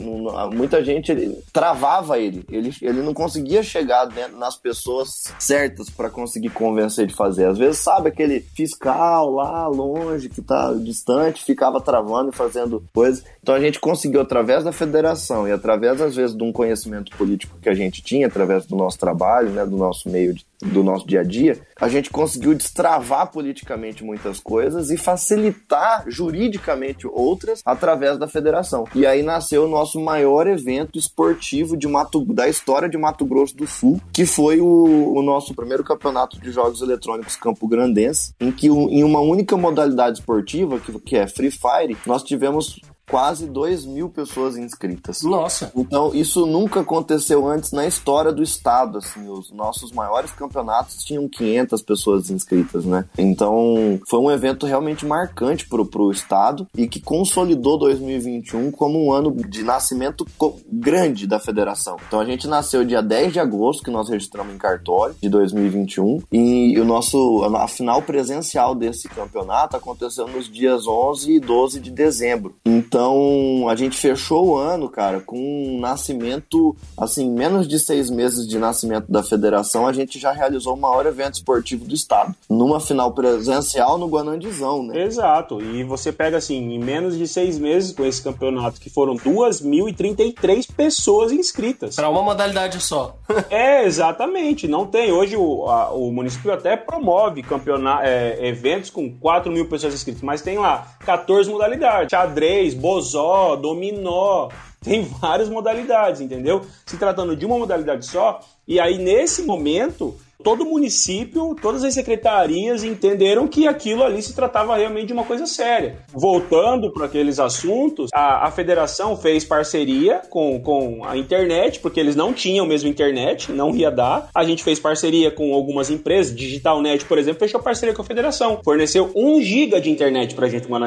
[0.52, 6.10] muita gente ele, travava ele, ele, ele não conseguia chegar né, nas pessoas certas para
[6.10, 7.46] conseguir convencer de fazer.
[7.46, 13.24] Às vezes, sabe aquele fiscal lá longe que tá distante, ficava travando e fazendo coisas.
[13.42, 17.58] Então a gente conseguiu através da federação e através às vezes de um conhecimento político
[17.60, 21.06] que a gente tinha através do nosso trabalho, né, do nosso meio de do nosso
[21.06, 28.18] dia a dia, a gente conseguiu destravar politicamente muitas coisas e facilitar juridicamente outras através
[28.18, 28.84] da federação.
[28.94, 33.56] E aí nasceu o nosso maior evento esportivo de Mato, da história de Mato Grosso
[33.56, 38.52] do Sul, que foi o, o nosso primeiro campeonato de jogos eletrônicos Campo Grandense, em
[38.52, 42.80] que em uma única modalidade esportiva, que, que é Free Fire, nós tivemos
[43.12, 45.20] quase 2 mil pessoas inscritas.
[45.20, 45.70] Nossa!
[45.76, 51.28] Então, isso nunca aconteceu antes na história do estado, assim, os nossos maiores campeonatos tinham
[51.28, 53.04] 500 pessoas inscritas, né?
[53.18, 59.12] Então, foi um evento realmente marcante pro, pro estado e que consolidou 2021 como um
[59.12, 60.26] ano de nascimento
[60.72, 61.98] grande da federação.
[62.08, 66.22] Então, a gente nasceu dia 10 de agosto, que nós registramos em cartório, de 2021,
[66.32, 71.90] e o nosso, a final presencial desse campeonato aconteceu nos dias 11 e 12 de
[71.90, 72.54] dezembro.
[72.64, 78.08] Então, então, a gente fechou o ano, cara, com um nascimento, assim, menos de seis
[78.08, 82.32] meses de nascimento da federação, a gente já realizou o maior evento esportivo do estado.
[82.48, 85.02] Numa final presencial no Guanandizão, né?
[85.02, 85.60] Exato.
[85.60, 90.68] E você pega, assim, em menos de seis meses com esse campeonato, que foram 2.033
[90.72, 91.96] pessoas inscritas.
[91.96, 93.16] Para uma modalidade só.
[93.50, 94.68] é, exatamente.
[94.68, 95.10] Não tem.
[95.10, 100.22] Hoje o, a, o município até promove campeonato, é, eventos com 4 mil pessoas inscritas,
[100.22, 102.10] mas tem lá 14 modalidades.
[102.10, 104.48] Xadrez, bozó, dominó,
[104.82, 106.62] tem várias modalidades, entendeu?
[106.84, 112.82] Se tratando de uma modalidade só, e aí nesse momento todo município, todas as secretarias
[112.82, 115.98] entenderam que aquilo ali se tratava realmente de uma coisa séria.
[116.12, 122.16] Voltando para aqueles assuntos, a, a federação fez parceria com, com a internet, porque eles
[122.16, 124.28] não tinham mesmo internet, não ia dar.
[124.34, 128.60] A gente fez parceria com algumas empresas, Digitalnet, por exemplo, fechou parceria com a federação.
[128.64, 130.80] Forneceu 1 giga de internet pra gente, uma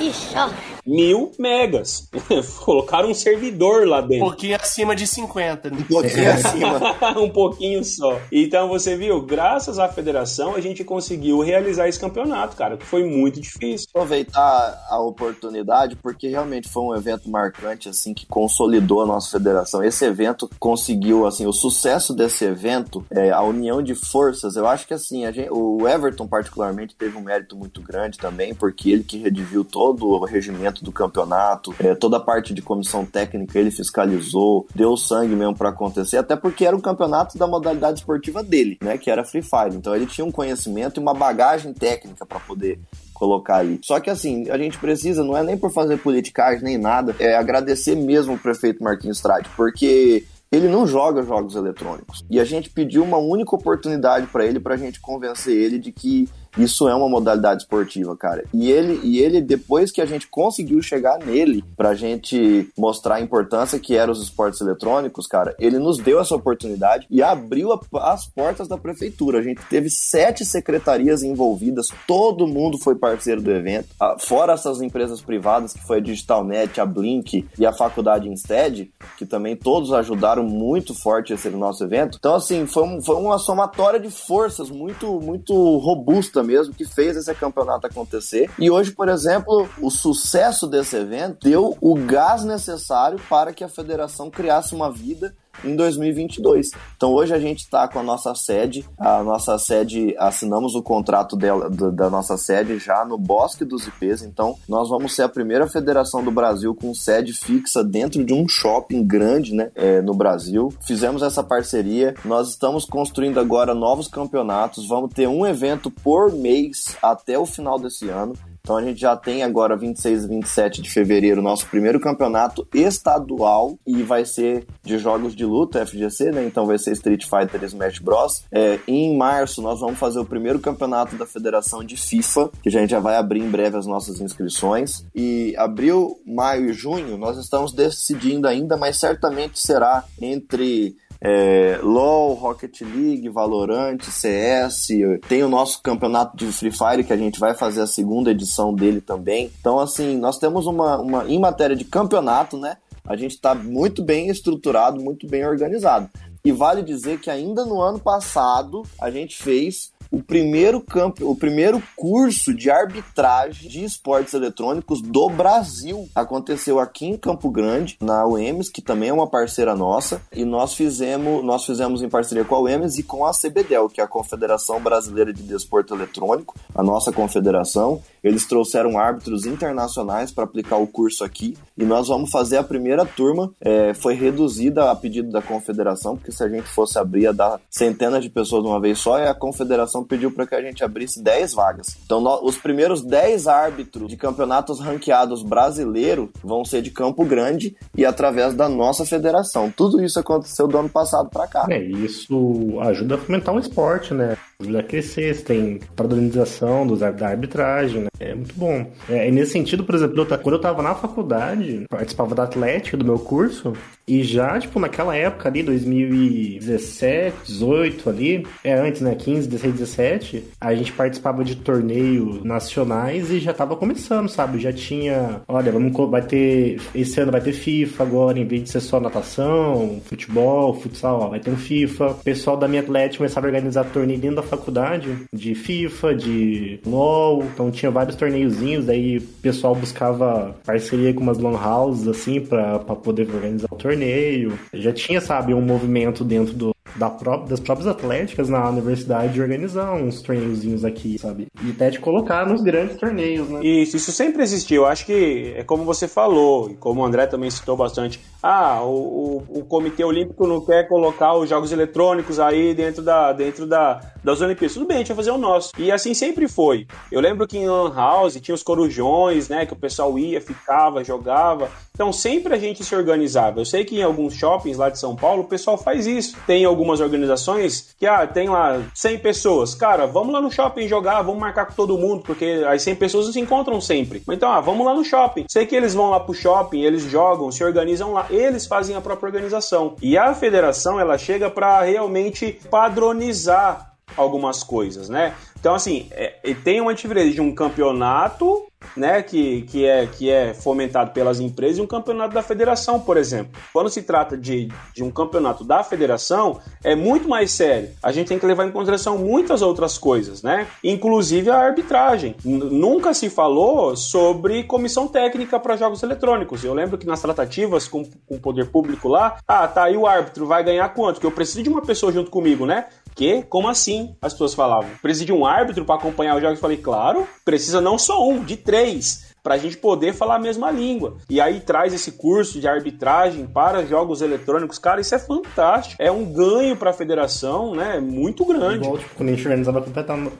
[0.00, 0.36] Ixi,
[0.86, 2.08] mil megas.
[2.64, 4.26] Colocaram um servidor lá dentro.
[4.26, 5.70] Um pouquinho acima de 50.
[5.70, 5.78] Né?
[5.78, 6.80] Um pouquinho acima.
[7.20, 8.20] um pouquinho só.
[8.30, 13.04] Então você viu, graças à federação, a gente conseguiu realizar esse campeonato, cara, que foi
[13.04, 13.86] muito difícil.
[13.94, 19.82] Aproveitar a oportunidade, porque realmente foi um evento marcante, assim, que consolidou a nossa federação.
[19.82, 24.86] Esse evento conseguiu, assim, o sucesso desse evento, é, a união de forças, eu acho
[24.86, 29.18] que, assim, gente, o Everton, particularmente, teve um mérito muito grande também, porque ele que
[29.18, 34.66] rediviu todo o regimento do campeonato, é, toda a parte de comissão técnica ele fiscalizou,
[34.74, 38.96] deu sangue mesmo para acontecer, até porque era um campeonato da modalidade esportiva dele, né,
[38.96, 39.76] que era Free Fire.
[39.76, 42.80] Então ele tinha um conhecimento e uma bagagem técnica para poder
[43.12, 43.78] colocar ali.
[43.82, 47.36] Só que assim, a gente precisa, não é nem por fazer politicagem nem nada, é
[47.36, 50.24] agradecer mesmo o prefeito Marquinhos Trade, porque
[50.56, 52.24] ele não joga jogos eletrônicos.
[52.30, 56.28] E a gente pediu uma única oportunidade para ele, pra gente convencer ele de que
[56.56, 58.44] isso é uma modalidade esportiva, cara.
[58.52, 63.20] E ele, e ele depois que a gente conseguiu chegar nele pra gente mostrar a
[63.20, 67.80] importância que eram os esportes eletrônicos, cara, ele nos deu essa oportunidade e abriu a,
[68.12, 69.38] as portas da prefeitura.
[69.38, 75.20] A gente teve sete secretarias envolvidas, todo mundo foi parceiro do evento, fora essas empresas
[75.20, 80.44] privadas que foi a Digitalnet, a Blink e a Faculdade Instead, que também todos ajudaram
[80.44, 82.16] muito forte esse nosso evento.
[82.18, 87.16] Então, assim, foi, um, foi uma somatória de forças muito, muito robusta mesmo que fez
[87.16, 88.50] esse campeonato acontecer.
[88.58, 93.68] E hoje, por exemplo, o sucesso desse evento deu o gás necessário para que a
[93.68, 96.70] federação criasse uma vida em 2022.
[96.96, 101.36] Então hoje a gente está com a nossa sede, a nossa sede, assinamos o contrato
[101.36, 105.66] dela, da nossa sede já no Bosque dos IPs, então nós vamos ser a primeira
[105.66, 110.72] federação do Brasil com sede fixa dentro de um shopping grande, né, é, no Brasil.
[110.86, 116.96] Fizemos essa parceria, nós estamos construindo agora novos campeonatos, vamos ter um evento por mês
[117.02, 118.34] até o final desse ano.
[118.64, 123.78] Então a gente já tem agora 26 e 27 de fevereiro nosso primeiro campeonato estadual
[123.86, 126.46] e vai ser de jogos de luta, FGC, né?
[126.46, 128.42] Então vai ser Street Fighter e Smash Bros.
[128.50, 132.72] É, em março nós vamos fazer o primeiro campeonato da Federação de FIFA, que a
[132.72, 135.04] gente já vai abrir em breve as nossas inscrições.
[135.14, 140.96] E abril, maio e junho nós estamos decidindo ainda, mas certamente será entre
[141.26, 144.88] é, LoL, Rocket League, Valorant, CS,
[145.26, 148.74] tem o nosso campeonato de Free Fire que a gente vai fazer a segunda edição
[148.74, 149.50] dele também.
[149.58, 152.76] Então, assim, nós temos uma, uma em matéria de campeonato, né?
[153.06, 156.10] A gente está muito bem estruturado, muito bem organizado.
[156.44, 161.34] E vale dizer que ainda no ano passado a gente fez o primeiro campo, o
[161.34, 166.08] primeiro curso de arbitragem de esportes eletrônicos do Brasil.
[166.14, 170.74] Aconteceu aqui em Campo Grande, na UEMS, que também é uma parceira nossa, e nós
[170.74, 174.08] fizemos, nós fizemos em parceria com a UEMS e com a CBDEL, que é a
[174.08, 178.00] Confederação Brasileira de Desporto Eletrônico, a nossa confederação.
[178.24, 183.04] Eles trouxeram árbitros internacionais para aplicar o curso aqui e nós vamos fazer a primeira
[183.04, 183.52] turma.
[183.60, 187.60] É, foi reduzida a pedido da confederação, porque se a gente fosse abrir, ia dar
[187.68, 190.82] centenas de pessoas de uma vez só, e a confederação pediu para que a gente
[190.82, 191.96] abrisse 10 vagas.
[192.04, 197.76] Então, nós, os primeiros 10 árbitros de campeonatos ranqueados brasileiros vão ser de Campo Grande
[197.96, 199.70] e através da nossa federação.
[199.70, 201.66] Tudo isso aconteceu do ano passado para cá.
[201.68, 204.36] É, isso ajuda a fomentar o esporte, né?
[204.78, 208.08] A crescer, você tem padronização dos, da arbitragem, né?
[208.20, 208.86] É muito bom.
[209.08, 212.96] É, e nesse sentido, por exemplo, eu, quando eu tava na faculdade, participava da Atlética
[212.96, 213.72] do meu curso,
[214.06, 219.14] e já, tipo, naquela época ali, 2017, 18 ali, é antes, né?
[219.14, 224.58] 15, 16, 17, a gente participava de torneios nacionais e já tava começando, sabe?
[224.58, 228.70] Já tinha, olha, vamos vai ter esse ano vai ter FIFA agora, em vez de
[228.70, 232.08] ser só natação, futebol, futsal, ó, vai ter um FIFA.
[232.08, 236.80] O pessoal da minha Atlética começava a organizar torneio dentro da faculdade de FIFA, de
[236.84, 242.40] LoL, então tinha vários torneiozinhos, daí o pessoal buscava parceria com umas long houses assim
[242.40, 244.58] para poder organizar o torneio torneio.
[244.72, 249.40] Já tinha, sabe, um movimento dentro do, da pró das próprias atléticas na universidade de
[249.40, 251.46] organizar uns torneiozinhos aqui, sabe?
[251.62, 253.60] E até de colocar nos grandes torneios, né?
[253.64, 254.82] Isso, isso sempre existiu.
[254.82, 258.20] Eu acho que é como você falou, e como o André também citou bastante.
[258.42, 263.32] Ah, o, o, o Comitê Olímpico não quer colocar os jogos eletrônicos aí dentro, da,
[263.32, 264.74] dentro da, das Olimpíadas.
[264.74, 265.70] Tudo bem, a gente vai fazer o nosso.
[265.78, 266.86] E assim sempre foi.
[267.10, 269.64] Eu lembro que em Lan House tinha os corujões, né?
[269.66, 271.70] Que o pessoal ia, ficava, jogava.
[271.94, 273.60] Então sempre a gente se organizava.
[273.60, 276.36] Eu sei que em alguns shoppings lá de São Paulo o pessoal faz isso.
[276.46, 279.74] Tem algum algumas organizações que, ah, tem lá 100 pessoas.
[279.74, 283.26] Cara, vamos lá no shopping jogar, vamos marcar com todo mundo, porque as 100 pessoas
[283.26, 284.22] não se encontram sempre.
[284.28, 285.46] Então, ah, vamos lá no shopping.
[285.48, 289.00] Sei que eles vão lá pro shopping, eles jogam, se organizam lá, eles fazem a
[289.00, 289.96] própria organização.
[290.02, 295.34] E a federação, ela chega para realmente padronizar algumas coisas, né?
[295.58, 298.66] Então, assim, é, tem uma diferença de um campeonato
[298.96, 303.16] né, que, que, é, que é fomentado pelas empresas e um campeonato da federação, por
[303.16, 303.58] exemplo.
[303.72, 307.90] Quando se trata de, de um campeonato da federação, é muito mais sério.
[308.02, 310.66] A gente tem que levar em consideração muitas outras coisas, né?
[310.82, 312.36] Inclusive a arbitragem.
[312.44, 316.62] Nunca se falou sobre comissão técnica para jogos eletrônicos.
[316.62, 320.06] Eu lembro que nas tratativas com, com o poder público lá, ah, tá aí o
[320.06, 321.20] árbitro, vai ganhar quanto?
[321.20, 322.86] Que eu preciso de uma pessoa junto comigo, né?
[323.14, 323.42] Que?
[323.42, 324.16] Como assim?
[324.20, 324.90] As pessoas falavam.
[325.00, 326.58] Precisa de um árbitro para acompanhar os jogos?
[326.58, 329.33] Eu falei, claro, precisa não só um, de três.
[329.44, 331.18] Para a gente poder falar a mesma língua.
[331.28, 334.78] E aí traz esse curso de arbitragem para jogos eletrônicos.
[334.78, 336.02] Cara, isso é fantástico.
[336.02, 338.00] É um ganho para a federação, né?
[338.00, 338.76] Muito grande.
[338.76, 339.84] Igual, tipo, quando a gente organizava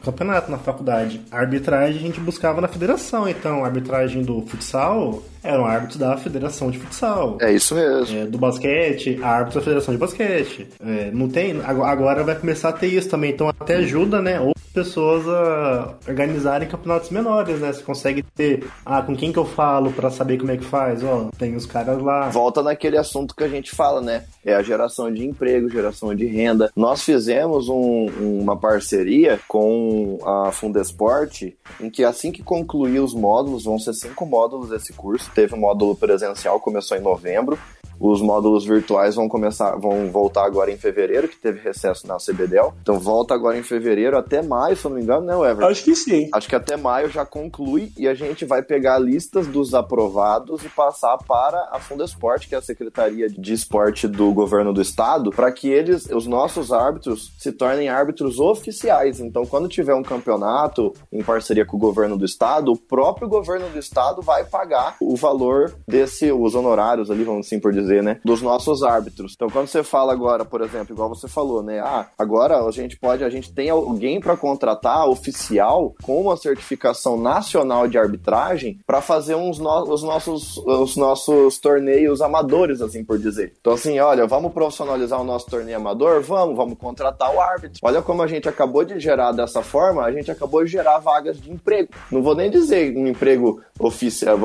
[0.02, 3.28] campeonato na faculdade, a arbitragem a gente buscava na federação.
[3.28, 7.36] Então, a arbitragem do futsal eram árbitros da Federação de Futsal.
[7.38, 8.18] É isso mesmo.
[8.18, 10.68] É, do basquete, árbitros da Federação de Basquete.
[10.80, 11.60] É, não tem.
[11.62, 13.32] Agora vai começar a ter isso também.
[13.32, 14.40] Então até ajuda, né?
[14.40, 17.72] Ou pessoas a organizarem campeonatos menores, né?
[17.72, 18.64] Você consegue ter,
[18.98, 21.02] ah, com quem que eu falo para saber como é que faz?
[21.02, 22.28] Ó, tem os caras lá.
[22.28, 24.24] Volta naquele assunto que a gente fala, né?
[24.44, 26.70] É a geração de emprego, geração de renda.
[26.76, 28.06] Nós fizemos um,
[28.40, 31.42] uma parceria com a Fundesport,
[31.80, 35.58] em que assim que concluir os módulos, vão ser cinco módulos esse curso, teve um
[35.58, 37.58] módulo presencial, começou em novembro.
[37.98, 42.74] Os módulos virtuais vão começar, vão voltar agora em fevereiro, que teve recesso na CBDEL.
[42.82, 45.70] Então volta agora em fevereiro até maio, se eu não me engano, né, Everton?
[45.70, 46.28] Acho que sim.
[46.32, 50.68] Acho que até maio já conclui e a gente vai pegar listas dos aprovados e
[50.68, 55.50] passar para a Fundesport, que é a Secretaria de Esporte do Governo do Estado, para
[55.52, 59.20] que eles, os nossos árbitros, se tornem árbitros oficiais.
[59.20, 63.68] Então, quando tiver um campeonato em parceria com o Governo do Estado, o próprio Governo
[63.68, 68.02] do Estado vai pagar o valor desse, os honorários ali, vamos assim por dizer dizer,
[68.02, 68.20] né?
[68.24, 69.32] Dos nossos árbitros.
[69.34, 71.80] Então, quando você fala agora, por exemplo, igual você falou, né?
[71.80, 77.20] Ah, agora a gente pode, a gente tem alguém para contratar oficial com uma certificação
[77.20, 83.18] nacional de arbitragem para fazer uns no, os nossos os nossos torneios amadores, assim por
[83.18, 83.54] dizer.
[83.60, 86.20] Então, assim, olha, vamos profissionalizar o nosso torneio amador?
[86.22, 87.78] Vamos, vamos contratar o árbitro.
[87.82, 91.40] Olha como a gente acabou de gerar dessa forma, a gente acabou de gerar vagas
[91.40, 91.90] de emprego.
[92.10, 94.38] Não vou nem dizer um emprego oficial,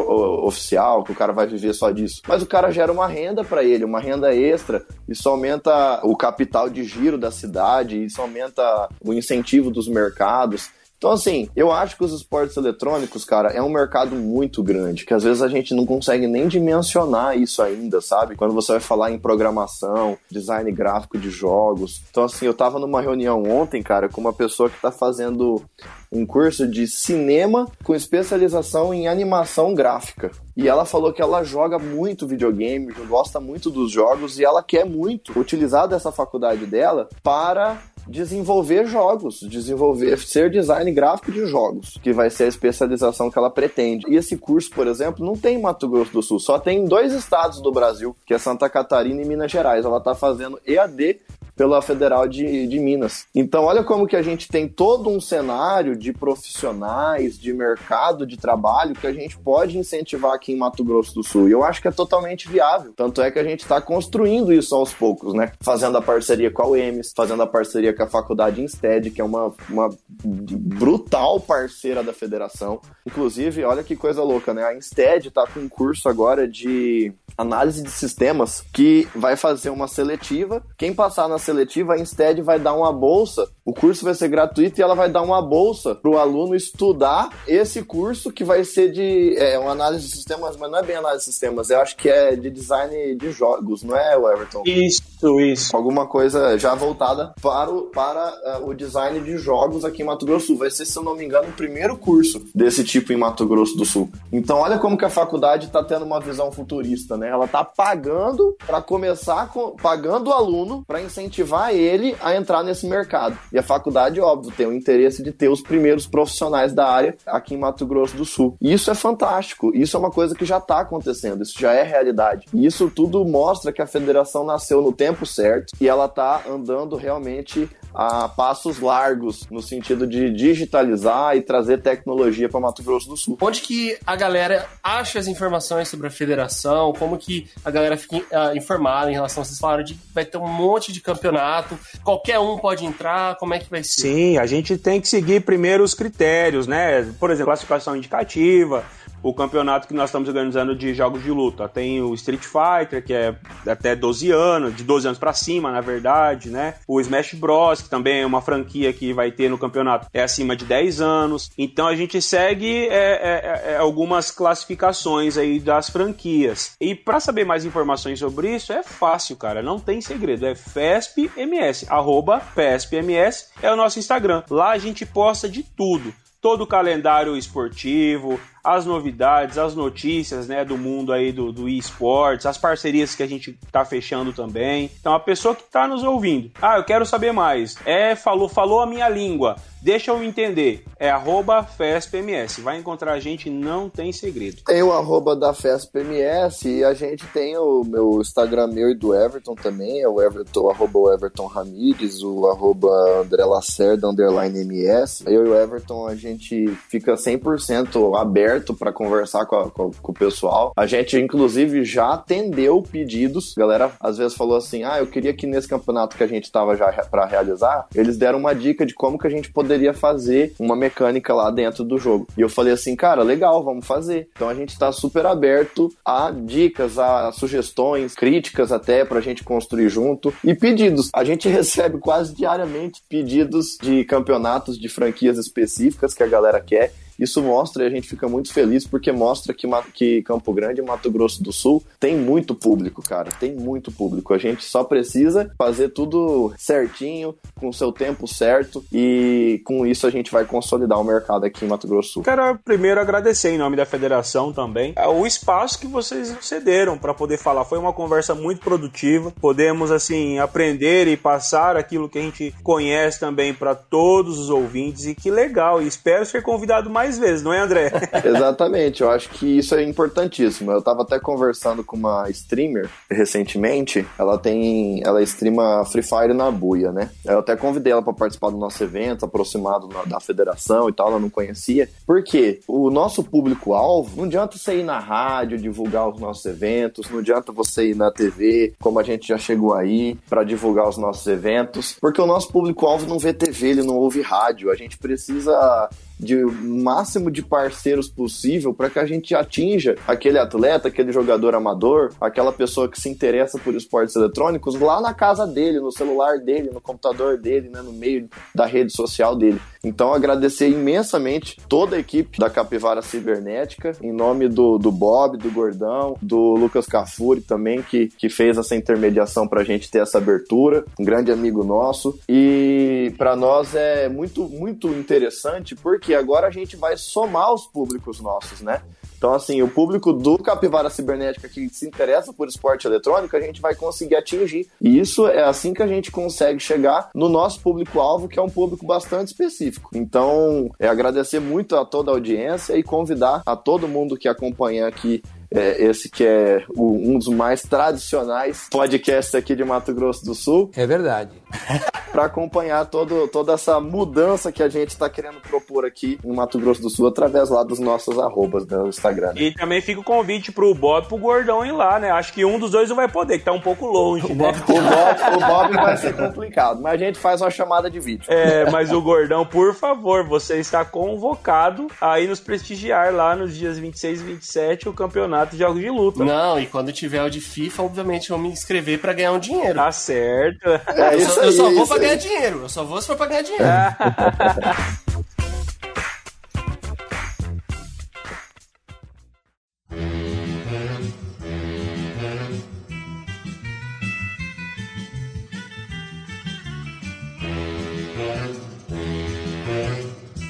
[0.45, 3.43] oficial que o cara vai viver só disso, mas o cara gera uma renda renda
[3.43, 4.83] para ele, uma renda extra.
[5.07, 10.71] Isso aumenta o capital de giro da cidade, isso aumenta o incentivo dos mercados.
[10.99, 15.13] Então, assim, eu acho que os esportes eletrônicos, cara, é um mercado muito grande, que
[15.13, 18.35] às vezes a gente não consegue nem dimensionar isso ainda, sabe?
[18.35, 22.01] Quando você vai falar em programação, design gráfico de jogos.
[22.11, 25.63] Então, assim, eu tava numa reunião ontem, cara, com uma pessoa que tá fazendo
[26.11, 30.31] um curso de cinema com especialização em animação gráfica.
[30.57, 34.85] E ela falou que ela joga muito videogame, gosta muito dos jogos e ela quer
[34.85, 42.11] muito utilizar dessa faculdade dela para desenvolver jogos, desenvolver, ser design gráfico de jogos, que
[42.11, 44.05] vai ser a especialização que ela pretende.
[44.09, 46.85] E esse curso, por exemplo, não tem em Mato Grosso do Sul, só tem em
[46.85, 49.85] dois estados do Brasil, que é Santa Catarina e Minas Gerais.
[49.85, 51.19] Ela está fazendo EAD
[51.59, 53.25] pela Federal de, de Minas.
[53.35, 58.37] Então, olha como que a gente tem todo um cenário de profissionais, de mercado de
[58.37, 61.49] trabalho que a gente pode incentivar aqui em Mato Grosso do Sul.
[61.49, 62.93] E eu acho que é totalmente viável.
[62.95, 65.51] Tanto é que a gente está construindo isso aos poucos, né?
[65.59, 69.23] Fazendo a parceria com a UEMS, fazendo a parceria com a Faculdade Instead, que é
[69.23, 69.89] uma, uma
[70.23, 72.79] brutal parceira da federação.
[73.05, 74.63] Inclusive, olha que coisa louca, né?
[74.63, 79.87] A Instead está com um curso agora de análise de sistemas que vai fazer uma
[79.87, 80.63] seletiva.
[80.77, 83.49] Quem passar na seletiva, a Instead vai dar uma bolsa.
[83.65, 87.29] O curso vai ser gratuito e ela vai dar uma bolsa para o aluno estudar
[87.47, 90.95] esse curso que vai ser de é, uma análise de sistemas, mas não é bem
[90.95, 94.63] análise de sistemas, eu acho que é de design de jogos, não é, Everton?
[94.65, 95.75] Isso, isso.
[95.75, 100.25] Alguma coisa já voltada para o, para, uh, o design de jogos aqui em Mato
[100.25, 100.57] Grosso do Sul.
[100.57, 103.75] Vai ser, se eu não me engano, o primeiro curso desse tipo em Mato Grosso
[103.75, 104.09] do Sul.
[104.31, 107.29] Então, olha como que a faculdade está tendo uma visão futurista, né?
[107.29, 112.87] Ela está pagando para começar, com, pagando o aluno para incentivar ele a entrar nesse
[112.87, 113.37] mercado.
[113.51, 117.55] E a faculdade, óbvio, tem o interesse de ter os primeiros profissionais da área aqui
[117.55, 118.55] em Mato Grosso do Sul.
[118.61, 119.71] E isso é fantástico.
[119.75, 121.43] Isso é uma coisa que já está acontecendo.
[121.43, 122.45] Isso já é realidade.
[122.53, 126.95] E isso tudo mostra que a federação nasceu no tempo certo e ela está andando
[126.95, 133.17] realmente a passos largos no sentido de digitalizar e trazer tecnologia para Mato Grosso do
[133.17, 133.37] Sul.
[133.41, 136.93] Onde que a galera acha as informações sobre a federação?
[136.93, 140.37] Como que a galera fica uh, informada em relação a vocês falaram de vai ter
[140.37, 144.01] um monte de campeonato, qualquer um pode entrar, como é que vai ser?
[144.01, 147.11] Sim, a gente tem que seguir primeiro os critérios, né?
[147.19, 148.83] Por exemplo, classificação indicativa,
[149.21, 151.67] o campeonato que nós estamos organizando de jogos de luta.
[151.67, 153.35] Tem o Street Fighter, que é
[153.67, 156.75] até 12 anos, de 12 anos para cima, na verdade, né?
[156.87, 160.55] O Smash Bros, que também é uma franquia que vai ter no campeonato, é acima
[160.55, 161.51] de 10 anos.
[161.57, 166.75] Então a gente segue é, é, é, algumas classificações aí das franquias.
[166.79, 169.61] E para saber mais informações sobre isso, é fácil, cara.
[169.61, 170.45] Não tem segredo.
[170.45, 174.43] É FESPMS, arroba FESPMS é o nosso Instagram.
[174.49, 178.39] Lá a gente posta de tudo todo o calendário esportivo,
[178.75, 183.27] as novidades, as notícias, né, do mundo aí do, do esportes, as parcerias que a
[183.27, 184.89] gente tá fechando também.
[184.99, 188.81] Então, a pessoa que tá nos ouvindo, ah, eu quero saber mais, é, falou, falou
[188.81, 190.83] a minha língua, Deixa eu entender.
[190.99, 192.61] É arroba FESPMS.
[192.61, 194.61] Vai encontrar a gente, não tem segredo.
[194.65, 199.15] Tem o arroba da FESPMS e a gente tem o meu Instagram meu e do
[199.15, 200.01] Everton também.
[200.01, 202.89] É o Everton, arroba o Everton Ramires, o arroba
[203.21, 205.23] André Lacerda, underline MS.
[205.25, 210.11] Eu e o Everton, a gente fica 100% aberto para conversar com, a, com, com,
[210.11, 210.73] o pessoal.
[210.75, 213.53] A gente, inclusive, já atendeu pedidos.
[213.57, 216.51] A galera, às vezes, falou assim, ah, eu queria que nesse campeonato que a gente
[216.51, 220.53] tava já para realizar, eles deram uma dica de como que a gente poderia fazer
[220.59, 222.27] uma mecânica lá dentro do jogo.
[222.37, 224.29] E eu falei assim, cara, legal, vamos fazer.
[224.35, 229.89] Então a gente está super aberto a dicas, a sugestões, críticas até pra gente construir
[229.89, 231.09] junto e pedidos.
[231.13, 236.93] A gente recebe quase diariamente pedidos de campeonatos de franquias específicas que a galera quer.
[237.19, 240.83] Isso mostra e a gente fica muito feliz porque mostra que, que Campo Grande e
[240.83, 243.31] Mato Grosso do Sul tem muito público, cara.
[243.39, 244.33] Tem muito público.
[244.33, 250.05] A gente só precisa fazer tudo certinho, com o seu tempo certo e com isso
[250.07, 252.23] a gente vai consolidar o mercado aqui em Mato Grosso do Sul.
[252.23, 257.13] Quero primeiro agradecer em nome da federação também é o espaço que vocês cederam para
[257.13, 257.63] poder falar.
[257.63, 259.31] Foi uma conversa muito produtiva.
[259.39, 265.05] Podemos assim aprender e passar aquilo que a gente conhece também para todos os ouvintes
[265.05, 265.81] e que legal.
[265.81, 267.91] E espero ser convidado mais mais vezes, não é, André?
[268.23, 270.71] Exatamente, eu acho que isso é importantíssimo.
[270.71, 275.01] Eu tava até conversando com uma streamer recentemente, ela tem.
[275.03, 277.09] Ela streama Free Fire na buia, né?
[277.25, 281.19] Eu até convidei ela para participar do nosso evento, aproximado da federação e tal, ela
[281.19, 281.89] não conhecia.
[282.05, 287.19] Porque o nosso público-alvo, não adianta você ir na rádio divulgar os nossos eventos, não
[287.19, 291.25] adianta você ir na TV, como a gente já chegou aí, para divulgar os nossos
[291.25, 294.71] eventos, porque o nosso público-alvo não vê TV, ele não ouve rádio.
[294.71, 295.89] A gente precisa
[296.19, 302.11] de máximo de parceiros possível para que a gente atinja aquele atleta, aquele jogador amador,
[302.19, 306.69] aquela pessoa que se interessa por esportes eletrônicos lá na casa dele, no celular dele,
[306.73, 309.59] no computador dele, né, no meio da rede social dele.
[309.83, 315.49] Então, agradecer imensamente toda a equipe da Capivara Cibernética, em nome do, do Bob, do
[315.49, 320.17] Gordão, do Lucas Cafuri também, que, que fez essa intermediação para a gente ter essa
[320.17, 322.19] abertura, um grande amigo nosso.
[322.27, 328.19] E para nós é muito, muito interessante porque agora a gente vai somar os públicos
[328.19, 328.81] nossos, né?
[329.19, 333.59] Então, assim, o público do Capivara Cibernética que se interessa por esporte eletrônico, a gente
[333.59, 334.65] vai conseguir atingir.
[334.81, 338.49] E isso é assim que a gente consegue chegar no nosso público-alvo, que é um
[338.49, 339.89] público bastante específico.
[339.93, 344.87] Então, é agradecer muito a toda a audiência e convidar a todo mundo que acompanha
[344.87, 345.21] aqui
[345.53, 350.35] é, esse que é o, um dos mais tradicionais podcasts aqui de Mato Grosso do
[350.35, 350.71] Sul.
[350.75, 351.31] É verdade.
[352.11, 356.59] para acompanhar todo, toda essa mudança que a gente está querendo propor aqui em Mato
[356.59, 359.33] Grosso do Sul através lá dos nossos arrobas do Instagram.
[359.33, 359.41] Né?
[359.41, 362.11] E também fica o convite pro Bob e pro Gordão ir lá, né?
[362.11, 364.25] Acho que um dos dois não vai poder, que tá um pouco longe.
[364.25, 364.51] O, né?
[364.51, 367.99] Bob, o, Bob, o Bob vai ser complicado, mas a gente faz uma chamada de
[367.99, 368.25] vídeo.
[368.27, 373.55] É, mas o Gordão, por favor, você está convocado a ir nos prestigiar lá nos
[373.55, 376.23] dias 26 e 27 o campeonato de jogos de luta.
[376.23, 379.39] Não, e quando tiver o de FIFA, obviamente eu vou me inscrever para ganhar um
[379.39, 379.75] dinheiro.
[379.75, 380.67] Tá certo.
[380.67, 382.61] É, eu, só, eu só vou pra ganhar dinheiro.
[382.63, 383.65] Eu só vou se for pra ganhar dinheiro.